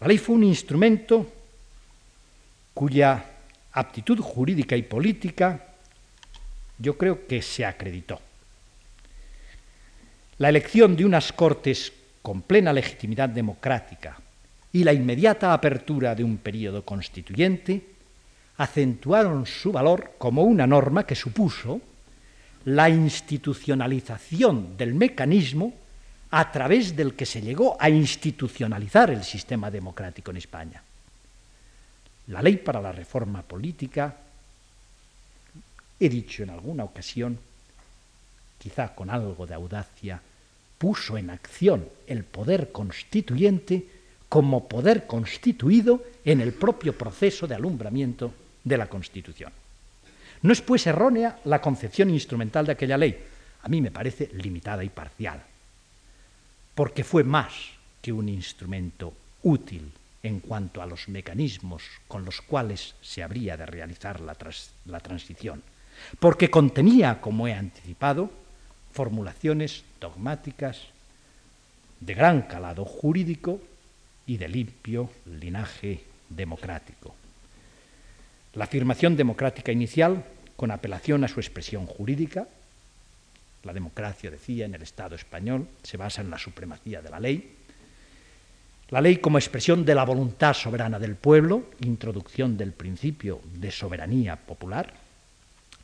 La 0.00 0.08
ley 0.08 0.18
fue 0.18 0.36
un 0.36 0.44
instrumento 0.44 1.32
cuya 2.74 3.24
aptitud 3.72 4.18
jurídica 4.20 4.76
y 4.76 4.82
política 4.82 5.74
yo 6.78 6.98
creo 6.98 7.26
que 7.26 7.40
se 7.40 7.64
acreditó. 7.64 8.20
La 10.38 10.48
elección 10.48 10.96
de 10.96 11.04
unas 11.04 11.32
cortes 11.32 11.92
con 12.20 12.42
plena 12.42 12.72
legitimidad 12.72 13.28
democrática 13.28 14.18
y 14.74 14.82
la 14.82 14.92
inmediata 14.92 15.54
apertura 15.54 16.16
de 16.16 16.24
un 16.24 16.38
período 16.38 16.84
constituyente 16.84 17.80
acentuaron 18.56 19.46
su 19.46 19.70
valor 19.70 20.14
como 20.18 20.42
una 20.42 20.66
norma 20.66 21.06
que 21.06 21.14
supuso 21.14 21.80
la 22.64 22.90
institucionalización 22.90 24.76
del 24.76 24.94
mecanismo 24.94 25.72
a 26.32 26.50
través 26.50 26.96
del 26.96 27.14
que 27.14 27.24
se 27.24 27.40
llegó 27.40 27.76
a 27.78 27.88
institucionalizar 27.88 29.10
el 29.10 29.22
sistema 29.22 29.70
democrático 29.70 30.32
en 30.32 30.38
España. 30.38 30.82
La 32.26 32.42
ley 32.42 32.56
para 32.56 32.82
la 32.82 32.90
reforma 32.90 33.42
política, 33.42 34.16
he 36.00 36.08
dicho 36.08 36.42
en 36.42 36.50
alguna 36.50 36.82
ocasión, 36.82 37.38
quizá 38.58 38.92
con 38.92 39.08
algo 39.08 39.46
de 39.46 39.54
audacia, 39.54 40.20
puso 40.76 41.16
en 41.16 41.30
acción 41.30 41.88
el 42.08 42.24
poder 42.24 42.72
constituyente 42.72 44.02
como 44.28 44.68
poder 44.68 45.06
constituido 45.06 46.02
en 46.24 46.40
el 46.40 46.52
propio 46.52 46.96
proceso 46.96 47.46
de 47.46 47.54
alumbramiento 47.54 48.32
de 48.64 48.78
la 48.78 48.88
Constitución. 48.88 49.52
No 50.42 50.52
es 50.52 50.60
pues 50.60 50.86
errónea 50.86 51.38
la 51.44 51.60
concepción 51.60 52.10
instrumental 52.10 52.66
de 52.66 52.72
aquella 52.72 52.98
ley, 52.98 53.18
a 53.62 53.68
mí 53.68 53.80
me 53.80 53.90
parece 53.90 54.30
limitada 54.34 54.84
y 54.84 54.90
parcial, 54.90 55.42
porque 56.74 57.04
fue 57.04 57.24
más 57.24 57.54
que 58.02 58.12
un 58.12 58.28
instrumento 58.28 59.14
útil 59.42 59.90
en 60.22 60.40
cuanto 60.40 60.82
a 60.82 60.86
los 60.86 61.08
mecanismos 61.08 61.82
con 62.08 62.24
los 62.24 62.40
cuales 62.40 62.94
se 63.00 63.22
habría 63.22 63.56
de 63.56 63.66
realizar 63.66 64.20
la, 64.20 64.36
la 64.86 65.00
transición, 65.00 65.62
porque 66.18 66.50
contenía, 66.50 67.20
como 67.20 67.46
he 67.46 67.54
anticipado, 67.54 68.30
formulaciones 68.92 69.84
dogmáticas 70.00 70.80
de 72.00 72.14
gran 72.14 72.42
calado 72.42 72.84
jurídico 72.84 73.60
y 74.26 74.36
de 74.36 74.48
limpio 74.48 75.10
linaje 75.26 76.00
democrático. 76.28 77.14
La 78.54 78.64
afirmación 78.64 79.16
democrática 79.16 79.72
inicial, 79.72 80.24
con 80.56 80.70
apelación 80.70 81.24
a 81.24 81.28
su 81.28 81.40
expresión 81.40 81.86
jurídica, 81.86 82.46
la 83.64 83.72
democracia, 83.72 84.30
decía, 84.30 84.66
en 84.66 84.74
el 84.74 84.82
Estado 84.82 85.16
español, 85.16 85.66
se 85.82 85.96
basa 85.96 86.20
en 86.20 86.30
la 86.30 86.38
supremacía 86.38 87.02
de 87.02 87.10
la 87.10 87.20
ley, 87.20 87.56
la 88.90 89.00
ley 89.00 89.16
como 89.16 89.38
expresión 89.38 89.84
de 89.84 89.94
la 89.94 90.04
voluntad 90.04 90.54
soberana 90.54 90.98
del 90.98 91.16
pueblo, 91.16 91.70
introducción 91.80 92.56
del 92.56 92.72
principio 92.72 93.40
de 93.54 93.70
soberanía 93.70 94.36
popular, 94.36 94.92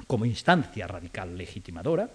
como 0.07 0.27
instancia 0.27 0.87
radical 0.87 1.37
legitimadora, 1.37 2.09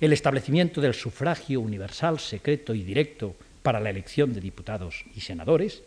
el 0.00 0.12
establecimiento 0.12 0.80
del 0.80 0.94
sufragio 0.94 1.60
universal, 1.60 2.20
secreto 2.20 2.74
y 2.74 2.82
directo 2.82 3.34
para 3.66 3.80
la 3.80 3.90
elección 3.90 4.32
de 4.32 4.40
diputados 4.40 5.02
y 5.16 5.20
senadores, 5.20 5.82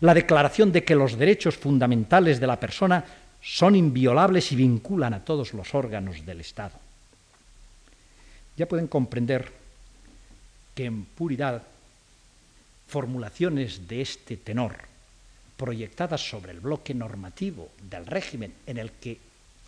la 0.00 0.14
declaración 0.14 0.72
de 0.72 0.84
que 0.84 0.94
los 0.94 1.18
derechos 1.18 1.54
fundamentales 1.54 2.40
de 2.40 2.46
la 2.46 2.58
persona 2.58 3.04
son 3.42 3.76
inviolables 3.76 4.52
y 4.52 4.56
vinculan 4.56 5.12
a 5.12 5.22
todos 5.22 5.52
los 5.52 5.74
órganos 5.74 6.24
del 6.24 6.40
Estado. 6.40 6.80
Ya 8.56 8.64
pueden 8.64 8.88
comprender 8.88 9.52
que 10.74 10.86
en 10.86 11.04
puridad 11.04 11.62
formulaciones 12.88 13.86
de 13.86 14.00
este 14.00 14.38
tenor, 14.38 14.76
proyectadas 15.58 16.26
sobre 16.26 16.52
el 16.52 16.60
bloque 16.60 16.94
normativo 16.94 17.68
del 17.82 18.06
régimen 18.06 18.54
en 18.64 18.78
el 18.78 18.92
que 18.92 19.18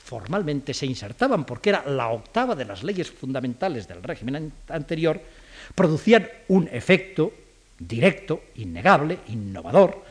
formalmente 0.03 0.73
se 0.73 0.87
insertaban, 0.87 1.45
porque 1.45 1.69
era 1.69 1.85
la 1.85 2.09
octava 2.09 2.57
de 2.57 2.65
las 2.65 2.83
leyes 2.83 3.11
fundamentales 3.11 3.87
del 3.87 4.03
régimen 4.03 4.51
anterior, 4.69 5.21
producían 5.75 6.27
un 6.49 6.67
efecto 6.73 7.42
directo, 7.87 8.45
innegable, 8.57 9.19
innovador, 9.29 10.03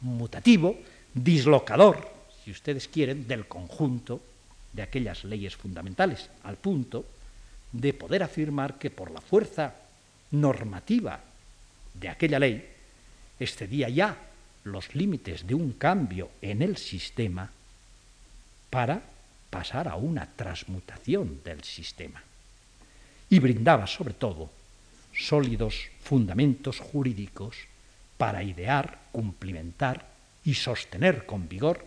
mutativo, 0.00 0.76
dislocador, 1.12 2.08
si 2.44 2.50
ustedes 2.50 2.88
quieren, 2.88 3.26
del 3.26 3.46
conjunto 3.46 4.20
de 4.72 4.82
aquellas 4.82 5.24
leyes 5.24 5.56
fundamentales, 5.56 6.28
al 6.42 6.56
punto 6.56 7.04
de 7.72 7.92
poder 7.92 8.22
afirmar 8.22 8.78
que 8.78 8.90
por 8.90 9.10
la 9.10 9.20
fuerza 9.20 9.74
normativa 10.30 11.20
de 11.94 12.08
aquella 12.08 12.38
ley 12.38 12.68
excedía 13.38 13.88
ya 13.88 14.16
los 14.64 14.94
límites 14.94 15.46
de 15.46 15.54
un 15.54 15.72
cambio 15.72 16.30
en 16.40 16.62
el 16.62 16.76
sistema 16.76 17.50
para 18.70 19.02
pasar 19.50 19.88
a 19.88 19.96
una 19.96 20.26
transmutación 20.26 21.40
del 21.44 21.62
sistema. 21.62 22.22
Y 23.30 23.38
brindaba 23.38 23.86
sobre 23.86 24.14
todo 24.14 24.50
sólidos 25.16 25.88
fundamentos 26.00 26.80
jurídicos 26.80 27.56
para 28.16 28.42
idear, 28.42 28.98
cumplimentar 29.12 30.06
y 30.44 30.54
sostener 30.54 31.26
con 31.26 31.48
vigor 31.48 31.84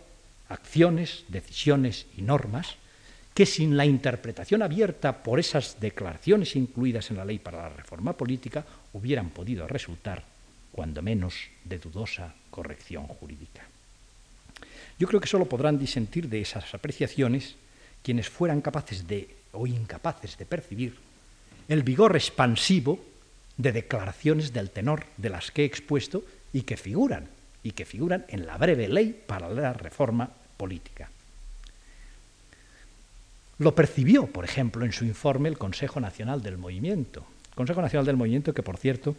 acciones, 0.48 1.24
decisiones 1.28 2.06
y 2.16 2.22
normas 2.22 2.76
que 3.34 3.46
sin 3.46 3.76
la 3.76 3.86
interpretación 3.86 4.62
abierta 4.62 5.22
por 5.22 5.38
esas 5.38 5.78
declaraciones 5.78 6.56
incluidas 6.56 7.10
en 7.10 7.18
la 7.18 7.24
ley 7.24 7.38
para 7.38 7.62
la 7.62 7.68
reforma 7.68 8.12
política 8.12 8.64
hubieran 8.92 9.30
podido 9.30 9.68
resultar, 9.68 10.24
cuando 10.72 11.02
menos, 11.02 11.34
de 11.64 11.78
dudosa 11.78 12.34
corrección 12.50 13.06
jurídica. 13.06 13.62
Yo 14.98 15.06
creo 15.06 15.20
que 15.20 15.28
solo 15.28 15.46
podrán 15.46 15.78
disentir 15.78 16.28
de 16.28 16.40
esas 16.40 16.74
apreciaciones 16.74 17.54
quienes 18.02 18.28
fueran 18.28 18.60
capaces 18.60 19.06
de 19.06 19.36
o 19.52 19.66
incapaces 19.66 20.36
de 20.36 20.46
percibir 20.46 20.96
el 21.68 21.82
vigor 21.82 22.16
expansivo 22.16 22.98
de 23.58 23.72
declaraciones 23.72 24.52
del 24.52 24.70
tenor 24.70 25.04
de 25.18 25.28
las 25.28 25.50
que 25.50 25.62
he 25.62 25.66
expuesto 25.66 26.24
y 26.52 26.62
que 26.62 26.76
figuran 26.76 27.28
y 27.62 27.72
que 27.72 27.84
figuran 27.84 28.24
en 28.28 28.46
la 28.46 28.56
breve 28.56 28.88
ley 28.88 29.24
para 29.26 29.50
la 29.50 29.72
reforma 29.74 30.30
política. 30.56 31.10
Lo 33.58 33.74
percibió, 33.74 34.26
por 34.28 34.44
ejemplo, 34.44 34.84
en 34.84 34.92
su 34.92 35.04
informe 35.04 35.48
el 35.48 35.58
Consejo 35.58 36.00
Nacional 36.00 36.42
del 36.42 36.56
Movimiento. 36.56 37.26
Consejo 37.56 37.82
Nacional 37.82 38.06
del 38.06 38.16
Movimiento 38.16 38.54
que, 38.54 38.62
por 38.62 38.76
cierto, 38.76 39.16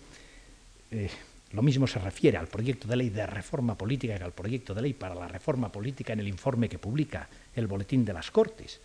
eh, 0.91 1.09
lo 1.51 1.61
mismo 1.61 1.87
se 1.87 1.99
refiere 1.99 2.37
al 2.37 2.47
proyecto 2.47 2.87
de 2.87 2.95
ley 2.95 3.09
de 3.09 3.27
reforma 3.27 3.75
política 3.75 4.17
que 4.17 4.23
al 4.23 4.31
proyecto 4.31 4.73
de 4.73 4.83
ley 4.83 4.93
para 4.93 5.15
la 5.15 5.27
reforma 5.27 5.69
política 5.71 6.13
en 6.13 6.21
el 6.21 6.27
informe 6.29 6.69
que 6.69 6.79
publica 6.79 7.27
el 7.53 7.67
Boletín 7.67 8.05
de 8.05 8.13
las 8.13 8.31
Cortes, 8.31 8.79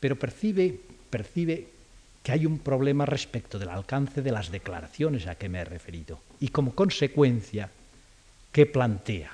pero 0.00 0.16
percibe, 0.18 0.80
percibe 1.10 1.68
que 2.24 2.32
hay 2.32 2.46
un 2.46 2.58
problema 2.58 3.04
respecto 3.04 3.58
del 3.58 3.68
alcance 3.68 4.22
de 4.22 4.32
las 4.32 4.50
declaraciones 4.50 5.26
a 5.26 5.34
que 5.34 5.50
me 5.50 5.60
he 5.60 5.64
referido 5.64 6.18
y 6.40 6.48
como 6.48 6.74
consecuencia, 6.74 7.68
¿qué 8.50 8.64
plantea? 8.64 9.30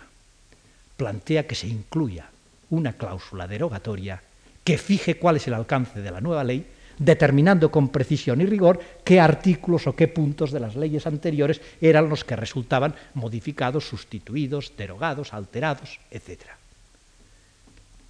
Plantea 0.97 1.47
que 1.47 1.55
se 1.55 1.68
incluya 1.68 2.28
una 2.68 2.95
cláusula 2.95 3.47
derogatoria 3.47 4.20
que 4.64 4.76
fije 4.76 5.18
cuál 5.18 5.36
es 5.36 5.47
el 5.47 5.55
alcance 5.55 6.03
de 6.03 6.11
la 6.11 6.20
nueva 6.20 6.43
ley 6.43 6.66
determinando 6.99 7.70
con 7.70 7.91
precisión 7.91 8.41
y 8.41 8.47
rigor 8.47 8.80
qué 9.05 9.20
artículos 9.20 9.86
o 9.86 9.95
qué 9.95 10.09
puntos 10.09 10.51
de 10.51 10.59
las 10.59 10.74
leyes 10.74 11.07
anteriores 11.07 11.61
eran 11.80 12.09
los 12.09 12.24
que 12.24 12.34
resultaban 12.34 12.97
modificados, 13.14 13.88
sustituidos, 13.88 14.72
derogados, 14.76 15.32
alterados, 15.32 16.01
etc. 16.11 16.41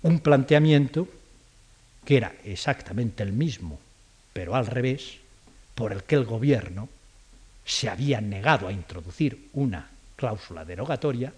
Un 0.03 0.21
planteamiento 0.21 1.07
que 2.03 2.17
era 2.17 2.33
exactamente 2.45 3.23
el 3.23 3.35
mismo, 3.35 3.79
pero 4.33 4.55
al 4.55 4.67
revés, 4.67 5.19
por 5.75 5.93
el 5.93 6.05
que 6.05 6.15
el 6.17 6.25
gobierno 6.25 6.89
se 7.65 7.89
había 7.89 8.21
negado 8.21 8.69
a 8.69 8.73
introducir 8.73 9.49
una 9.53 9.91
cláusula 10.17 10.65
derogatoria, 10.65 11.33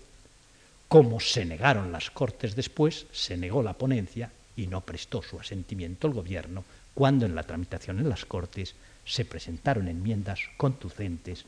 como 0.89 1.21
se 1.21 1.45
negaron 1.45 1.93
las 1.93 2.11
Cortes 2.11 2.55
después, 2.55 3.07
se 3.13 3.37
negó 3.37 3.63
la 3.63 3.73
ponencia 3.73 4.31
y 4.57 4.67
no 4.67 4.83
prestó 4.83 5.23
su 5.23 5.39
asentimiento 5.39 6.07
el 6.07 6.13
gobierno 6.13 6.65
cuando 6.95 7.25
en 7.25 7.35
la 7.35 7.45
tramitación 7.45 7.99
en 7.99 8.09
las 8.09 8.25
Cortes 8.27 8.75
se 9.05 9.25
presentaron 9.25 9.89
enmiendas 9.89 10.41
conducentes 10.57 11.45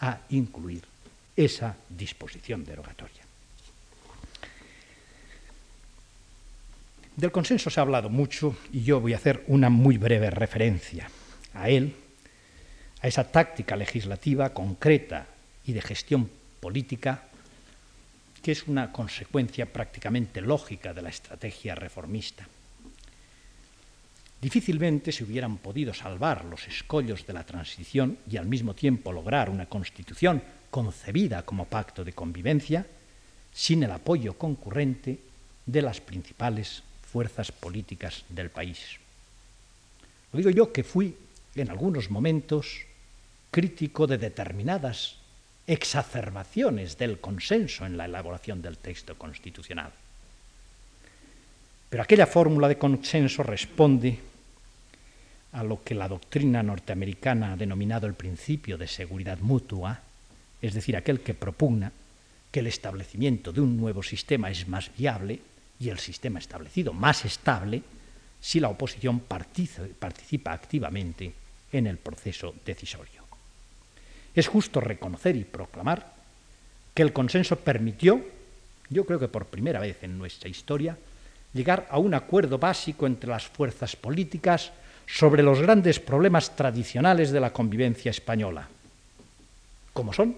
a 0.00 0.20
incluir 0.30 0.82
esa 1.36 1.76
disposición 1.88 2.64
derogatoria. 2.64 3.27
Del 7.18 7.32
consenso 7.32 7.68
se 7.68 7.80
ha 7.80 7.82
hablado 7.82 8.08
mucho 8.08 8.56
y 8.72 8.84
yo 8.84 9.00
voy 9.00 9.12
a 9.12 9.16
hacer 9.16 9.42
una 9.48 9.70
muy 9.70 9.98
breve 9.98 10.30
referencia 10.30 11.10
a 11.52 11.68
él, 11.68 11.96
a 13.02 13.08
esa 13.08 13.24
táctica 13.24 13.74
legislativa 13.74 14.54
concreta 14.54 15.26
y 15.66 15.72
de 15.72 15.82
gestión 15.82 16.30
política 16.60 17.24
que 18.40 18.52
es 18.52 18.68
una 18.68 18.92
consecuencia 18.92 19.66
prácticamente 19.66 20.40
lógica 20.40 20.94
de 20.94 21.02
la 21.02 21.08
estrategia 21.08 21.74
reformista. 21.74 22.46
Difícilmente 24.40 25.10
se 25.10 25.24
hubieran 25.24 25.56
podido 25.56 25.92
salvar 25.94 26.44
los 26.44 26.68
escollos 26.68 27.26
de 27.26 27.32
la 27.32 27.42
transición 27.42 28.18
y 28.30 28.36
al 28.36 28.46
mismo 28.46 28.74
tiempo 28.74 29.12
lograr 29.12 29.50
una 29.50 29.66
constitución 29.66 30.40
concebida 30.70 31.42
como 31.42 31.64
pacto 31.64 32.04
de 32.04 32.12
convivencia 32.12 32.86
sin 33.52 33.82
el 33.82 33.90
apoyo 33.90 34.38
concurrente 34.38 35.18
de 35.66 35.82
las 35.82 36.00
principales 36.00 36.84
fuerzas 37.10 37.50
políticas 37.52 38.24
del 38.28 38.50
país. 38.50 38.78
Lo 40.32 40.38
digo 40.38 40.50
yo 40.50 40.72
que 40.72 40.84
fui 40.84 41.16
en 41.56 41.70
algunos 41.70 42.10
momentos 42.10 42.84
crítico 43.50 44.06
de 44.06 44.18
determinadas 44.18 45.16
exacerbaciones 45.66 46.96
del 46.98 47.18
consenso 47.18 47.86
en 47.86 47.96
la 47.96 48.04
elaboración 48.04 48.60
del 48.62 48.78
texto 48.78 49.16
constitucional. 49.16 49.92
Pero 51.88 52.02
aquella 52.02 52.26
fórmula 52.26 52.68
de 52.68 52.78
consenso 52.78 53.42
responde 53.42 54.18
a 55.52 55.64
lo 55.64 55.82
que 55.82 55.94
la 55.94 56.08
doctrina 56.08 56.62
norteamericana 56.62 57.52
ha 57.52 57.56
denominado 57.56 58.06
el 58.06 58.14
principio 58.14 58.76
de 58.76 58.86
seguridad 58.86 59.38
mutua, 59.38 60.00
es 60.60 60.74
decir, 60.74 60.96
aquel 60.96 61.20
que 61.20 61.32
propugna 61.32 61.92
que 62.50 62.60
el 62.60 62.66
establecimiento 62.66 63.52
de 63.52 63.60
un 63.60 63.76
nuevo 63.78 64.02
sistema 64.02 64.50
es 64.50 64.68
más 64.68 64.90
viable 64.96 65.40
y 65.80 65.90
el 65.90 65.98
sistema 65.98 66.38
establecido 66.38 66.92
más 66.92 67.24
estable 67.24 67.82
si 68.40 68.60
la 68.60 68.68
oposición 68.68 69.20
participa 69.20 70.52
activamente 70.52 71.32
en 71.72 71.86
el 71.86 71.98
proceso 71.98 72.54
decisorio. 72.64 73.22
Es 74.34 74.48
justo 74.48 74.80
reconocer 74.80 75.36
y 75.36 75.44
proclamar 75.44 76.14
que 76.94 77.02
el 77.02 77.12
consenso 77.12 77.56
permitió, 77.56 78.24
yo 78.90 79.04
creo 79.04 79.18
que 79.18 79.28
por 79.28 79.46
primera 79.46 79.80
vez 79.80 80.02
en 80.02 80.18
nuestra 80.18 80.48
historia, 80.48 80.96
llegar 81.52 81.86
a 81.90 81.98
un 81.98 82.14
acuerdo 82.14 82.58
básico 82.58 83.06
entre 83.06 83.30
las 83.30 83.46
fuerzas 83.46 83.96
políticas 83.96 84.72
sobre 85.06 85.42
los 85.42 85.60
grandes 85.60 85.98
problemas 85.98 86.54
tradicionales 86.54 87.30
de 87.30 87.40
la 87.40 87.52
convivencia 87.52 88.10
española, 88.10 88.68
como 89.92 90.12
son 90.12 90.36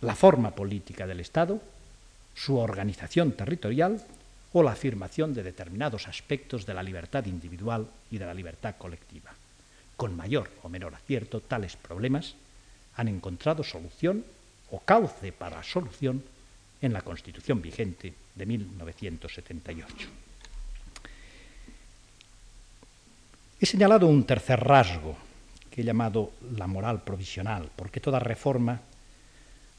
la 0.00 0.14
forma 0.14 0.52
política 0.52 1.06
del 1.06 1.20
Estado, 1.20 1.60
su 2.34 2.56
organización 2.56 3.32
territorial 3.32 4.02
o 4.52 4.62
la 4.62 4.72
afirmación 4.72 5.32
de 5.34 5.42
determinados 5.42 6.08
aspectos 6.08 6.66
de 6.66 6.74
la 6.74 6.82
libertad 6.82 7.26
individual 7.26 7.86
y 8.10 8.18
de 8.18 8.26
la 8.26 8.34
libertad 8.34 8.74
colectiva. 8.76 9.30
Con 9.96 10.16
mayor 10.16 10.50
o 10.62 10.68
menor 10.68 10.94
acierto, 10.94 11.40
tales 11.40 11.76
problemas 11.76 12.34
han 12.96 13.08
encontrado 13.08 13.62
solución 13.62 14.24
o 14.70 14.80
cauce 14.80 15.32
para 15.32 15.62
solución 15.62 16.22
en 16.82 16.92
la 16.92 17.02
Constitución 17.02 17.60
vigente 17.60 18.14
de 18.34 18.46
1978. 18.46 20.08
He 23.60 23.66
señalado 23.66 24.06
un 24.06 24.24
tercer 24.24 24.58
rasgo 24.58 25.16
que 25.70 25.82
he 25.82 25.84
llamado 25.84 26.32
la 26.56 26.66
moral 26.66 27.02
provisional, 27.04 27.68
porque 27.76 28.00
toda 28.00 28.18
reforma 28.18 28.80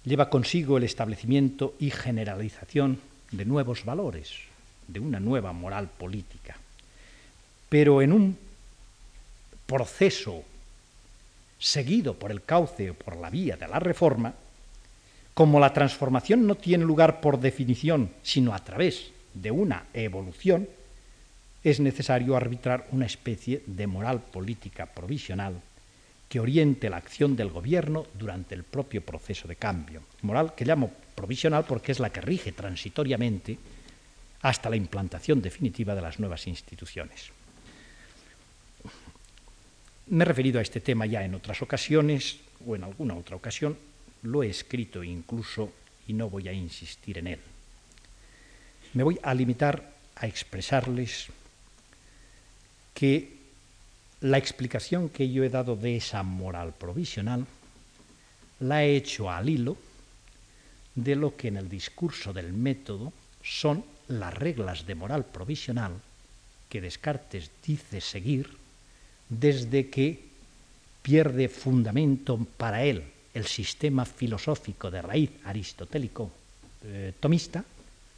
lleva 0.05 0.29
consigo 0.29 0.77
el 0.77 0.83
establecimiento 0.83 1.75
y 1.79 1.89
generalización 1.89 3.01
de 3.31 3.45
nuevos 3.45 3.83
valores, 3.83 4.50
de 4.91 4.99
una 4.99 5.19
nueva 5.19 5.53
moral 5.53 5.89
política. 5.89 6.55
Pero 7.69 8.01
en 8.01 8.11
un 8.11 8.37
proceso 9.65 10.43
seguido 11.57 12.15
por 12.15 12.31
el 12.31 12.43
cauce 12.43 12.91
o 12.91 12.93
por 12.93 13.15
la 13.17 13.29
vía 13.29 13.55
de 13.55 13.67
la 13.67 13.79
reforma, 13.79 14.33
como 15.33 15.59
la 15.59 15.71
transformación 15.71 16.45
no 16.45 16.55
tiene 16.55 16.83
lugar 16.83 17.21
por 17.21 17.39
definición, 17.39 18.11
sino 18.21 18.53
a 18.53 18.59
través 18.59 19.11
de 19.33 19.51
una 19.51 19.85
evolución, 19.93 20.67
es 21.63 21.79
necesario 21.79 22.35
arbitrar 22.35 22.87
una 22.91 23.05
especie 23.05 23.61
de 23.65 23.87
moral 23.87 24.19
política 24.19 24.87
provisional 24.87 25.61
que 26.27 26.39
oriente 26.39 26.89
la 26.89 26.97
acción 26.97 27.35
del 27.35 27.49
gobierno 27.49 28.05
durante 28.17 28.55
el 28.55 28.63
propio 28.63 29.01
proceso 29.01 29.47
de 29.47 29.55
cambio. 29.55 30.01
Moral 30.21 30.55
que 30.55 30.65
llamo 30.65 30.91
provisional 31.13 31.65
porque 31.65 31.91
es 31.91 31.99
la 31.99 32.09
que 32.09 32.21
rige 32.21 32.51
transitoriamente 32.51 33.57
hasta 34.41 34.69
la 34.69 34.75
implantación 34.75 35.41
definitiva 35.41 35.95
de 35.95 36.01
las 36.01 36.19
nuevas 36.19 36.47
instituciones. 36.47 37.31
Me 40.07 40.23
he 40.23 40.25
referido 40.25 40.59
a 40.59 40.61
este 40.61 40.81
tema 40.81 41.05
ya 41.05 41.23
en 41.23 41.35
otras 41.35 41.61
ocasiones 41.61 42.39
o 42.65 42.75
en 42.75 42.83
alguna 42.83 43.15
otra 43.15 43.35
ocasión, 43.35 43.77
lo 44.23 44.43
he 44.43 44.49
escrito 44.49 45.03
incluso 45.03 45.71
y 46.07 46.13
no 46.13 46.29
voy 46.29 46.47
a 46.47 46.53
insistir 46.53 47.17
en 47.17 47.27
él. 47.27 47.39
Me 48.93 49.03
voy 49.03 49.19
a 49.23 49.33
limitar 49.33 49.93
a 50.15 50.27
expresarles 50.27 51.27
que 52.93 53.37
la 54.21 54.37
explicación 54.37 55.09
que 55.09 55.31
yo 55.31 55.43
he 55.43 55.49
dado 55.49 55.75
de 55.75 55.95
esa 55.95 56.21
moral 56.23 56.73
provisional 56.77 57.47
la 58.59 58.83
he 58.83 58.95
hecho 58.95 59.31
al 59.31 59.49
hilo 59.49 59.77
de 60.93 61.15
lo 61.15 61.35
que 61.35 61.47
en 61.47 61.57
el 61.57 61.69
discurso 61.69 62.33
del 62.33 62.53
método 62.53 63.13
son 63.41 63.83
las 64.19 64.33
reglas 64.33 64.85
de 64.85 64.95
moral 64.95 65.25
provisional 65.25 65.93
que 66.69 66.81
Descartes 66.81 67.51
dice 67.65 68.01
seguir 68.01 68.49
desde 69.29 69.89
que 69.89 70.23
pierde 71.01 71.49
fundamento 71.49 72.37
para 72.57 72.83
él 72.83 73.03
el 73.33 73.45
sistema 73.47 74.05
filosófico 74.05 74.91
de 74.91 75.01
raíz 75.01 75.31
aristotélico 75.45 76.31
eh, 76.83 77.13
tomista 77.19 77.63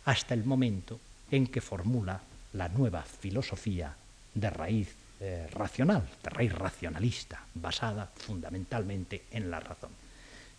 hasta 0.06 0.34
el 0.34 0.44
momento 0.44 1.00
en 1.32 1.48
que 1.48 1.62
formula 1.62 2.20
la 2.54 2.70
nueva 2.70 3.04
filosofía 3.04 3.96
de 4.34 4.50
raíz 4.50 4.90
eh, 5.20 5.48
racional, 5.52 6.04
de 6.22 6.30
raíz 6.30 6.52
racionalista, 6.52 7.46
basada 7.54 8.06
fundamentalmente 8.06 9.24
en 9.32 9.50
la 9.50 9.60
razón. 9.60 9.92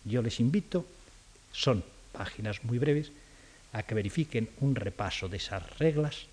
Yo 0.03 0.21
les 0.21 0.39
invito, 0.39 0.85
son 1.51 1.83
páginas 2.11 2.63
muy 2.63 2.79
breves, 2.79 3.11
a 3.75 3.83
que 3.83 3.93
verifiquen 3.93 4.47
un 4.63 4.71
repaso 4.73 5.27
de 5.27 5.35
esas 5.35 5.59
reglas 5.77 6.31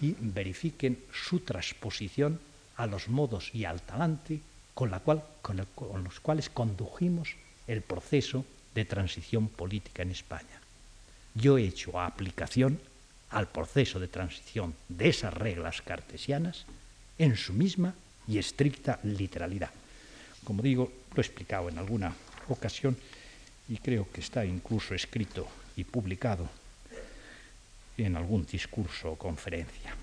y 0.00 0.16
verifiquen 0.16 0.96
su 1.12 1.40
transposición 1.40 2.40
a 2.76 2.86
los 2.86 3.08
modos 3.08 3.52
y 3.52 3.66
al 3.66 3.82
talante 3.82 4.40
con, 4.72 4.88
con 5.42 6.04
los 6.04 6.20
cuales 6.20 6.48
condujimos 6.48 7.36
el 7.66 7.82
proceso 7.82 8.46
de 8.74 8.86
transición 8.86 9.48
política 9.48 10.02
en 10.02 10.12
España. 10.12 10.62
Yo 11.34 11.58
he 11.58 11.66
hecho 11.66 12.00
aplicación 12.00 12.80
al 13.30 13.48
proceso 13.48 14.00
de 14.00 14.08
transición 14.08 14.74
de 14.88 15.10
esas 15.10 15.34
reglas 15.34 15.82
cartesianas 15.82 16.64
en 17.18 17.36
su 17.36 17.52
misma 17.52 17.92
y 18.26 18.38
estricta 18.38 18.98
literalidad. 19.02 19.70
Como 20.42 20.62
digo, 20.62 20.90
lo 21.14 21.20
he 21.20 21.26
explicado 21.26 21.68
en 21.68 21.76
alguna 21.76 22.14
ocasión 22.48 22.96
y 23.68 23.76
creo 23.76 24.08
que 24.10 24.22
está 24.22 24.46
incluso 24.46 24.94
escrito 24.94 25.46
y 25.76 25.84
publicado 25.84 26.48
en 28.04 28.16
algún 28.16 28.46
discurso 28.46 29.12
o 29.12 29.18
conferencia. 29.18 29.94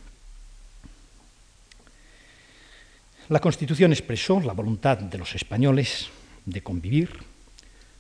La 3.30 3.40
Constitución 3.40 3.92
expresó 3.92 4.40
la 4.40 4.54
voluntad 4.54 4.98
de 5.00 5.18
los 5.18 5.34
españoles 5.34 6.10
de 6.46 6.62
convivir, 6.62 7.10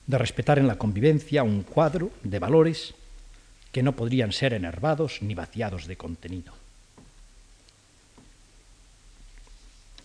de 0.06 0.18
respetar 0.20 0.60
en 0.60 0.68
la 0.68 0.78
convivencia 0.78 1.41
un 1.41 1.64
cuadro 1.64 2.12
de 2.22 2.38
valores 2.38 2.93
que 3.72 3.82
no 3.82 3.96
podrían 3.96 4.32
ser 4.32 4.54
enervados 4.54 5.22
ni 5.22 5.34
vaciados 5.34 5.88
de 5.88 5.98
contenido. 5.98 6.54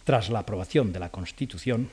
Tras 0.05 0.30
la 0.30 0.41
aprobación 0.41 0.93
de 0.93 0.99
la 0.99 1.11
Constitución, 1.11 1.91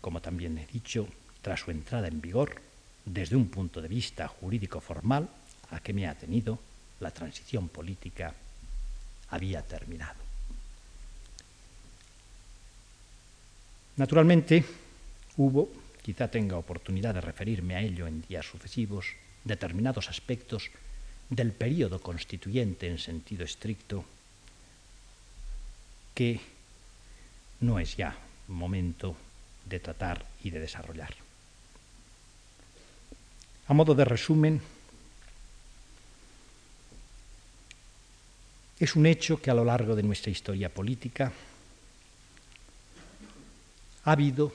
como 0.00 0.22
también 0.22 0.56
he 0.56 0.66
dicho, 0.66 1.08
tras 1.42 1.60
su 1.60 1.70
entrada 1.70 2.06
en 2.06 2.20
vigor, 2.20 2.62
desde 3.04 3.36
un 3.36 3.48
punto 3.48 3.82
de 3.82 3.88
vista 3.88 4.28
jurídico 4.28 4.80
formal, 4.80 5.28
a 5.70 5.80
que 5.80 5.92
me 5.92 6.06
ha 6.06 6.14
tenido, 6.14 6.60
la 7.00 7.10
transición 7.10 7.68
política 7.68 8.34
había 9.30 9.62
terminado. 9.62 10.18
Naturalmente, 13.96 14.64
hubo, 15.36 15.68
quizá 16.02 16.30
tenga 16.30 16.56
oportunidad 16.56 17.14
de 17.14 17.20
referirme 17.20 17.74
a 17.74 17.82
ello 17.82 18.06
en 18.06 18.22
días 18.22 18.46
sucesivos, 18.46 19.06
determinados 19.44 20.08
aspectos 20.08 20.70
del 21.30 21.52
período 21.52 22.00
constituyente 22.00 22.88
en 22.88 22.98
sentido 22.98 23.44
estricto 23.44 24.04
que 26.14 26.40
no 27.60 27.78
es 27.78 27.96
ya 27.96 28.16
momento 28.48 29.16
de 29.66 29.80
tratar 29.80 30.24
y 30.42 30.50
de 30.50 30.60
desarrollar. 30.60 31.14
A 33.68 33.74
modo 33.74 33.94
de 33.94 34.04
resumen, 34.04 34.62
es 38.78 38.94
un 38.94 39.06
hecho 39.06 39.40
que 39.40 39.50
a 39.50 39.54
lo 39.54 39.64
largo 39.64 39.96
de 39.96 40.02
nuestra 40.02 40.30
historia 40.30 40.72
política 40.72 41.32
ha 44.04 44.12
habido 44.12 44.52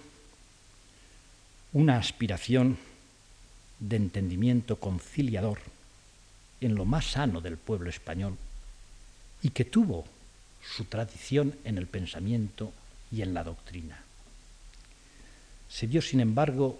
una 1.73 1.97
aspiración 1.97 2.77
de 3.79 3.97
entendimiento 3.97 4.77
conciliador 4.77 5.59
en 6.61 6.75
lo 6.75 6.85
más 6.85 7.11
sano 7.11 7.41
del 7.41 7.57
pueblo 7.57 7.89
español 7.89 8.37
y 9.41 9.49
que 9.49 9.65
tuvo 9.65 10.05
su 10.63 10.85
tradición 10.85 11.55
en 11.65 11.77
el 11.77 11.87
pensamiento 11.87 12.71
y 13.11 13.21
en 13.21 13.33
la 13.33 13.43
doctrina. 13.43 14.01
Se 15.69 15.87
vio, 15.87 16.01
sin 16.01 16.21
embargo, 16.21 16.79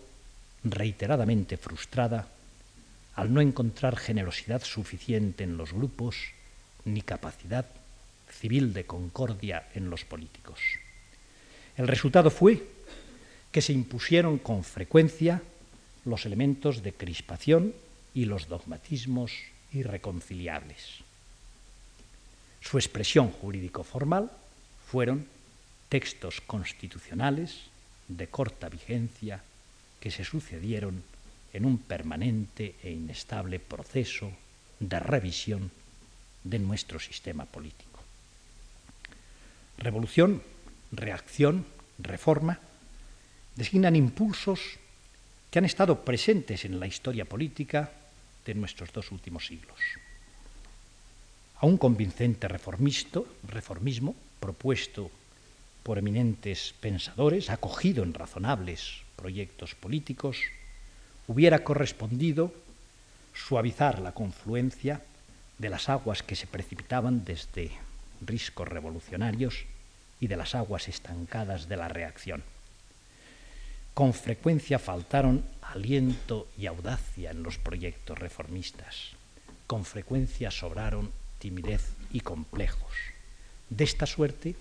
reiteradamente 0.63 1.57
frustrada 1.57 2.29
al 3.15 3.33
no 3.33 3.41
encontrar 3.41 3.97
generosidad 3.97 4.63
suficiente 4.63 5.43
en 5.43 5.57
los 5.57 5.73
grupos 5.73 6.15
ni 6.85 7.01
capacidad 7.01 7.65
civil 8.29 8.73
de 8.73 8.85
concordia 8.85 9.69
en 9.73 9.89
los 9.89 10.05
políticos. 10.05 10.59
El 11.77 11.87
resultado 11.87 12.29
fue 12.29 12.63
que 13.51 13.61
se 13.61 13.73
impusieron 13.73 14.37
con 14.37 14.63
frecuencia 14.63 15.41
los 16.05 16.25
elementos 16.25 16.83
de 16.83 16.93
crispación 16.93 17.73
y 18.13 18.25
los 18.25 18.47
dogmatismos 18.47 19.31
irreconciliables. 19.71 21.03
Su 22.61 22.77
expresión 22.77 23.31
jurídico-formal 23.31 24.31
fueron 24.87 25.27
textos 25.89 26.41
constitucionales 26.41 27.69
de 28.07 28.27
corta 28.27 28.69
vigencia 28.69 29.43
que 29.99 30.11
se 30.11 30.23
sucedieron 30.23 31.03
en 31.53 31.65
un 31.65 31.77
permanente 31.77 32.75
e 32.83 32.91
inestable 32.91 33.59
proceso 33.59 34.31
de 34.79 34.99
revisión 34.99 35.71
de 36.43 36.59
nuestro 36.59 36.99
sistema 36.99 37.45
político. 37.45 37.99
Revolución, 39.77 40.41
reacción, 40.91 41.65
reforma 41.99 42.59
designan 43.55 43.95
impulsos 43.95 44.79
que 45.51 45.59
han 45.59 45.65
estado 45.65 46.03
presentes 46.03 46.65
en 46.65 46.79
la 46.79 46.87
historia 46.87 47.25
política 47.25 47.91
de 48.45 48.53
nuestros 48.55 48.91
dos 48.91 49.11
últimos 49.11 49.45
siglos. 49.45 49.77
A 51.59 51.65
un 51.65 51.77
convincente 51.77 52.47
reformismo 52.47 54.15
propuesto 54.39 55.11
por 55.83 55.97
eminentes 55.97 56.73
pensadores, 56.79 57.49
acogido 57.49 58.03
en 58.03 58.13
razonables 58.13 59.03
proyectos 59.15 59.75
políticos, 59.75 60.37
hubiera 61.27 61.63
correspondido 61.63 62.53
suavizar 63.33 63.99
la 63.99 64.13
confluencia 64.13 65.01
de 65.63 65.69
las 65.69 65.87
aguas 65.87 66.23
que 66.23 66.35
se 66.35 66.45
precipitaban 66.45 67.23
desde 67.23 67.71
riscos 68.19 68.67
revolucionarios 68.67 69.63
y 70.19 70.27
de 70.27 70.35
las 70.35 70.55
aguas 70.55 70.89
estancadas 70.89 71.69
de 71.69 71.77
la 71.77 71.87
reacción. 71.87 72.43
Con 73.93 74.13
frecuencia 74.13 74.77
faltaron 74.77 75.45
aliento 75.61 76.49
y 76.57 76.65
audacia 76.65 77.31
en 77.31 77.43
los 77.43 77.57
proyectos 77.59 78.19
reformistas. 78.19 79.11
Con 79.65 79.85
frecuencia 79.85 80.51
sobraron 80.51 81.11
timidez 81.39 81.93
y 82.11 82.19
complejos. 82.19 82.91
De 83.69 83.85
esta 83.85 84.05
suerte, 84.05 84.57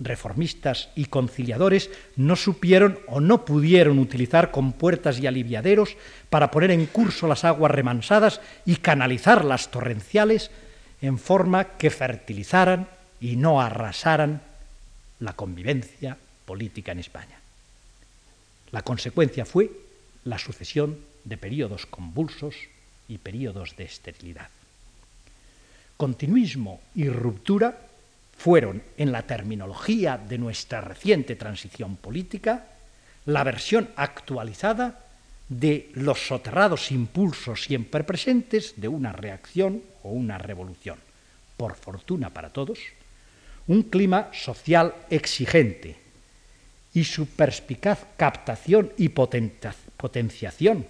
reformistas 0.00 0.90
y 0.96 1.06
conciliadores 1.06 1.90
no 2.16 2.36
supieron 2.36 2.98
o 3.06 3.20
no 3.20 3.44
pudieron 3.44 3.98
utilizar 3.98 4.50
compuertas 4.50 5.18
y 5.18 5.26
aliviaderos 5.26 5.96
para 6.30 6.50
poner 6.50 6.70
en 6.70 6.86
curso 6.86 7.28
las 7.28 7.44
aguas 7.44 7.70
remansadas 7.70 8.40
y 8.66 8.76
canalizar 8.76 9.44
las 9.44 9.70
torrenciales 9.70 10.50
en 11.00 11.18
forma 11.18 11.76
que 11.76 11.90
fertilizaran 11.90 12.88
y 13.20 13.36
no 13.36 13.60
arrasaran 13.60 14.42
la 15.20 15.34
convivencia 15.34 16.16
política 16.44 16.92
en 16.92 16.98
España. 16.98 17.38
La 18.72 18.82
consecuencia 18.82 19.44
fue 19.44 19.70
la 20.24 20.38
sucesión 20.38 20.98
de 21.24 21.36
periodos 21.36 21.86
convulsos 21.86 22.56
y 23.08 23.18
periodos 23.18 23.76
de 23.76 23.84
esterilidad. 23.84 24.48
Continuismo 25.96 26.80
y 26.94 27.08
ruptura 27.08 27.78
fueron, 28.36 28.82
en 28.96 29.12
la 29.12 29.22
terminología 29.22 30.18
de 30.18 30.38
nuestra 30.38 30.80
reciente 30.80 31.36
transición 31.36 31.96
política, 31.96 32.66
la 33.26 33.44
versión 33.44 33.90
actualizada 33.96 35.00
de 35.48 35.90
los 35.94 36.26
soterrados 36.26 36.90
impulsos 36.90 37.64
siempre 37.64 38.04
presentes 38.04 38.74
de 38.76 38.88
una 38.88 39.12
reacción 39.12 39.82
o 40.02 40.10
una 40.10 40.38
revolución. 40.38 40.98
Por 41.56 41.74
fortuna 41.74 42.30
para 42.30 42.50
todos, 42.50 42.78
un 43.66 43.84
clima 43.84 44.30
social 44.32 44.94
exigente 45.10 45.96
y 46.92 47.04
su 47.04 47.26
perspicaz 47.26 48.06
captación 48.16 48.92
y 48.96 49.10
potenciación 49.10 50.86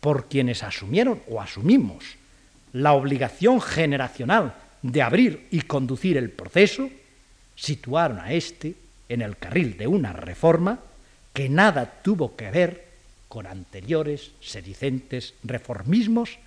por 0.00 0.28
quienes 0.28 0.62
asumieron 0.62 1.22
o 1.28 1.40
asumimos 1.40 2.16
la 2.72 2.92
obligación 2.92 3.60
generacional 3.60 4.54
de 4.82 5.02
abrir 5.02 5.46
y 5.50 5.62
conducir 5.62 6.16
el 6.16 6.30
proceso, 6.30 6.90
situaron 7.56 8.18
a 8.18 8.32
éste 8.32 8.74
en 9.08 9.22
el 9.22 9.36
carril 9.36 9.76
de 9.76 9.86
una 9.86 10.12
reforma 10.12 10.80
que 11.32 11.48
nada 11.48 12.02
tuvo 12.02 12.36
que 12.36 12.50
ver 12.50 12.92
con 13.28 13.46
anteriores, 13.46 14.32
sedicentes 14.40 15.34
reformismos, 15.42 16.38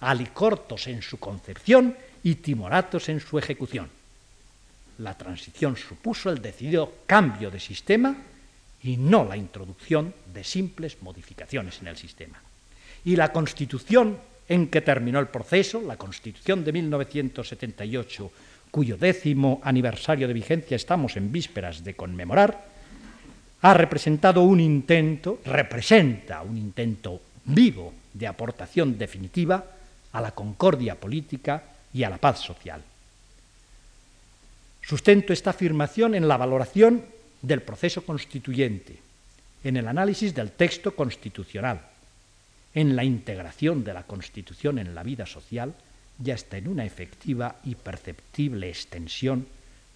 alicortos 0.00 0.86
en 0.88 1.00
su 1.00 1.18
concepción 1.18 1.96
y 2.22 2.36
timoratos 2.36 3.08
en 3.08 3.20
su 3.20 3.38
ejecución. 3.38 3.88
La 4.98 5.16
transición 5.16 5.76
supuso 5.76 6.30
el 6.30 6.42
decidido 6.42 6.92
cambio 7.06 7.50
de 7.50 7.60
sistema 7.60 8.16
y 8.82 8.96
no 8.96 9.24
la 9.24 9.36
introducción 9.36 10.14
de 10.32 10.44
simples 10.44 11.00
modificaciones 11.00 11.80
en 11.80 11.88
el 11.88 11.96
sistema. 11.96 12.40
Y 13.04 13.16
la 13.16 13.32
constitución 13.32 14.18
en 14.48 14.68
que 14.68 14.80
terminó 14.80 15.18
el 15.20 15.28
proceso, 15.28 15.80
la 15.80 15.96
constitución 15.96 16.64
de 16.64 16.72
1978, 16.72 18.30
cuyo 18.70 18.96
décimo 18.96 19.60
aniversario 19.62 20.26
de 20.26 20.34
vigencia 20.34 20.76
estamos 20.76 21.16
en 21.16 21.30
vísperas 21.30 21.84
de 21.84 21.94
conmemorar, 21.94 22.66
ha 23.62 23.72
representado 23.72 24.42
un 24.42 24.60
intento, 24.60 25.40
representa 25.44 26.42
un 26.42 26.58
intento 26.58 27.20
vivo 27.46 27.94
de 28.12 28.26
aportación 28.26 28.98
definitiva 28.98 29.64
a 30.12 30.20
la 30.20 30.32
concordia 30.32 30.94
política 30.94 31.62
y 31.92 32.02
a 32.02 32.10
la 32.10 32.18
paz 32.18 32.40
social. 32.40 32.82
Sustento 34.82 35.32
esta 35.32 35.50
afirmación 35.50 36.14
en 36.14 36.28
la 36.28 36.36
valoración 36.36 37.04
del 37.40 37.62
proceso 37.62 38.04
constituyente, 38.04 38.98
en 39.64 39.78
el 39.78 39.88
análisis 39.88 40.34
del 40.34 40.52
texto 40.52 40.94
constitucional, 40.94 41.80
en 42.74 42.96
la 42.96 43.04
integración 43.04 43.84
de 43.84 43.94
la 43.94 44.02
Constitución 44.02 44.78
en 44.78 44.94
la 44.94 45.02
vida 45.02 45.26
social 45.26 45.74
y 46.22 46.30
hasta 46.30 46.58
en 46.58 46.68
una 46.68 46.84
efectiva 46.84 47.56
y 47.64 47.74
perceptible 47.74 48.68
extensión 48.68 49.46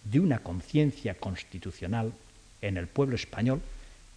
de 0.04 0.20
una 0.20 0.38
conciencia 0.40 1.14
constitucional 1.14 2.12
en 2.62 2.76
el 2.76 2.86
pueblo 2.86 3.16
español 3.16 3.60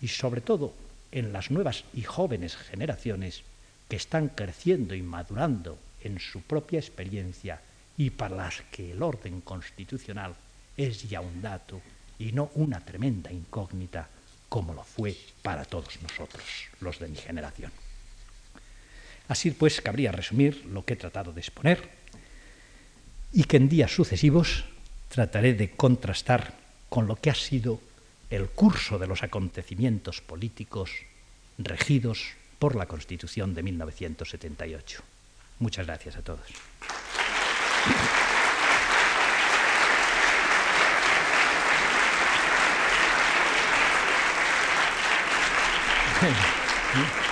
y 0.01 0.07
sobre 0.07 0.41
todo 0.41 0.73
en 1.11 1.33
las 1.33 1.51
nuevas 1.51 1.83
y 1.93 2.03
jóvenes 2.03 2.55
generaciones 2.55 3.43
que 3.89 3.97
están 3.97 4.29
creciendo 4.29 4.95
y 4.95 5.01
madurando 5.01 5.77
en 6.03 6.19
su 6.19 6.41
propia 6.41 6.79
experiencia 6.79 7.61
y 7.97 8.09
para 8.11 8.35
las 8.35 8.61
que 8.71 8.91
el 8.91 9.03
orden 9.03 9.41
constitucional 9.41 10.33
es 10.77 11.09
ya 11.09 11.21
un 11.21 11.41
dato 11.41 11.81
y 12.17 12.31
no 12.31 12.51
una 12.55 12.79
tremenda 12.79 13.31
incógnita 13.31 14.07
como 14.47 14.73
lo 14.73 14.83
fue 14.83 15.15
para 15.41 15.65
todos 15.65 16.01
nosotros, 16.01 16.43
los 16.79 16.99
de 16.99 17.07
mi 17.07 17.15
generación. 17.15 17.71
Así 19.31 19.51
pues, 19.51 19.79
cabría 19.79 20.11
resumir 20.11 20.65
lo 20.65 20.83
que 20.83 20.91
he 20.91 20.97
tratado 20.97 21.31
de 21.31 21.39
exponer 21.39 21.87
y 23.31 23.45
que 23.45 23.55
en 23.55 23.69
días 23.69 23.95
sucesivos 23.95 24.65
trataré 25.07 25.53
de 25.53 25.71
contrastar 25.71 26.53
con 26.89 27.07
lo 27.07 27.15
que 27.15 27.29
ha 27.29 27.33
sido 27.33 27.79
el 28.29 28.49
curso 28.49 28.99
de 28.99 29.07
los 29.07 29.23
acontecimientos 29.23 30.19
políticos 30.19 30.91
regidos 31.57 32.31
por 32.59 32.75
la 32.75 32.87
Constitución 32.87 33.55
de 33.55 33.63
1978. 33.63 35.01
Muchas 35.59 35.87
gracias 35.87 36.17
a 36.17 36.23
todos. 36.23 36.41